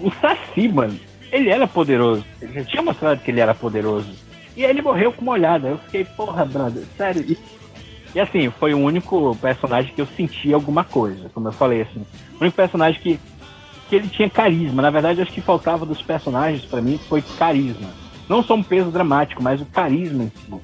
O 0.00 0.10
Saci, 0.10 0.68
mano, 0.68 0.98
ele 1.30 1.50
era 1.50 1.66
poderoso. 1.66 2.24
Ele 2.40 2.52
já 2.54 2.64
tinha 2.64 2.82
mostrado 2.82 3.20
que 3.20 3.30
ele 3.30 3.40
era 3.40 3.54
poderoso. 3.54 4.10
E 4.56 4.64
aí 4.64 4.70
ele 4.70 4.82
morreu 4.82 5.12
com 5.12 5.22
uma 5.22 5.32
olhada. 5.32 5.68
Eu 5.68 5.78
fiquei, 5.78 6.04
porra, 6.04 6.44
brother, 6.44 6.82
sério. 6.96 7.24
E, 7.28 7.38
e 8.14 8.20
assim, 8.20 8.50
foi 8.50 8.74
o 8.74 8.78
único 8.78 9.36
personagem 9.36 9.92
que 9.94 10.00
eu 10.00 10.06
senti 10.06 10.52
alguma 10.52 10.84
coisa, 10.84 11.30
como 11.32 11.48
eu 11.48 11.52
falei, 11.52 11.82
assim. 11.82 12.04
O 12.38 12.42
único 12.42 12.56
personagem 12.56 13.00
que, 13.00 13.20
que 13.88 13.96
ele 13.96 14.08
tinha 14.08 14.28
carisma. 14.28 14.82
Na 14.82 14.90
verdade, 14.90 15.22
acho 15.22 15.32
que 15.32 15.40
faltava 15.40 15.86
dos 15.86 16.02
personagens 16.02 16.64
para 16.64 16.80
mim 16.80 16.98
foi 17.08 17.22
carisma. 17.38 17.88
Não 18.28 18.42
só 18.42 18.54
um 18.54 18.62
peso 18.62 18.90
dramático, 18.90 19.42
mas 19.42 19.60
o 19.60 19.66
carisma 19.66 20.24
em 20.24 20.32
si 20.44 20.60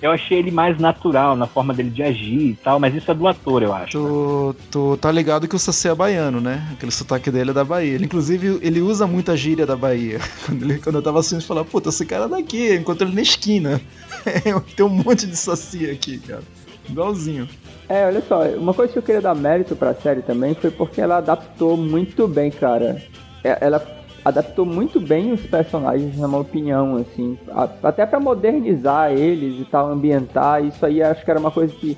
eu 0.00 0.10
achei 0.10 0.38
ele 0.38 0.50
mais 0.50 0.78
natural 0.78 1.34
na 1.36 1.46
forma 1.46 1.72
dele 1.72 1.90
de 1.90 2.02
agir 2.02 2.50
e 2.50 2.58
tal, 2.62 2.78
mas 2.78 2.94
isso 2.94 3.10
é 3.10 3.14
do 3.14 3.26
ator, 3.26 3.62
eu 3.62 3.72
acho. 3.72 3.92
Tu, 3.92 4.56
tu 4.70 4.96
tá 4.98 5.10
ligado 5.10 5.48
que 5.48 5.56
o 5.56 5.58
Saci 5.58 5.88
é 5.88 5.94
baiano, 5.94 6.40
né? 6.40 6.68
Aquele 6.72 6.92
sotaque 6.92 7.30
dele 7.30 7.50
é 7.50 7.54
da 7.54 7.64
Bahia. 7.64 7.94
Ele, 7.94 8.04
inclusive, 8.04 8.58
ele 8.62 8.80
usa 8.80 9.06
muita 9.06 9.36
gíria 9.36 9.66
da 9.66 9.76
Bahia. 9.76 10.20
Quando, 10.46 10.62
ele, 10.62 10.78
quando 10.78 10.96
eu 10.96 11.02
tava 11.02 11.18
assistindo, 11.18 11.40
eu 11.40 11.46
falava, 11.46 11.66
puta, 11.66 11.88
esse 11.88 12.04
cara 12.04 12.26
é 12.26 12.28
daqui, 12.28 12.74
encontrei 12.74 13.08
ele 13.08 13.16
na 13.16 13.22
esquina. 13.22 13.80
Tem 14.76 14.84
um 14.84 14.90
monte 14.90 15.26
de 15.26 15.36
Saci 15.36 15.90
aqui, 15.90 16.18
cara. 16.18 16.42
Igualzinho. 16.88 17.48
É, 17.88 18.06
olha 18.06 18.20
só, 18.22 18.42
uma 18.56 18.74
coisa 18.74 18.92
que 18.92 18.98
eu 18.98 19.02
queria 19.02 19.20
dar 19.20 19.34
mérito 19.34 19.76
pra 19.76 19.94
série 19.94 20.22
também 20.22 20.54
foi 20.54 20.70
porque 20.70 21.00
ela 21.00 21.18
adaptou 21.18 21.76
muito 21.76 22.26
bem, 22.26 22.50
cara. 22.50 23.02
É, 23.44 23.58
ela 23.60 23.80
adaptou 24.24 24.66
muito 24.66 25.00
bem 25.00 25.32
os 25.32 25.42
personagens, 25.42 26.18
na 26.18 26.26
minha 26.26 26.40
opinião, 26.40 26.96
assim, 26.96 27.38
até 27.80 28.04
para 28.04 28.18
modernizar 28.18 29.12
eles 29.12 29.60
e 29.60 29.64
tal, 29.64 29.88
ambientar, 29.88 30.64
isso 30.64 30.84
aí 30.84 31.00
acho 31.00 31.24
que 31.24 31.30
era 31.30 31.38
uma 31.38 31.52
coisa 31.52 31.72
que 31.72 31.96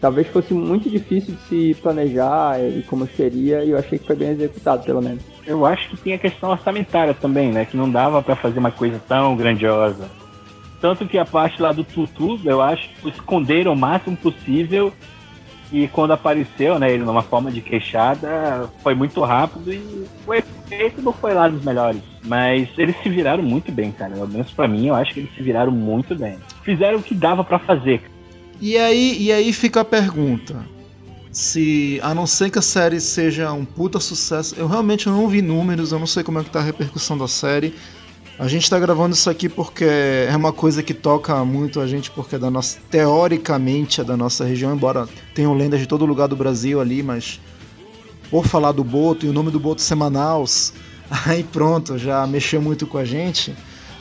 talvez 0.00 0.28
fosse 0.28 0.54
muito 0.54 0.88
difícil 0.88 1.34
de 1.34 1.40
se 1.48 1.80
planejar 1.82 2.60
e 2.60 2.84
como 2.84 3.04
seria, 3.08 3.64
e 3.64 3.70
eu 3.70 3.78
achei 3.78 3.98
que 3.98 4.06
foi 4.06 4.14
bem 4.14 4.28
executado, 4.28 4.84
pelo 4.84 5.02
menos. 5.02 5.24
Eu 5.44 5.66
acho 5.66 5.90
que 5.90 5.96
tinha 5.96 6.14
a 6.14 6.20
questão 6.20 6.50
orçamentária 6.50 7.14
também, 7.14 7.50
né, 7.50 7.64
que 7.64 7.76
não 7.76 7.90
dava 7.90 8.22
para 8.22 8.36
fazer 8.36 8.60
uma 8.60 8.70
coisa 8.70 9.00
tão 9.08 9.36
grandiosa. 9.36 10.08
Tanto 10.80 11.06
que 11.06 11.16
a 11.18 11.24
parte 11.24 11.60
lá 11.60 11.72
do 11.72 11.82
Tutu, 11.82 12.38
eu 12.44 12.60
acho 12.60 12.88
esconderam 13.04 13.72
o 13.72 13.76
máximo 13.76 14.16
possível 14.16 14.92
e 15.72 15.88
quando 15.88 16.12
apareceu, 16.12 16.78
né, 16.78 16.92
ele 16.92 17.04
numa 17.04 17.22
forma 17.22 17.50
de 17.50 17.60
queixada, 17.60 18.70
foi 18.82 18.94
muito 18.94 19.20
rápido 19.22 19.72
e 19.72 20.06
o 20.26 20.34
efeito 20.34 21.02
não 21.02 21.12
foi 21.12 21.34
lá 21.34 21.48
dos 21.48 21.64
melhores. 21.64 22.00
Mas 22.24 22.68
eles 22.78 22.94
se 23.02 23.08
viraram 23.08 23.42
muito 23.42 23.72
bem, 23.72 23.90
cara. 23.90 24.12
Pelo 24.12 24.28
menos 24.28 24.50
pra 24.52 24.68
mim, 24.68 24.86
eu 24.86 24.94
acho 24.94 25.12
que 25.12 25.20
eles 25.20 25.34
se 25.34 25.42
viraram 25.42 25.72
muito 25.72 26.14
bem. 26.14 26.38
Fizeram 26.62 26.98
o 26.98 27.02
que 27.02 27.14
dava 27.14 27.42
para 27.42 27.58
fazer. 27.58 28.00
E 28.60 28.76
aí, 28.76 29.16
e 29.20 29.32
aí 29.32 29.52
fica 29.52 29.80
a 29.80 29.84
pergunta. 29.84 30.56
Se, 31.32 32.00
a 32.02 32.14
não 32.14 32.26
ser 32.26 32.50
que 32.50 32.58
a 32.58 32.62
série 32.62 33.00
seja 33.00 33.52
um 33.52 33.64
puta 33.64 34.00
sucesso, 34.00 34.54
eu 34.56 34.66
realmente 34.66 35.06
não 35.08 35.28
vi 35.28 35.42
números, 35.42 35.92
eu 35.92 35.98
não 35.98 36.06
sei 36.06 36.22
como 36.22 36.38
é 36.38 36.44
que 36.44 36.50
tá 36.50 36.60
a 36.60 36.62
repercussão 36.62 37.18
da 37.18 37.28
série. 37.28 37.74
A 38.38 38.48
gente 38.48 38.64
está 38.64 38.78
gravando 38.78 39.14
isso 39.14 39.30
aqui 39.30 39.48
porque 39.48 39.84
é 39.84 40.36
uma 40.36 40.52
coisa 40.52 40.82
que 40.82 40.92
toca 40.92 41.42
muito 41.42 41.80
a 41.80 41.86
gente, 41.86 42.10
porque 42.10 42.36
é 42.36 42.38
da 42.38 42.50
nossa, 42.50 42.78
teoricamente 42.90 44.02
é 44.02 44.04
da 44.04 44.16
nossa 44.16 44.44
região, 44.44 44.74
embora 44.74 45.08
tenham 45.34 45.54
lendas 45.54 45.80
de 45.80 45.86
todo 45.86 46.04
lugar 46.04 46.28
do 46.28 46.36
Brasil 46.36 46.78
ali, 46.78 47.02
mas 47.02 47.40
por 48.30 48.46
falar 48.46 48.72
do 48.72 48.84
Boto 48.84 49.24
e 49.24 49.28
o 49.28 49.32
nome 49.32 49.50
do 49.50 49.58
Boto 49.58 49.80
ser 49.80 49.94
Manaus, 49.94 50.74
aí 51.24 51.42
pronto, 51.44 51.96
já 51.96 52.26
mexeu 52.26 52.60
muito 52.60 52.86
com 52.86 52.98
a 52.98 53.04
gente. 53.04 53.54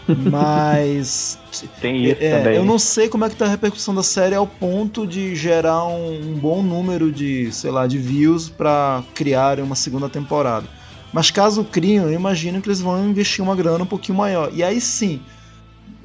Mas. 0.07 1.39
Tem 1.81 2.05
isso 2.05 2.17
é, 2.21 2.37
também. 2.37 2.55
Eu 2.57 2.65
não 2.65 2.77
sei 2.77 3.07
como 3.07 3.25
é 3.25 3.29
que 3.29 3.35
tá 3.35 3.45
a 3.45 3.49
repercussão 3.49 3.95
da 3.95 4.03
série 4.03 4.35
ao 4.35 4.45
ponto 4.45 5.07
de 5.07 5.35
gerar 5.35 5.85
um, 5.87 6.31
um 6.31 6.33
bom 6.33 6.61
número 6.61 7.11
de, 7.11 7.51
sei 7.51 7.71
lá, 7.71 7.87
de 7.87 7.97
views 7.97 8.49
para 8.49 9.01
criarem 9.15 9.63
uma 9.63 9.75
segunda 9.75 10.09
temporada. 10.09 10.67
Mas 11.15 11.31
caso 11.31 11.63
criam, 11.63 12.07
eu 12.07 12.11
imagino 12.11 12.61
que 12.61 12.67
eles 12.67 12.81
vão 12.81 13.07
investir 13.07 13.41
uma 13.41 13.55
grana 13.55 13.85
um 13.85 13.87
pouquinho 13.87 14.17
maior. 14.17 14.51
E 14.53 14.61
aí 14.61 14.81
sim, 14.81 15.21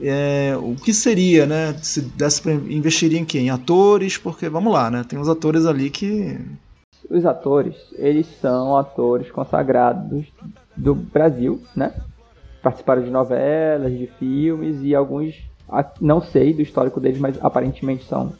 é, 0.00 0.56
o 0.56 0.76
que 0.76 0.94
seria, 0.94 1.46
né? 1.46 1.76
Se 1.82 2.00
desse 2.00 2.40
pra 2.40 2.52
investir 2.52 3.12
em 3.16 3.24
quem? 3.24 3.46
Em 3.46 3.50
atores, 3.50 4.16
porque 4.16 4.48
vamos 4.48 4.72
lá, 4.72 4.88
né? 4.88 5.02
Tem 5.02 5.18
uns 5.18 5.28
atores 5.28 5.66
ali 5.66 5.90
que. 5.90 6.38
Os 7.10 7.26
atores, 7.26 7.74
eles 7.94 8.28
são 8.40 8.76
atores 8.76 9.28
consagrados 9.32 10.26
do 10.76 10.94
Brasil, 10.94 11.60
né? 11.74 11.92
Participaram 12.62 13.02
de 13.02 13.10
novelas, 13.10 13.90
de 13.90 14.06
filmes 14.16 14.76
e 14.80 14.94
alguns, 14.94 15.34
não 16.00 16.22
sei 16.22 16.54
do 16.54 16.62
histórico 16.62 17.00
deles, 17.00 17.18
mas 17.18 17.36
aparentemente 17.42 18.04
são 18.04 18.32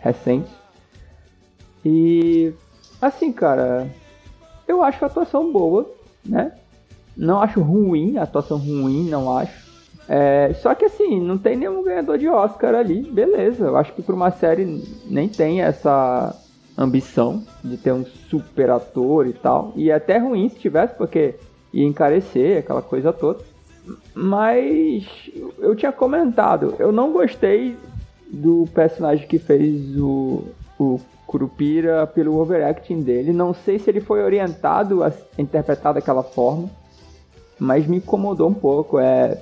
recentes. 0.00 0.52
E 1.82 2.52
assim, 3.00 3.32
cara, 3.32 3.88
eu 4.66 4.82
acho 4.82 5.04
a 5.04 5.08
atuação 5.08 5.52
boa, 5.52 5.90
né? 6.24 6.52
Não 7.16 7.40
acho 7.40 7.60
ruim, 7.60 8.18
a 8.18 8.22
atuação 8.22 8.58
ruim, 8.58 9.08
não 9.08 9.36
acho. 9.36 9.64
É, 10.08 10.52
só 10.54 10.74
que 10.74 10.84
assim, 10.84 11.20
não 11.20 11.38
tem 11.38 11.56
nenhum 11.56 11.82
ganhador 11.82 12.18
de 12.18 12.28
Oscar 12.28 12.74
ali, 12.74 13.02
beleza. 13.02 13.66
Eu 13.66 13.76
acho 13.76 13.92
que 13.92 14.02
por 14.02 14.14
uma 14.14 14.30
série 14.30 14.82
nem 15.08 15.28
tem 15.28 15.62
essa 15.62 16.34
ambição 16.76 17.42
de 17.62 17.76
ter 17.76 17.92
um 17.92 18.04
super 18.04 18.70
ator 18.70 19.26
e 19.26 19.32
tal. 19.32 19.72
E 19.76 19.90
é 19.90 19.94
até 19.94 20.18
ruim 20.18 20.48
se 20.48 20.58
tivesse, 20.58 20.94
porque 20.94 21.36
ia 21.72 21.86
encarecer 21.86 22.58
aquela 22.58 22.82
coisa 22.82 23.12
toda. 23.12 23.40
Mas 24.14 25.30
eu 25.58 25.74
tinha 25.74 25.92
comentado, 25.92 26.74
eu 26.78 26.90
não 26.90 27.12
gostei 27.12 27.76
do 28.30 28.66
personagem 28.74 29.26
que 29.26 29.38
fez 29.38 29.96
o, 29.96 30.44
o 30.78 31.00
Curupira 31.26 32.06
pelo 32.06 32.38
overacting 32.38 33.02
dele. 33.02 33.32
Não 33.32 33.54
sei 33.54 33.78
se 33.78 33.90
ele 33.90 34.00
foi 34.00 34.22
orientado 34.22 35.02
a 35.02 35.12
interpretar 35.38 35.94
daquela 35.94 36.22
forma, 36.22 36.70
mas 37.58 37.86
me 37.86 37.96
incomodou 37.96 38.48
um 38.48 38.54
pouco. 38.54 38.98
É, 38.98 39.38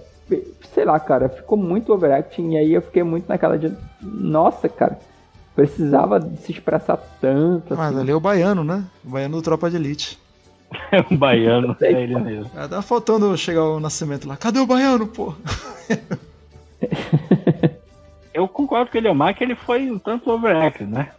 sei 0.73 0.85
lá, 0.85 0.99
cara, 0.99 1.29
ficou 1.29 1.59
muito 1.59 1.93
overacting 1.93 2.53
e 2.53 2.59
aí 2.59 2.73
eu 2.73 2.83
fiquei 2.83 3.03
muito 3.03 3.29
naquela 3.29 3.59
de, 3.59 3.73
nossa, 4.01 4.69
cara, 4.69 4.99
precisava 5.55 6.21
se 6.39 6.53
expressar 6.53 6.99
tanto. 7.21 7.77
Mas 7.77 7.91
assim. 7.91 8.01
ali 8.01 8.11
é 8.11 8.15
o 8.15 8.21
baiano, 8.21 8.65
né? 8.65 8.85
O 9.05 9.11
baiano 9.11 9.37
do 9.37 9.43
Tropa 9.43 9.71
de 9.71 9.77
Elite. 9.77 10.21
É 10.91 11.05
um 11.11 11.19
baiano, 11.19 11.77
é 11.83 11.93
ele 11.93 12.19
mesmo. 12.19 12.51
É, 12.57 12.67
tá 12.67 12.81
faltando 12.81 13.37
chegar 13.37 13.63
o 13.63 13.79
nascimento 13.79 14.27
lá. 14.27 14.39
Cadê 14.39 14.59
o 14.59 14.67
baiano, 14.67 15.07
pô? 15.07 15.35
eu 18.33 18.49
concordo 18.49 18.91
com 18.91 18.97
ele, 18.97 19.09
o 19.09 19.15
Mark, 19.15 19.39
ele 19.43 19.55
foi 19.55 19.91
um 19.91 19.99
tanto 19.99 20.31
overacting, 20.31 20.85
né? 20.85 21.11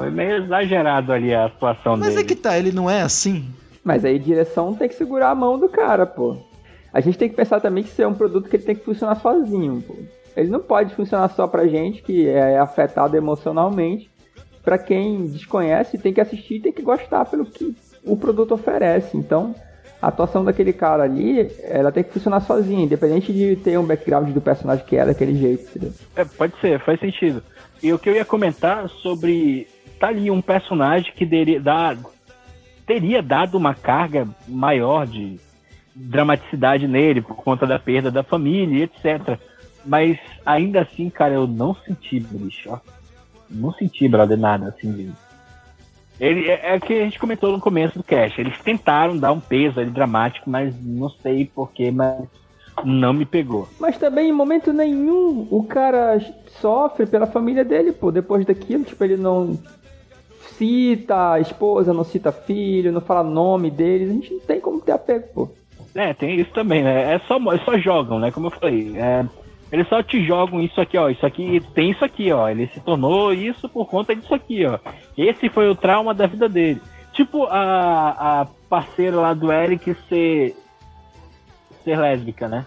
Foi 0.00 0.10
meio 0.10 0.44
exagerado 0.44 1.12
ali 1.12 1.34
a 1.34 1.46
atuação 1.46 1.96
Mas 1.96 2.10
dele. 2.14 2.20
é 2.20 2.24
que 2.24 2.34
tá, 2.34 2.58
ele 2.58 2.72
não 2.72 2.88
é 2.88 3.02
assim? 3.02 3.48
Mas 3.84 4.04
aí 4.04 4.18
direção 4.18 4.74
tem 4.74 4.88
que 4.88 4.94
segurar 4.94 5.30
a 5.30 5.34
mão 5.34 5.58
do 5.58 5.68
cara, 5.68 6.06
pô. 6.06 6.36
A 6.92 7.00
gente 7.00 7.16
tem 7.18 7.28
que 7.28 7.36
pensar 7.36 7.60
também 7.60 7.84
que 7.84 7.90
isso 7.90 8.02
é 8.02 8.06
um 8.06 8.14
produto 8.14 8.48
que 8.48 8.56
ele 8.56 8.64
tem 8.64 8.74
que 8.74 8.84
funcionar 8.84 9.16
sozinho, 9.16 9.82
pô. 9.86 9.94
Ele 10.36 10.48
não 10.48 10.60
pode 10.60 10.94
funcionar 10.94 11.28
só 11.30 11.46
pra 11.46 11.66
gente 11.66 12.02
que 12.02 12.28
é 12.28 12.58
afetado 12.58 13.16
emocionalmente. 13.16 14.10
Pra 14.62 14.76
quem 14.76 15.26
desconhece, 15.26 15.98
tem 15.98 16.12
que 16.12 16.20
assistir 16.20 16.56
e 16.56 16.60
tem 16.60 16.72
que 16.72 16.82
gostar 16.82 17.24
pelo 17.24 17.46
que 17.46 17.74
o 18.04 18.16
produto 18.16 18.52
oferece. 18.52 19.16
Então, 19.16 19.54
a 20.00 20.08
atuação 20.08 20.44
daquele 20.44 20.72
cara 20.72 21.02
ali, 21.02 21.50
ela 21.62 21.90
tem 21.90 22.04
que 22.04 22.12
funcionar 22.12 22.40
sozinha, 22.40 22.84
independente 22.84 23.32
de 23.32 23.56
ter 23.56 23.78
um 23.78 23.84
background 23.84 24.30
do 24.30 24.40
personagem 24.40 24.84
que 24.84 24.96
é 24.96 25.04
daquele 25.04 25.34
jeito? 25.34 25.92
É, 26.14 26.24
pode 26.24 26.58
ser, 26.60 26.78
faz 26.80 27.00
sentido. 27.00 27.42
E 27.82 27.92
o 27.92 27.98
que 27.98 28.10
eu 28.10 28.14
ia 28.14 28.24
comentar 28.24 28.88
sobre 28.88 29.66
tá 30.00 30.08
ali 30.08 30.30
um 30.30 30.40
personagem 30.40 31.12
que 31.14 31.26
dado, 31.60 32.06
teria 32.86 33.22
dado 33.22 33.56
uma 33.56 33.74
carga 33.74 34.26
maior 34.48 35.06
de 35.06 35.38
dramaticidade 35.94 36.88
nele 36.88 37.20
por 37.20 37.36
conta 37.36 37.66
da 37.66 37.78
perda 37.78 38.10
da 38.10 38.22
família, 38.22 38.84
etc. 38.84 39.38
Mas 39.84 40.18
ainda 40.44 40.80
assim, 40.80 41.10
cara, 41.10 41.34
eu 41.34 41.46
não 41.46 41.74
senti, 41.74 42.18
bicho. 42.18 42.70
Ó. 42.70 42.78
Não 43.50 43.72
senti, 43.74 44.08
brother, 44.08 44.38
nada 44.38 44.68
assim 44.68 44.90
de, 44.92 45.10
Ele, 46.18 46.48
é, 46.48 46.74
é 46.74 46.80
que 46.80 46.94
a 46.94 47.04
gente 47.04 47.18
comentou 47.18 47.52
no 47.52 47.60
começo 47.60 47.98
do 47.98 48.04
cast. 48.04 48.40
Eles 48.40 48.58
tentaram 48.62 49.18
dar 49.18 49.32
um 49.32 49.40
peso 49.40 49.80
ali 49.80 49.90
dramático, 49.90 50.48
mas 50.48 50.74
não 50.82 51.10
sei 51.10 51.44
porquê, 51.44 51.90
mas 51.90 52.22
não 52.84 53.12
me 53.12 53.26
pegou. 53.26 53.68
Mas 53.78 53.98
também 53.98 54.30
em 54.30 54.32
momento 54.32 54.72
nenhum 54.72 55.46
o 55.50 55.62
cara 55.64 56.18
sofre 56.60 57.04
pela 57.04 57.26
família 57.26 57.64
dele, 57.64 57.92
pô. 57.92 58.10
Depois 58.10 58.46
daquilo, 58.46 58.84
tipo, 58.84 59.04
ele 59.04 59.18
não 59.18 59.58
cita 60.60 61.32
a 61.32 61.40
esposa, 61.40 61.94
não 61.94 62.04
cita 62.04 62.30
filho, 62.30 62.92
não 62.92 63.00
fala 63.00 63.22
nome 63.22 63.70
deles. 63.70 64.10
A 64.10 64.12
gente 64.12 64.34
não 64.34 64.40
tem 64.40 64.60
como 64.60 64.78
ter 64.78 64.92
apego, 64.92 65.26
pô. 65.34 65.48
É, 65.94 66.12
tem 66.12 66.38
isso 66.38 66.50
também, 66.52 66.82
né? 66.82 67.14
É 67.14 67.18
só, 67.20 67.38
só 67.64 67.78
jogam, 67.78 68.18
né? 68.18 68.30
Como 68.30 68.48
eu 68.48 68.50
falei. 68.50 68.92
É, 68.94 69.24
eles 69.72 69.88
só 69.88 70.02
te 70.02 70.22
jogam 70.22 70.60
isso 70.60 70.78
aqui, 70.78 70.98
ó. 70.98 71.08
Isso 71.08 71.24
aqui 71.24 71.62
tem 71.74 71.92
isso 71.92 72.04
aqui, 72.04 72.30
ó. 72.30 72.46
Ele 72.46 72.66
se 72.66 72.80
tornou 72.80 73.32
isso 73.32 73.70
por 73.70 73.86
conta 73.86 74.14
disso 74.14 74.34
aqui, 74.34 74.66
ó. 74.66 74.78
Esse 75.16 75.48
foi 75.48 75.70
o 75.70 75.74
trauma 75.74 76.12
da 76.12 76.26
vida 76.26 76.46
dele. 76.46 76.80
Tipo 77.14 77.46
a, 77.46 78.42
a 78.42 78.46
parceira 78.68 79.16
lá 79.16 79.32
do 79.32 79.50
Eric 79.50 79.96
ser, 80.08 80.54
ser 81.82 81.98
lésbica, 81.98 82.48
né? 82.48 82.66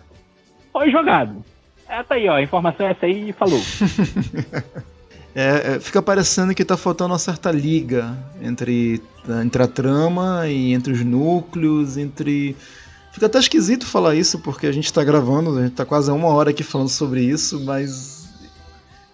Foi 0.71 0.89
jogado. 0.89 1.45
É, 1.87 2.01
tá 2.01 2.15
aí, 2.15 2.27
ó. 2.27 2.33
A 2.33 2.41
informação 2.41 2.87
é 2.87 2.91
essa 2.91 3.05
aí 3.05 3.29
e 3.29 3.33
falou. 3.33 3.59
É, 5.35 5.75
é, 5.75 5.79
fica 5.79 6.01
parecendo 6.01 6.53
que 6.53 6.63
tá 6.63 6.77
faltando 6.77 7.11
uma 7.11 7.19
certa 7.19 7.51
liga 7.51 8.15
entre, 8.41 9.01
entre 9.41 9.63
a 9.63 9.67
trama 9.67 10.47
e 10.47 10.73
entre 10.73 10.93
os 10.93 11.03
núcleos, 11.03 11.97
entre. 11.97 12.55
Fica 13.11 13.25
até 13.25 13.39
esquisito 13.39 13.85
falar 13.85 14.15
isso, 14.15 14.39
porque 14.39 14.67
a 14.67 14.71
gente 14.71 14.91
tá 14.93 15.03
gravando, 15.03 15.57
a 15.57 15.63
gente 15.63 15.75
tá 15.75 15.85
quase 15.85 16.11
uma 16.11 16.27
hora 16.27 16.51
aqui 16.51 16.63
falando 16.63 16.89
sobre 16.89 17.21
isso, 17.21 17.59
mas. 17.63 18.23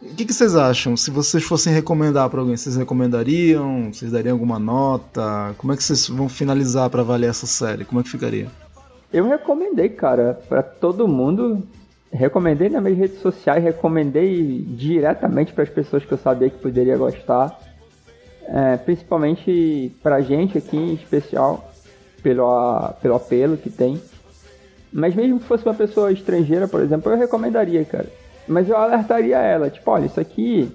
O 0.01 0.15
que, 0.15 0.25
que 0.25 0.33
vocês 0.33 0.55
acham? 0.55 0.95
Se 0.95 1.11
vocês 1.11 1.43
fossem 1.43 1.73
recomendar 1.73 2.29
para 2.29 2.39
alguém, 2.39 2.55
vocês 2.55 2.75
recomendariam? 2.75 3.91
Vocês 3.91 4.11
dariam 4.11 4.33
alguma 4.33 4.57
nota? 4.57 5.53
Como 5.57 5.73
é 5.73 5.77
que 5.77 5.83
vocês 5.83 6.07
vão 6.07 6.29
finalizar 6.29 6.89
para 6.89 7.01
avaliar 7.01 7.31
essa 7.31 7.45
série? 7.45 7.83
Como 7.83 7.99
é 7.99 8.03
que 8.03 8.09
ficaria? 8.09 8.47
Eu 9.11 9.27
recomendei, 9.27 9.89
cara, 9.89 10.39
para 10.47 10.63
todo 10.63 11.07
mundo 11.07 11.63
recomendei 12.11 12.69
nas 12.69 12.81
minhas 12.81 12.97
redes 12.97 13.19
sociais, 13.19 13.63
recomendei 13.63 14.63
diretamente 14.67 15.53
para 15.53 15.63
as 15.63 15.69
pessoas 15.69 16.03
que 16.03 16.11
eu 16.11 16.17
sabia 16.17 16.49
que 16.49 16.57
poderia 16.57 16.97
gostar, 16.97 17.59
é, 18.47 18.77
principalmente 18.77 19.95
para 20.01 20.21
gente 20.21 20.57
aqui 20.57 20.77
em 20.77 20.93
especial, 20.93 21.71
pelo, 22.23 22.93
pelo 23.01 23.15
apelo 23.15 23.57
que 23.57 23.69
tem. 23.69 24.01
Mas 24.91 25.13
mesmo 25.13 25.39
que 25.39 25.45
fosse 25.45 25.65
uma 25.65 25.73
pessoa 25.75 26.11
estrangeira, 26.11 26.67
por 26.67 26.81
exemplo, 26.81 27.11
eu 27.11 27.17
recomendaria, 27.17 27.85
cara. 27.85 28.07
Mas 28.47 28.67
eu 28.67 28.75
alertaria 28.75 29.37
ela, 29.37 29.69
tipo, 29.69 29.89
olha, 29.91 30.07
isso 30.07 30.19
aqui 30.19 30.71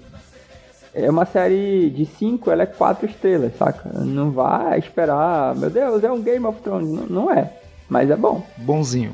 é 0.95 1.11
uma 1.11 1.27
série 1.27 1.91
de 1.91 2.07
5, 2.07 2.49
ela 2.49 2.63
é 2.63 2.67
4 2.67 3.07
estrelas, 3.07 3.57
saca? 3.57 3.91
Não 3.93 4.31
vai 4.31 4.79
esperar, 4.79 5.57
meu 5.57 5.69
Deus, 5.69 6.05
é 6.05 6.13
um 6.13 6.23
Game 6.23 6.47
of 6.47 6.63
Thrones. 6.63 7.11
Não 7.11 7.29
é, 7.29 7.51
mas 7.89 8.09
é 8.09 8.17
bom. 8.17 8.47
Bonzinho. 8.59 9.13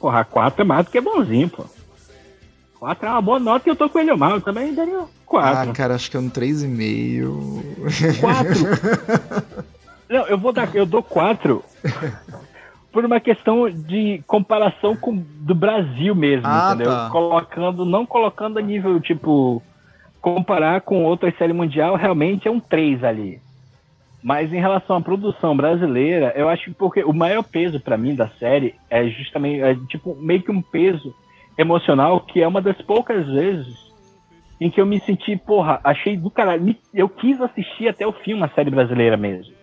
Porra, 0.00 0.24
4 0.24 0.62
é 0.62 0.64
mais 0.64 0.86
do 0.86 0.90
que 0.90 1.00
bonzinho, 1.00 1.48
pô. 1.48 1.64
4 2.78 3.06
é 3.06 3.10
uma 3.10 3.20
boa 3.20 3.38
nota 3.38 3.68
e 3.68 3.70
eu 3.70 3.76
tô 3.76 3.88
com 3.90 3.98
ele 3.98 4.14
mal. 4.16 4.32
Eu 4.32 4.40
também 4.40 4.74
daria 4.74 5.04
4. 5.26 5.70
Ah, 5.70 5.72
cara, 5.74 5.94
acho 5.94 6.10
que 6.10 6.16
é 6.16 6.20
um 6.20 6.30
3,5. 6.30 8.18
4? 8.18 9.64
Não, 10.08 10.26
eu 10.26 10.38
vou 10.38 10.52
dar. 10.52 10.74
Eu 10.74 10.86
dou 10.86 11.02
4 11.02 11.62
por 12.90 13.04
uma 13.04 13.20
questão 13.20 13.70
de 13.70 14.22
comparação 14.26 14.96
com 14.96 15.14
do 15.16 15.54
Brasil 15.54 16.14
mesmo, 16.14 16.46
ah, 16.46 16.70
entendeu? 16.74 16.90
Tá. 16.90 17.08
Colocando, 17.10 17.84
não 17.84 18.04
colocando 18.04 18.58
a 18.58 18.62
nível, 18.62 18.98
tipo, 19.00 19.62
comparar 20.20 20.80
com 20.80 21.04
outra 21.04 21.32
série 21.38 21.52
mundial, 21.52 21.94
realmente 21.94 22.48
é 22.48 22.50
um 22.50 22.58
3 22.58 23.04
ali. 23.04 23.40
Mas 24.22 24.52
em 24.52 24.60
relação 24.60 24.96
à 24.96 25.00
produção 25.00 25.56
brasileira, 25.56 26.32
eu 26.36 26.48
acho 26.48 26.64
que 26.64 26.74
porque 26.74 27.02
o 27.02 27.12
maior 27.12 27.42
peso 27.42 27.80
para 27.80 27.96
mim 27.96 28.14
da 28.14 28.28
série 28.38 28.74
é 28.90 29.06
justamente 29.08 29.62
é, 29.62 29.74
tipo 29.88 30.14
meio 30.14 30.42
que 30.42 30.50
um 30.50 30.60
peso 30.60 31.14
emocional 31.56 32.20
que 32.20 32.42
é 32.42 32.46
uma 32.46 32.60
das 32.60 32.80
poucas 32.82 33.26
vezes 33.26 33.90
em 34.60 34.68
que 34.68 34.78
eu 34.78 34.84
me 34.84 35.00
senti, 35.00 35.36
porra, 35.36 35.80
achei 35.82 36.18
do 36.18 36.30
caralho. 36.30 36.76
Eu 36.92 37.08
quis 37.08 37.40
assistir 37.40 37.88
até 37.88 38.06
o 38.06 38.12
fim 38.12 38.34
uma 38.34 38.48
série 38.50 38.70
brasileira 38.70 39.16
mesmo. 39.16 39.54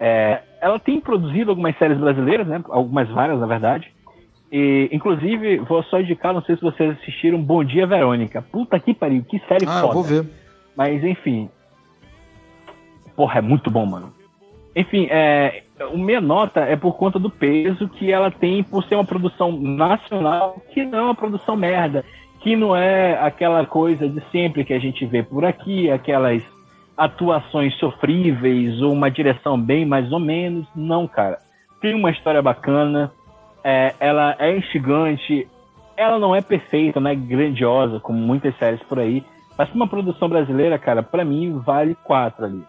É, 0.00 0.40
ela 0.60 0.78
tem 0.78 1.00
produzido 1.00 1.50
algumas 1.50 1.76
séries 1.76 1.98
brasileiras, 1.98 2.46
né? 2.46 2.62
Algumas 2.70 3.08
várias, 3.10 3.38
na 3.38 3.46
verdade. 3.46 3.92
E, 4.50 4.88
inclusive, 4.90 5.58
vou 5.58 5.82
só 5.84 6.00
indicar, 6.00 6.32
não 6.32 6.42
sei 6.42 6.56
se 6.56 6.62
vocês 6.62 6.96
assistiram 6.98 7.42
Bom 7.42 7.62
Dia 7.62 7.86
Verônica. 7.86 8.40
Puta 8.40 8.80
que 8.80 8.94
pariu, 8.94 9.22
que 9.22 9.38
série 9.40 9.66
ah, 9.66 9.82
foda. 9.82 9.92
vou 9.92 10.02
ver. 10.02 10.24
Mas 10.74 11.04
enfim, 11.04 11.50
Porra, 13.18 13.40
é 13.40 13.42
muito 13.42 13.68
bom, 13.68 13.84
mano. 13.84 14.12
Enfim, 14.76 15.08
é, 15.10 15.64
o 15.92 15.98
minha 15.98 16.20
nota 16.20 16.60
é 16.60 16.76
por 16.76 16.96
conta 16.96 17.18
do 17.18 17.28
peso 17.28 17.88
que 17.88 18.12
ela 18.12 18.30
tem 18.30 18.62
por 18.62 18.84
ser 18.84 18.94
uma 18.94 19.04
produção 19.04 19.50
nacional, 19.50 20.62
que 20.72 20.84
não 20.84 20.98
é 21.00 21.02
uma 21.02 21.16
produção 21.16 21.56
merda, 21.56 22.04
que 22.38 22.54
não 22.54 22.76
é 22.76 23.18
aquela 23.20 23.66
coisa 23.66 24.08
de 24.08 24.22
sempre 24.30 24.64
que 24.64 24.72
a 24.72 24.78
gente 24.78 25.04
vê 25.04 25.20
por 25.20 25.44
aqui, 25.44 25.90
aquelas 25.90 26.44
atuações 26.96 27.74
sofríveis 27.78 28.80
ou 28.80 28.92
uma 28.92 29.10
direção 29.10 29.60
bem 29.60 29.84
mais 29.84 30.12
ou 30.12 30.20
menos. 30.20 30.68
Não, 30.76 31.08
cara. 31.08 31.38
Tem 31.80 31.96
uma 31.96 32.12
história 32.12 32.40
bacana, 32.40 33.10
é, 33.64 33.96
ela 33.98 34.36
é 34.38 34.56
instigante, 34.56 35.48
ela 35.96 36.20
não 36.20 36.36
é 36.36 36.40
perfeita, 36.40 37.00
não 37.00 37.10
é 37.10 37.16
grandiosa, 37.16 37.98
como 37.98 38.16
muitas 38.16 38.56
séries 38.58 38.82
por 38.84 39.00
aí, 39.00 39.24
mas 39.58 39.68
uma 39.74 39.88
produção 39.88 40.28
brasileira, 40.28 40.78
cara, 40.78 41.02
para 41.02 41.24
mim 41.24 41.58
vale 41.58 41.96
quatro 42.04 42.44
ali 42.44 42.62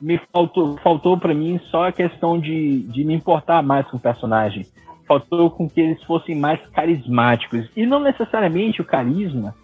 me 0.00 0.20
faltou, 0.32 0.76
faltou 0.78 1.18
para 1.18 1.34
mim 1.34 1.60
só 1.70 1.88
a 1.88 1.92
questão 1.92 2.38
de, 2.38 2.80
de 2.82 3.04
me 3.04 3.14
importar 3.14 3.62
mais 3.62 3.86
com 3.88 3.96
o 3.96 4.00
personagem. 4.00 4.66
Faltou 5.06 5.50
com 5.50 5.68
que 5.68 5.80
eles 5.80 6.02
fossem 6.04 6.34
mais 6.34 6.60
carismáticos. 6.70 7.68
E 7.76 7.86
não 7.86 8.00
necessariamente 8.00 8.80
o 8.80 8.84
carisma 8.84 9.54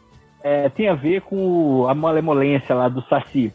é, 0.43 0.69
tem 0.69 0.89
a 0.89 0.95
ver 0.95 1.23
com 1.23 1.87
a 1.89 1.95
malemolência 1.95 2.75
lá 2.75 2.89
do 2.89 3.03
Saci. 3.03 3.53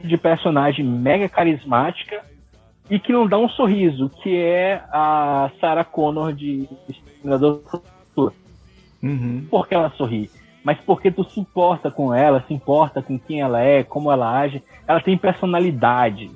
De 0.00 0.16
personagem 0.16 0.84
mega 0.84 1.28
carismática 1.28 2.22
e 2.90 2.98
que 2.98 3.12
não 3.12 3.26
dá 3.26 3.38
um 3.38 3.48
sorriso, 3.48 4.10
que 4.22 4.36
é 4.36 4.82
a 4.92 5.50
Sarah 5.60 5.84
Connor 5.84 6.32
de 6.32 6.68
Exterminador 6.88 7.54
do 7.56 7.62
Futuro. 7.68 8.34
Uhum. 9.02 9.46
Por 9.50 9.66
que 9.66 9.74
ela 9.74 9.90
sorri? 9.90 10.30
Mas 10.66 10.80
porque 10.80 11.12
tu 11.12 11.22
se 11.22 11.38
importa 11.38 11.92
com 11.92 12.12
ela, 12.12 12.42
se 12.48 12.52
importa 12.52 13.00
com 13.00 13.16
quem 13.16 13.40
ela 13.40 13.60
é, 13.60 13.84
como 13.84 14.10
ela 14.10 14.36
age 14.36 14.60
ela 14.84 15.00
tem 15.00 15.16
personalidade. 15.16 16.28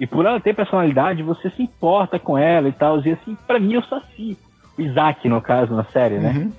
E 0.00 0.08
por 0.08 0.26
ela 0.26 0.40
ter 0.40 0.56
personalidade, 0.56 1.22
você 1.22 1.48
se 1.50 1.62
importa 1.62 2.18
com 2.18 2.36
ela 2.36 2.68
e 2.68 2.72
tal. 2.72 3.00
E 3.06 3.12
assim, 3.12 3.36
para 3.46 3.60
mim, 3.60 3.74
eu 3.74 3.82
sou 3.82 3.98
assim. 3.98 4.36
O 4.76 4.82
Isaac, 4.82 5.28
no 5.28 5.40
caso, 5.40 5.72
na 5.72 5.84
série, 5.84 6.18
né? 6.18 6.32
Uhum. 6.32 6.52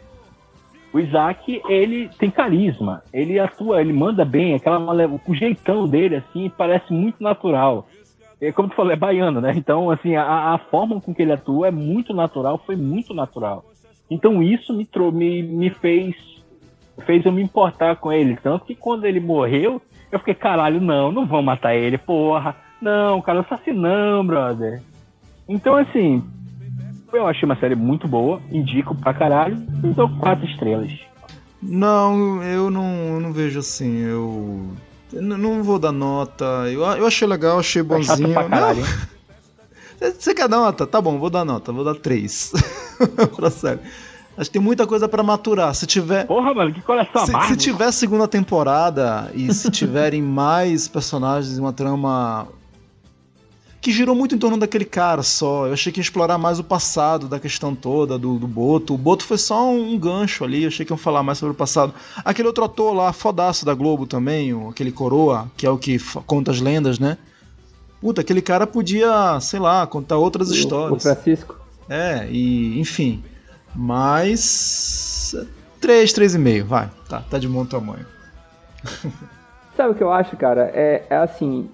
O 0.93 0.99
Isaac, 1.01 1.61
ele 1.67 2.09
tem 2.17 2.31
carisma. 2.31 3.03
Ele 3.11 3.37
atua, 3.37 3.81
ele 3.81 3.91
manda 3.91 4.23
bem. 4.23 4.55
Aquela 4.55 4.79
o 4.79 5.35
jeitão 5.35 5.89
dele, 5.89 6.15
assim, 6.15 6.49
parece 6.49 6.93
muito 6.93 7.21
natural. 7.21 7.89
É, 8.39 8.53
como 8.53 8.69
tu 8.69 8.75
falou, 8.75 8.93
é 8.93 8.95
baiano, 8.95 9.41
né? 9.41 9.51
Então, 9.53 9.91
assim, 9.91 10.15
a, 10.15 10.53
a 10.53 10.57
forma 10.57 11.01
com 11.01 11.13
que 11.13 11.21
ele 11.21 11.33
atua 11.33 11.67
é 11.67 11.71
muito 11.71 12.13
natural, 12.13 12.57
foi 12.65 12.77
muito 12.77 13.13
natural. 13.13 13.65
Então, 14.09 14.41
isso 14.41 14.73
me, 14.73 14.87
me, 15.11 15.43
me 15.43 15.69
fez 15.71 16.15
fez 17.01 17.25
eu 17.25 17.31
me 17.31 17.41
importar 17.41 17.95
com 17.97 18.11
ele. 18.11 18.37
Tanto 18.41 18.65
que 18.65 18.75
quando 18.75 19.05
ele 19.05 19.19
morreu, 19.19 19.81
eu 20.11 20.19
fiquei, 20.19 20.33
caralho, 20.33 20.79
não, 20.79 21.11
não 21.11 21.25
vão 21.25 21.41
matar 21.41 21.75
ele, 21.75 21.97
porra. 21.97 22.55
Não, 22.81 23.21
cara, 23.21 23.41
assassinão, 23.41 24.25
brother. 24.25 24.81
Então, 25.47 25.75
assim, 25.75 26.23
eu 27.13 27.27
achei 27.27 27.45
uma 27.45 27.55
série 27.57 27.75
muito 27.75 28.07
boa, 28.07 28.41
indico 28.51 28.95
pra 28.95 29.13
caralho, 29.13 29.57
e 29.83 29.87
dou 29.87 30.09
quatro 30.17 30.45
estrelas. 30.45 30.91
Não, 31.61 32.41
eu 32.41 32.71
não, 32.71 32.85
eu 33.13 33.19
não 33.19 33.31
vejo 33.31 33.59
assim, 33.59 33.97
eu. 33.99 34.71
eu 35.13 35.21
não 35.21 35.61
vou 35.61 35.77
dar 35.77 35.91
nota. 35.91 36.45
Eu, 36.67 36.81
eu 36.81 37.05
achei 37.05 37.27
legal, 37.27 37.59
achei 37.59 37.83
bonzinho. 37.83 38.31
É 38.31 38.33
chato 38.33 38.33
pra 38.33 38.49
caralho, 38.49 38.83
Você 40.19 40.33
quer 40.33 40.47
dar 40.47 40.57
nota? 40.57 40.87
Tá 40.87 40.99
bom, 40.99 41.19
vou 41.19 41.29
dar 41.29 41.45
nota, 41.45 41.71
vou 41.71 41.83
dar 41.83 41.93
três. 41.93 42.51
pra 43.35 43.51
série. 43.51 43.79
Acho 44.37 44.49
que 44.49 44.53
tem 44.53 44.61
muita 44.61 44.87
coisa 44.87 45.07
para 45.07 45.21
maturar. 45.21 45.73
Se 45.75 45.85
tiver. 45.85 46.25
Porra, 46.25 46.53
mano, 46.53 46.73
que 46.73 46.81
coleção 46.81 47.25
se, 47.25 47.33
se 47.47 47.55
tiver 47.57 47.91
segunda 47.91 48.27
temporada 48.27 49.31
e 49.35 49.53
se 49.53 49.69
tiverem 49.69 50.21
mais 50.23 50.87
personagens 50.87 51.57
e 51.57 51.59
uma 51.59 51.73
trama 51.73 52.47
que 53.81 53.91
girou 53.91 54.15
muito 54.15 54.35
em 54.35 54.37
torno 54.37 54.57
daquele 54.57 54.85
cara 54.85 55.23
só. 55.23 55.65
Eu 55.65 55.73
achei 55.73 55.91
que 55.91 55.99
ia 55.99 56.03
explorar 56.03 56.37
mais 56.37 56.59
o 56.59 56.63
passado 56.63 57.27
da 57.27 57.39
questão 57.39 57.75
toda 57.75 58.17
do, 58.17 58.37
do 58.37 58.47
Boto. 58.47 58.93
O 58.93 58.97
Boto 58.97 59.25
foi 59.25 59.39
só 59.39 59.69
um, 59.69 59.93
um, 59.93 59.97
gancho 59.97 60.43
ali, 60.43 60.63
eu 60.63 60.67
achei 60.67 60.85
que 60.85 60.91
iam 60.91 60.97
falar 60.97 61.23
mais 61.23 61.39
sobre 61.39 61.53
o 61.53 61.57
passado. 61.57 61.91
Aquele 62.23 62.47
outro 62.47 62.63
ator 62.63 62.93
lá, 62.93 63.11
fodaço 63.11 63.65
da 63.65 63.73
Globo 63.73 64.05
também, 64.05 64.53
o, 64.53 64.69
aquele 64.69 64.91
Coroa, 64.91 65.51
que 65.57 65.65
é 65.65 65.69
o 65.69 65.79
que 65.79 65.97
conta 66.27 66.51
as 66.51 66.61
lendas, 66.61 66.99
né? 66.99 67.17
Puta, 67.99 68.21
aquele 68.21 68.41
cara 68.41 68.67
podia, 68.67 69.39
sei 69.41 69.59
lá, 69.59 69.85
contar 69.87 70.17
outras 70.17 70.51
o, 70.51 70.53
histórias. 70.53 70.99
O 70.99 71.01
Francisco. 71.01 71.59
É, 71.89 72.27
e 72.29 72.79
enfim. 72.79 73.23
Mas. 73.75 75.35
3, 75.79 76.13
3,5, 76.13 76.63
vai. 76.63 76.89
Tá, 77.09 77.21
tá 77.21 77.39
de 77.39 77.47
bom 77.47 77.65
tamanho. 77.65 78.05
Sabe 79.75 79.91
o 79.91 79.95
que 79.95 80.03
eu 80.03 80.11
acho, 80.11 80.35
cara? 80.37 80.71
É, 80.73 81.03
é 81.09 81.15
assim. 81.15 81.69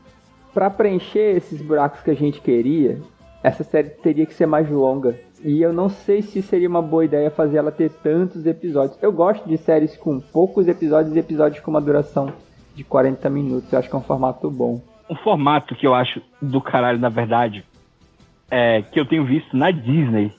Pra 0.54 0.70
preencher 0.70 1.36
esses 1.36 1.62
buracos 1.62 2.02
que 2.02 2.10
a 2.10 2.16
gente 2.16 2.42
queria, 2.42 3.00
essa 3.44 3.64
série 3.64 3.90
teria 3.90 4.26
que 4.26 4.34
ser 4.34 4.48
mais 4.48 4.70
longa. 4.70 5.20
E 5.44 5.62
eu 5.62 5.72
não 5.72 5.88
sei 5.88 6.22
se 6.22 6.42
seria 6.42 6.68
uma 6.68 6.82
boa 6.82 7.06
ideia 7.06 7.30
fazer 7.30 7.58
ela 7.58 7.72
ter 7.72 7.92
tantos 7.92 8.46
episódios. 8.46 8.98
Eu 9.02 9.12
gosto 9.12 9.48
de 9.48 9.58
séries 9.58 9.96
com 9.96 10.20
poucos 10.20 10.68
episódios 10.68 11.16
e 11.16 11.20
episódios 11.20 11.62
com 11.62 11.70
uma 11.70 11.82
duração 11.82 12.34
de 12.76 12.84
40 12.84 13.30
minutos. 13.30 13.72
Eu 13.72 13.80
acho 13.80 13.90
que 13.90 13.96
é 13.96 14.00
um 14.00 14.04
formato 14.04 14.50
bom. 14.50 14.82
Um 15.10 15.16
formato 15.16 15.76
que 15.76 15.86
eu 15.86 15.94
acho 15.94 16.22
do 16.42 16.60
caralho, 16.60 17.00
na 17.00 17.10
verdade, 17.10 17.64
é, 18.50 18.82
que 18.82 19.00
eu 19.00 19.06
tenho 19.06 19.26
visto 19.26 19.56
na 19.56 19.70
Disney, 19.72 20.32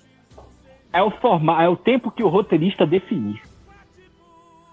é 0.93 1.03
o 1.03 1.11
formato, 1.11 1.63
é 1.63 1.69
o 1.69 1.77
tempo 1.77 2.11
que 2.11 2.23
o 2.23 2.29
roteirista 2.29 2.87
definir. 2.87 3.41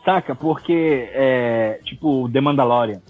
Saca? 0.03 0.36
Porque, 0.36 1.09
é, 1.13 1.80
tipo, 1.84 2.30
The 2.32 2.41
Mandalorian. 2.41 3.01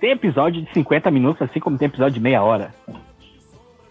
Tem 0.00 0.10
episódio 0.10 0.62
de 0.62 0.72
50 0.72 1.10
minutos, 1.10 1.42
assim 1.42 1.60
como 1.60 1.78
tem 1.78 1.86
episódio 1.86 2.14
de 2.14 2.20
meia 2.20 2.42
hora. 2.42 2.74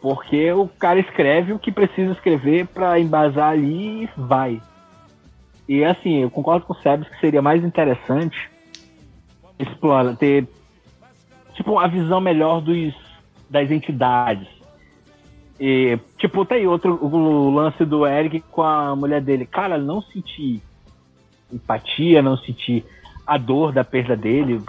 Porque 0.02 0.52
o 0.52 0.68
cara 0.68 1.00
escreve 1.00 1.54
o 1.54 1.60
que 1.60 1.72
precisa 1.72 2.12
escrever 2.12 2.68
para 2.68 3.00
embasar 3.00 3.52
ali 3.52 4.04
e 4.04 4.10
vai. 4.16 4.62
E 5.68 5.84
assim, 5.84 6.22
eu 6.22 6.30
concordo 6.30 6.66
com 6.66 6.74
o 6.74 6.78
Sebes 6.78 7.08
que 7.08 7.20
seria 7.20 7.42
mais 7.42 7.64
interessante 7.64 8.50
explorar, 9.58 10.16
ter 10.18 10.48
tipo 11.54 11.80
a 11.80 11.88
visão 11.88 12.20
melhor 12.20 12.62
dos 12.62 12.94
das 13.50 13.70
entidades. 13.72 14.48
E, 15.60 15.98
tipo, 16.18 16.46
tem 16.46 16.68
outro 16.68 16.98
o 17.02 17.50
lance 17.52 17.86
do 17.86 18.06
Eric 18.06 18.42
com 18.52 18.64
a 18.64 18.96
mulher 18.96 19.22
dele. 19.22 19.46
Cara, 19.46 19.78
não 19.78 20.02
sentir 20.02 20.62
empatia, 21.52 22.22
não 22.22 22.38
sentir 22.38 22.84
a 23.26 23.38
dor 23.38 23.72
da 23.72 23.84
perda 23.84 24.16
dele. 24.16 24.62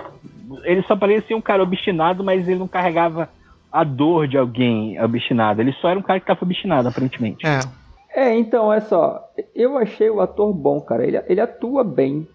Ele 0.63 0.83
só 0.83 0.95
parecia 0.95 1.37
um 1.37 1.41
cara 1.41 1.63
obstinado, 1.63 2.23
mas 2.23 2.47
ele 2.47 2.59
não 2.59 2.69
carregava 2.69 3.29
a 3.73 3.83
dor 3.83 4.29
de 4.29 4.39
alguém 4.39 5.01
obstinado. 5.03 5.61
Ele 5.61 5.73
só 5.81 5.89
era 5.89 5.99
um 5.99 6.03
cara 6.03 6.21
que 6.21 6.25
estava 6.25 6.45
obstinado, 6.45 6.89
aparentemente. 6.89 7.45
É. 7.47 7.61
É, 8.15 8.33
então, 8.39 8.73
é 8.73 8.81
só. 8.81 9.29
Eu 9.53 9.77
achei 9.77 10.09
o 10.09 10.21
ator 10.21 10.53
bom, 10.53 10.81
cara. 10.81 11.05
Ele, 11.05 11.21
ele 11.27 11.41
atua 11.41 11.83
bem. 11.83 12.29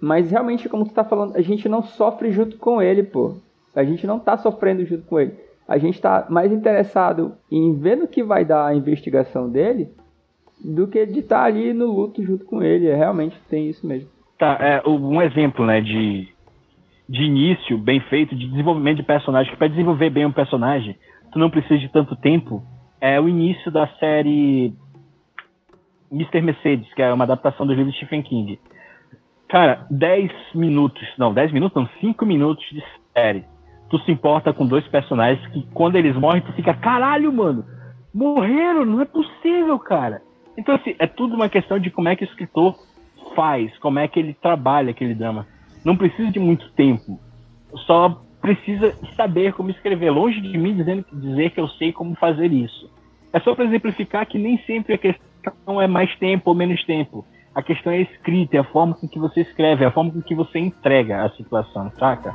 Mas 0.00 0.30
realmente, 0.30 0.68
como 0.68 0.86
tu 0.86 0.94
tá 0.94 1.04
falando, 1.04 1.36
a 1.36 1.42
gente 1.42 1.68
não 1.68 1.82
sofre 1.82 2.32
junto 2.32 2.56
com 2.56 2.80
ele, 2.80 3.02
pô. 3.02 3.36
A 3.76 3.84
gente 3.84 4.06
não 4.06 4.18
tá 4.18 4.38
sofrendo 4.38 4.86
junto 4.86 5.04
com 5.04 5.20
ele. 5.20 5.34
A 5.68 5.76
gente 5.76 6.00
tá 6.00 6.26
mais 6.30 6.50
interessado 6.50 7.34
em 7.52 7.78
ver 7.78 7.96
no 7.96 8.08
que 8.08 8.24
vai 8.24 8.42
dar 8.42 8.66
a 8.66 8.74
investigação 8.74 9.50
dele 9.50 9.90
do 10.64 10.88
que 10.88 11.04
de 11.06 11.20
estar 11.20 11.40
tá 11.40 11.44
ali 11.44 11.72
no 11.72 11.92
luto 11.92 12.24
junto 12.24 12.44
com 12.46 12.62
ele. 12.62 12.88
É, 12.88 12.96
realmente 12.96 13.38
tem 13.48 13.68
isso 13.68 13.86
mesmo. 13.86 14.08
Tá, 14.38 14.56
é, 14.60 14.88
um 14.88 15.20
exemplo, 15.20 15.66
né, 15.66 15.80
de, 15.80 16.28
de 17.08 17.22
início 17.22 17.76
bem 17.76 18.00
feito, 18.00 18.34
de 18.34 18.48
desenvolvimento 18.48 18.98
de 18.98 19.02
personagem, 19.02 19.52
que 19.52 19.58
para 19.58 19.68
desenvolver 19.68 20.10
bem 20.10 20.24
um 20.24 20.32
personagem, 20.32 20.96
tu 21.32 21.38
não 21.38 21.50
precisa 21.50 21.78
de 21.78 21.88
tanto 21.88 22.16
tempo, 22.16 22.62
é 23.00 23.20
o 23.20 23.28
início 23.28 23.70
da 23.70 23.86
série 23.98 24.72
Mr. 26.10 26.40
Mercedes, 26.40 26.92
que 26.94 27.02
é 27.02 27.12
uma 27.12 27.24
adaptação 27.24 27.66
do 27.66 27.74
livro 27.74 27.90
de 27.90 27.96
Stephen 27.98 28.22
King. 28.22 28.58
Cara, 29.48 29.86
10 29.90 30.30
minutos, 30.54 31.02
não, 31.18 31.32
10 31.32 31.52
minutos, 31.52 31.82
não, 31.82 31.88
5 32.00 32.24
minutos 32.24 32.64
de 32.70 32.82
série. 33.12 33.44
Tu 33.90 33.98
se 34.00 34.12
importa 34.12 34.52
com 34.52 34.66
dois 34.66 34.86
personagens 34.88 35.46
que 35.48 35.66
quando 35.72 35.96
eles 35.96 36.14
morrem, 36.16 36.42
tu 36.42 36.52
fica, 36.52 36.74
caralho, 36.74 37.32
mano, 37.32 37.64
morreram, 38.12 38.84
não 38.84 39.00
é 39.00 39.04
possível, 39.04 39.78
cara. 39.78 40.20
Então, 40.56 40.74
assim, 40.74 40.94
é 40.98 41.06
tudo 41.06 41.34
uma 41.34 41.48
questão 41.48 41.78
de 41.78 41.90
como 41.90 42.08
é 42.08 42.16
que 42.16 42.24
o 42.24 42.28
escritor 42.28 42.74
faz, 43.34 43.76
como 43.78 43.98
é 43.98 44.08
que 44.08 44.18
ele 44.18 44.34
trabalha 44.34 44.90
aquele 44.90 45.14
drama. 45.14 45.46
Não 45.84 45.96
precisa 45.96 46.30
de 46.30 46.40
muito 46.40 46.70
tempo. 46.72 47.18
Só 47.86 48.20
precisa 48.40 48.92
saber 49.14 49.52
como 49.52 49.70
escrever. 49.70 50.10
Longe 50.10 50.40
de 50.40 50.58
mim 50.58 50.74
dizendo, 50.74 51.04
dizer 51.12 51.50
que 51.50 51.60
eu 51.60 51.68
sei 51.68 51.92
como 51.92 52.14
fazer 52.16 52.52
isso. 52.52 52.90
É 53.32 53.40
só 53.40 53.54
para 53.54 53.64
exemplificar 53.64 54.26
que 54.26 54.38
nem 54.38 54.58
sempre 54.64 54.94
a 54.94 54.98
questão 54.98 55.80
é 55.80 55.86
mais 55.86 56.14
tempo 56.18 56.50
ou 56.50 56.56
menos 56.56 56.82
tempo. 56.84 57.24
A 57.54 57.62
questão 57.62 57.92
é 57.92 57.96
a 57.96 58.00
escrita, 58.00 58.56
é 58.56 58.60
a 58.60 58.64
forma 58.64 58.94
com 58.94 59.08
que 59.08 59.18
você 59.18 59.40
escreve, 59.40 59.84
é 59.84 59.86
a 59.86 59.92
forma 59.92 60.10
com 60.10 60.22
que 60.22 60.34
você 60.34 60.58
entrega 60.58 61.24
a 61.24 61.30
situação, 61.30 61.90
saca? 61.98 62.34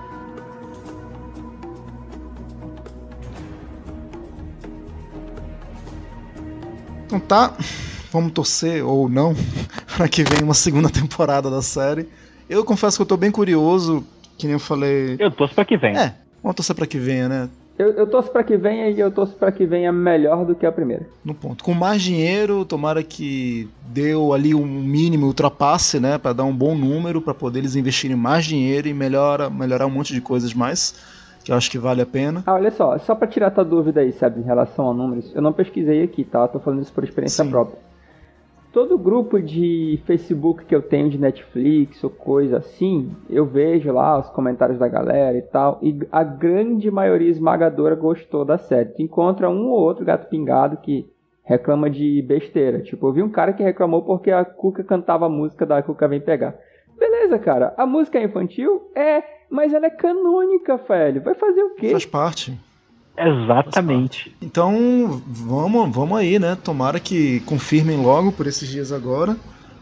Então 7.14 7.28
tá, 7.28 7.54
vamos 8.12 8.32
torcer 8.32 8.84
ou 8.84 9.08
não 9.08 9.36
para 9.96 10.08
que 10.08 10.24
venha 10.24 10.44
uma 10.44 10.56
segunda 10.56 10.90
temporada 10.90 11.48
da 11.48 11.62
série. 11.62 12.10
Eu 12.50 12.66
confesso 12.66 12.98
que 12.98 13.04
eu 13.04 13.06
tô 13.06 13.16
bem 13.16 13.30
curioso, 13.30 14.04
que 14.36 14.48
nem 14.48 14.54
eu 14.54 14.60
falei. 14.60 15.16
Eu 15.20 15.30
torço 15.30 15.54
pra 15.54 15.64
que 15.64 15.78
venha. 15.78 16.00
É, 16.00 16.16
vamos 16.42 16.56
torcer 16.56 16.76
pra 16.76 16.88
que 16.88 16.98
venha, 16.98 17.30
né? 17.30 17.50
Eu, 17.78 17.92
eu 17.92 18.08
torço 18.08 18.32
pra 18.32 18.44
que 18.44 18.58
venha 18.58 18.90
e 18.90 19.00
eu 19.00 19.12
torço 19.12 19.34
pra 19.34 19.52
que 19.52 19.64
venha 19.64 19.92
melhor 19.92 20.44
do 20.44 20.56
que 20.56 20.66
a 20.66 20.72
primeira. 20.72 21.06
No 21.24 21.36
ponto. 21.36 21.64
Com 21.64 21.76
mais 21.76 22.02
dinheiro, 22.02 22.66
tomara 22.66 23.04
que 23.04 23.70
deu 23.90 24.34
ali 24.34 24.56
um 24.56 24.66
mínimo, 24.66 25.28
ultrapasse, 25.28 26.00
né? 26.00 26.18
Pra 26.18 26.34
dar 26.34 26.46
um 26.46 26.56
bom 26.56 26.76
número, 26.76 27.22
para 27.22 27.36
poder 27.36 27.60
eles 27.60 27.76
investirem 27.76 28.18
mais 28.18 28.44
dinheiro 28.44 28.88
e 28.88 28.94
melhora, 28.94 29.52
melhorar 29.52 29.86
um 29.86 29.92
monte 29.92 30.16
de 30.16 30.22
coisas 30.22 30.52
mais. 30.52 30.96
Que 31.44 31.52
eu 31.52 31.56
acho 31.56 31.70
que 31.70 31.78
vale 31.78 32.02
a 32.02 32.06
pena. 32.06 32.44
Ah, 32.46 32.54
olha 32.54 32.72
só, 32.72 32.98
só 33.00 33.16
pra 33.16 33.28
tirar 33.28 33.52
tua 33.52 33.66
dúvida 33.66 34.02
aí, 34.02 34.12
sabe, 34.14 34.40
em 34.40 34.44
relação 34.44 34.90
a 34.90 34.94
números, 34.94 35.34
eu 35.36 35.42
não 35.42 35.52
pesquisei 35.52 36.04
aqui, 36.04 36.24
tá? 36.24 36.42
Eu 36.42 36.48
tô 36.48 36.60
falando 36.60 36.82
isso 36.82 36.94
por 36.94 37.04
experiência 37.04 37.44
Sim. 37.44 37.52
própria 37.52 37.78
todo 38.74 38.98
grupo 38.98 39.40
de 39.40 40.02
Facebook 40.04 40.66
que 40.66 40.76
eu 40.76 40.82
tenho 40.82 41.08
de 41.08 41.20
Netflix 41.20 42.04
ou 42.04 42.10
coisa 42.10 42.58
assim, 42.58 43.16
eu 43.30 43.46
vejo 43.46 43.94
lá 43.94 44.18
os 44.18 44.30
comentários 44.32 44.80
da 44.80 44.88
galera 44.88 45.38
e 45.38 45.44
tal, 45.44 45.78
e 45.82 46.00
a 46.12 46.24
grande 46.24 46.90
maioria 46.90 47.30
esmagadora 47.30 47.96
gostou 47.96 48.44
da 48.44 48.58
série. 48.58 48.90
Tu 48.90 49.04
encontra 49.04 49.48
um 49.48 49.70
ou 49.70 49.80
outro 49.80 50.04
gato 50.04 50.28
pingado 50.28 50.78
que 50.78 51.08
reclama 51.44 51.88
de 51.88 52.22
besteira. 52.24 52.82
Tipo, 52.82 53.08
eu 53.08 53.14
vi 53.14 53.22
um 53.22 53.30
cara 53.30 53.54
que 53.54 53.62
reclamou 53.62 54.02
porque 54.02 54.32
a 54.32 54.44
Cuca 54.44 54.84
cantava 54.84 55.28
a 55.28 55.30
música 55.30 55.68
da 55.68 55.84
Cuca 55.84 56.08
Vem 56.08 56.20
Pegar. 56.20 56.56
Beleza, 56.98 57.38
cara, 57.38 57.76
a 57.78 57.86
música 57.86 58.18
é 58.18 58.24
infantil? 58.24 58.90
É, 58.96 59.22
mas 59.54 59.72
ela 59.72 59.86
é 59.86 59.90
canônica, 59.90 60.76
velho. 60.78 61.22
Vai 61.22 61.36
fazer 61.36 61.62
o 61.62 61.76
quê? 61.76 61.92
Faz 61.92 62.06
parte. 62.06 62.60
Exatamente. 63.16 64.36
Então, 64.42 65.22
vamos, 65.28 65.96
vamos 65.96 66.18
aí, 66.18 66.40
né? 66.40 66.58
Tomara 66.62 67.00
que 67.00 67.40
confirmem 67.42 68.02
logo 68.02 68.32
por 68.32 68.48
esses 68.48 68.68
dias 68.68 68.92
agora 68.92 69.38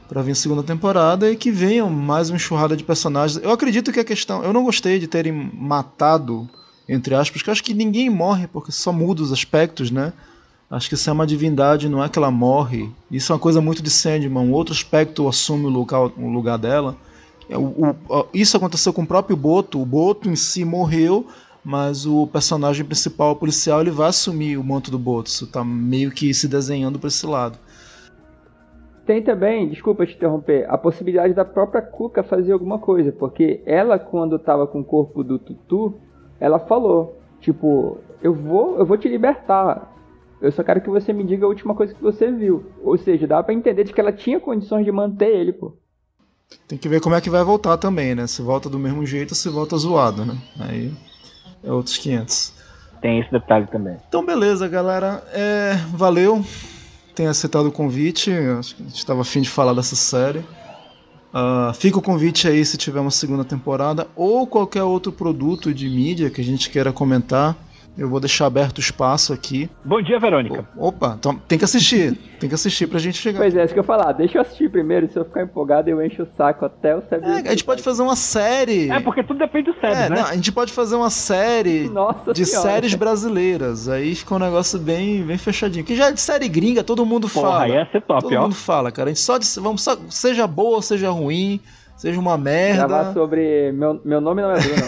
para 0.10 0.22
vir 0.22 0.32
a 0.32 0.36
segunda 0.36 0.62
temporada 0.62 1.32
e 1.32 1.38
que 1.38 1.50
venham 1.50 1.90
mais 1.90 2.30
uma 2.30 2.36
enxurrada 2.36 2.76
de 2.76 2.84
personagens. 2.84 3.42
Eu 3.42 3.52
acredito 3.52 3.94
que 3.94 4.00
a 4.02 4.04
questão, 4.04 4.44
eu 4.44 4.52
não 4.52 4.66
gostei 4.66 5.00
de 5.00 5.08
terem 5.08 5.32
matado 5.32 6.50
entre 6.90 7.16
aspas, 7.16 7.38
porque 7.38 7.50
eu 7.50 7.54
acho 7.54 7.64
que 7.64 7.74
ninguém 7.74 8.10
morre 8.10 8.48
porque 8.48 8.74
só 8.74 8.92
muda 8.92 9.22
os 9.22 9.32
aspectos, 9.32 9.90
né? 9.90 10.12
Acho 10.70 10.90
que 10.90 10.98
se 10.98 11.10
é 11.10 11.14
uma 11.14 11.26
divindade, 11.26 11.88
não 11.88 12.04
é 12.04 12.10
que 12.10 12.20
ela 12.20 12.30
morre. 12.30 12.90
Isso 13.10 13.32
é 13.32 13.36
uma 13.36 13.40
coisa 13.40 13.62
muito 13.62 13.82
de 13.82 13.90
Sandman. 13.90 14.44
Um 14.44 14.52
outro 14.52 14.74
aspecto 14.74 15.26
assume 15.30 15.66
o 15.66 15.70
lugar, 15.70 16.02
o 16.18 16.30
lugar 16.30 16.58
dela. 16.58 16.98
É, 17.52 17.58
o, 17.58 17.96
o, 18.10 18.26
isso 18.34 18.56
aconteceu 18.56 18.94
com 18.94 19.02
o 19.02 19.08
próprio 19.08 19.36
Boto. 19.36 19.82
O 19.82 19.86
Boto 19.86 20.30
em 20.30 20.36
si 20.38 20.64
morreu, 20.64 21.28
mas 21.64 22.06
o 22.06 22.26
personagem 22.26 22.86
principal, 22.86 23.34
o 23.34 23.36
policial, 23.36 23.82
ele 23.82 23.92
vai 23.92 24.08
assumir 24.08 24.58
o 24.58 24.64
manto 24.64 24.90
do 24.90 24.98
Botso, 24.98 25.46
tá 25.46 25.64
meio 25.64 26.10
que 26.12 26.34
se 26.34 26.48
desenhando 26.48 26.98
para 26.98 27.10
esse 27.10 27.26
lado. 27.28 27.60
Tem 29.06 29.22
também, 29.22 29.68
desculpa 29.68 30.06
te 30.06 30.16
interromper, 30.16 30.66
a 30.70 30.78
possibilidade 30.78 31.34
da 31.34 31.44
própria 31.44 31.82
Cuca 31.82 32.24
fazer 32.24 32.54
alguma 32.54 32.80
coisa, 32.80 33.12
porque 33.12 33.62
ela 33.66 34.00
quando 34.00 34.38
estava 34.38 34.66
com 34.66 34.80
o 34.80 34.86
corpo 34.86 35.24
do 35.24 35.38
Tutu, 35.38 35.96
ela 36.40 36.60
falou, 36.60 37.20
tipo, 37.42 37.98
eu 38.24 38.34
vou, 38.34 38.78
eu 38.78 38.86
vou 38.86 38.98
te 38.98 39.10
libertar. 39.10 39.92
Eu 40.40 40.52
só 40.52 40.64
quero 40.64 40.82
que 40.82 40.90
você 40.90 41.12
me 41.12 41.24
diga 41.24 41.46
a 41.46 41.50
última 41.50 41.76
coisa 41.76 41.94
que 41.94 42.02
você 42.02 42.32
viu. 42.32 42.64
Ou 42.84 42.98
seja, 42.98 43.28
dá 43.28 43.44
para 43.44 43.54
entender 43.54 43.84
de 43.84 43.94
que 43.94 44.00
ela 44.00 44.12
tinha 44.12 44.40
condições 44.40 44.86
de 44.86 44.92
manter 44.92 45.30
ele, 45.30 45.54
pô. 45.54 45.74
Tem 46.68 46.78
que 46.78 46.88
ver 46.88 47.02
como 47.02 47.16
é 47.16 47.22
que 47.22 47.30
vai 47.30 47.44
voltar 47.44 47.78
também, 47.78 48.16
né? 48.16 48.28
Se 48.28 48.42
volta 48.42 48.70
do 48.70 48.80
mesmo 48.80 49.06
jeito 49.06 49.32
ou 49.32 49.36
se 49.36 49.50
volta 49.50 49.78
zoado, 49.78 50.26
né? 50.26 50.38
Aí 50.60 50.94
é 51.64 51.72
outros 51.72 51.98
500. 51.98 52.54
Tem 53.02 53.20
esse 53.20 53.32
detalhe 53.32 53.68
também. 53.68 53.98
Então, 54.08 54.26
beleza, 54.26 54.68
galera. 54.68 55.24
É, 55.34 55.74
valeu. 55.94 56.46
Tenha 57.16 57.32
aceitado 57.32 57.66
o 57.66 57.72
convite. 57.72 58.32
Acho 58.32 58.76
que 58.76 58.84
a 58.84 58.86
gente 58.86 58.98
estava 58.98 59.22
afim 59.22 59.42
de 59.42 59.50
falar 59.50 59.74
dessa 59.74 59.96
série. 59.96 60.40
Uh, 61.34 61.74
fica 61.74 61.98
o 61.98 62.02
convite 62.02 62.48
aí 62.48 62.64
se 62.66 62.78
tiver 62.78 63.00
uma 63.00 63.12
segunda 63.12 63.46
temporada 63.46 64.08
ou 64.16 64.46
qualquer 64.46 64.84
outro 64.84 65.14
produto 65.14 65.74
de 65.74 65.90
mídia 65.90 66.30
que 66.30 66.42
a 66.42 66.44
gente 66.44 66.70
queira 66.70 66.92
comentar. 66.92 67.56
Eu 67.98 68.08
vou 68.08 68.22
deixar 68.22 68.46
aberto 68.46 68.78
o 68.78 68.82
espaço 68.82 69.34
aqui. 69.34 69.70
Bom 69.84 70.02
dia, 70.02 70.18
Verônica. 70.18 70.66
Opa, 70.78 71.16
então 71.20 71.36
tem 71.36 71.58
que 71.58 71.66
assistir. 71.66 72.18
tem 72.40 72.48
que 72.48 72.56
assistir 72.56 72.88
pra 72.88 72.98
gente 73.00 73.18
chegar. 73.18 73.40
Pois 73.40 73.54
é, 73.56 73.66
isso 73.66 73.74
que 73.74 73.80
eu 73.80 73.84
falar. 73.84 74.14
Deixa 74.14 74.38
eu 74.38 74.42
assistir 74.42 74.72
primeiro. 74.72 75.12
Se 75.12 75.20
eu 75.20 75.26
ficar 75.26 75.44
empolgado, 75.44 75.90
eu 75.90 76.02
encho 76.02 76.24
o 76.24 76.28
saco 76.38 76.66
até 76.66 76.96
o 76.96 77.02
Sebes. 77.10 77.28
É, 77.28 77.48
a 77.50 77.52
gente 77.52 77.66
pode 77.66 77.84
fazer 77.84 78.02
uma 78.02 78.16
série. 78.16 78.90
É, 78.90 79.00
porque 79.02 79.22
tudo 79.24 79.40
depende 79.40 79.72
do 79.72 79.80
Sebes, 79.80 79.98
é, 79.98 80.10
né? 80.10 80.16
Não, 80.16 80.26
a 80.26 80.34
gente 80.36 80.52
pode 80.54 80.72
fazer 80.72 80.96
uma 80.96 81.10
série 81.10 81.90
Nossa 81.90 82.34
de 82.34 82.46
senhora. 82.46 82.70
séries 82.70 82.96
brasileiras. 82.96 83.90
Aí 83.90 84.16
fica 84.16 84.36
um 84.36 84.40
negócio 84.40 84.80
bem, 84.80 85.24
bem 85.24 85.38
fechadinho. 85.38 85.84
Que 85.84 85.96
já 85.96 86.08
é 86.08 86.12
de 86.14 86.22
série 86.22 86.48
gringa, 86.48 86.84
todo 86.84 87.06
mundo 87.06 87.28
Porra, 87.30 87.52
fala. 87.52 87.68
Ia 87.68 87.86
ser 87.92 88.02
top, 88.02 88.22
todo 88.22 88.36
ó. 88.36 88.42
mundo 88.44 88.56
fala, 88.56 88.90
cara. 88.92 89.10
A 89.10 89.14
gente 89.14 89.22
só, 89.22 89.38
de, 89.38 89.46
vamos 89.60 89.84
só, 89.84 89.98
seja 90.10 90.48
boa 90.48 90.78
ou 90.78 90.82
seja 90.82 91.10
ruim, 91.10 91.60
seja 91.98 92.18
uma 92.18 92.38
merda. 92.38 92.88
Gravar 92.88 93.14
sobre. 93.14 93.74
Meu, 93.74 94.00
meu 94.06 94.22
nome 94.22 94.42
não 94.42 94.52
é 94.52 94.60
Bruno. 94.60 94.82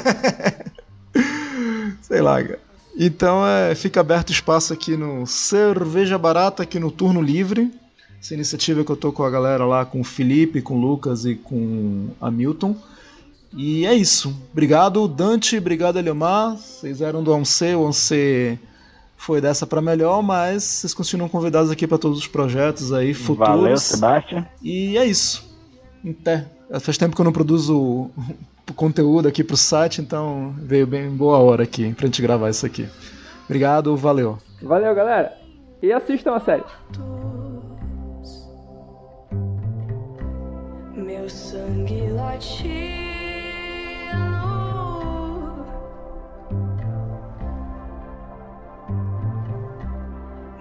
Sei 2.01 2.21
lá, 2.21 2.41
cara. 2.41 2.72
Então 2.95 3.45
é, 3.45 3.73
fica 3.73 3.99
aberto 3.99 4.31
espaço 4.31 4.71
aqui 4.71 4.95
no 4.95 5.25
Cerveja 5.25 6.17
Barata, 6.17 6.63
aqui 6.63 6.79
no 6.79 6.91
Turno 6.91 7.21
Livre. 7.21 7.71
Essa 8.19 8.35
iniciativa 8.35 8.83
que 8.85 8.91
eu 8.91 8.95
tô 8.95 9.11
com 9.11 9.23
a 9.23 9.29
galera 9.29 9.65
lá, 9.65 9.85
com 9.85 9.99
o 9.99 10.03
Felipe, 10.03 10.61
com 10.61 10.75
o 10.75 10.81
Lucas 10.81 11.25
e 11.25 11.35
com 11.35 12.09
a 12.21 12.31
Milton. 12.31 12.75
E 13.55 13.85
é 13.85 13.93
isso. 13.93 14.33
Obrigado, 14.51 15.07
Dante. 15.07 15.57
Obrigado, 15.57 15.97
Eliomar. 15.97 16.55
Vocês 16.55 17.01
eram 17.01 17.23
do 17.23 17.31
ONC. 17.33 17.75
O 17.75 17.81
ONC 17.81 18.57
foi 19.17 19.41
dessa 19.41 19.67
para 19.67 19.81
melhor, 19.81 20.21
mas 20.23 20.63
vocês 20.63 20.93
continuam 20.93 21.29
convidados 21.29 21.69
aqui 21.69 21.85
para 21.85 21.97
todos 21.97 22.17
os 22.17 22.27
projetos 22.27 22.93
aí 22.93 23.13
futuros. 23.13 23.49
Valeu, 23.49 23.77
Sebastião. 23.77 24.45
E 24.61 24.97
é 24.97 25.05
isso. 25.05 25.43
Até. 26.07 26.45
Faz 26.79 26.97
tempo 26.97 27.15
que 27.15 27.21
eu 27.21 27.25
não 27.25 27.31
produzo 27.31 28.09
conteúdo 28.75 29.27
aqui 29.27 29.43
pro 29.43 29.57
site, 29.57 30.01
então 30.01 30.53
veio 30.57 30.87
bem 30.87 31.09
boa 31.09 31.37
hora 31.39 31.63
aqui 31.63 31.93
pra 31.93 32.05
gente 32.05 32.21
gravar 32.21 32.49
isso 32.49 32.65
aqui. 32.65 32.87
Obrigado, 33.45 33.95
valeu. 33.97 34.37
Valeu, 34.61 34.95
galera. 34.95 35.33
E 35.81 35.91
assistam 35.91 36.35
a 36.35 36.39
série. 36.39 36.63
Meu 40.95 41.29
sangue 41.29 42.09
latino, 42.09 42.63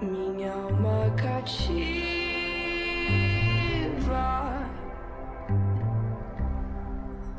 minha 0.01 0.51
alma 0.51 1.09
cativa. 1.15 1.92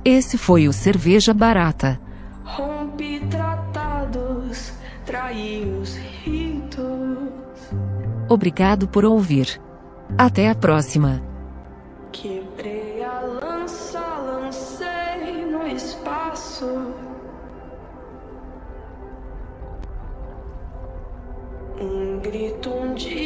Esse 0.04 0.36
foi 0.36 0.68
o 0.68 0.72
Cerveja 0.72 1.32
Barata. 1.32 1.98
Rompi 2.44 3.20
tratados, 3.30 4.74
traí 5.06 5.64
os 5.80 5.96
ritos. 5.96 6.84
Obrigado 8.28 8.86
por 8.86 9.06
ouvir. 9.06 9.58
Até 10.18 10.50
a 10.50 10.54
próxima. 10.54 11.22
Quebrei 12.12 13.02
a 13.02 13.20
lança, 13.20 13.98
lancei 13.98 15.46
no 15.50 15.66
espaço. 15.66 16.92
Um 21.80 22.18
grito, 22.20 22.68
um 22.68 22.94
dia. 22.94 23.23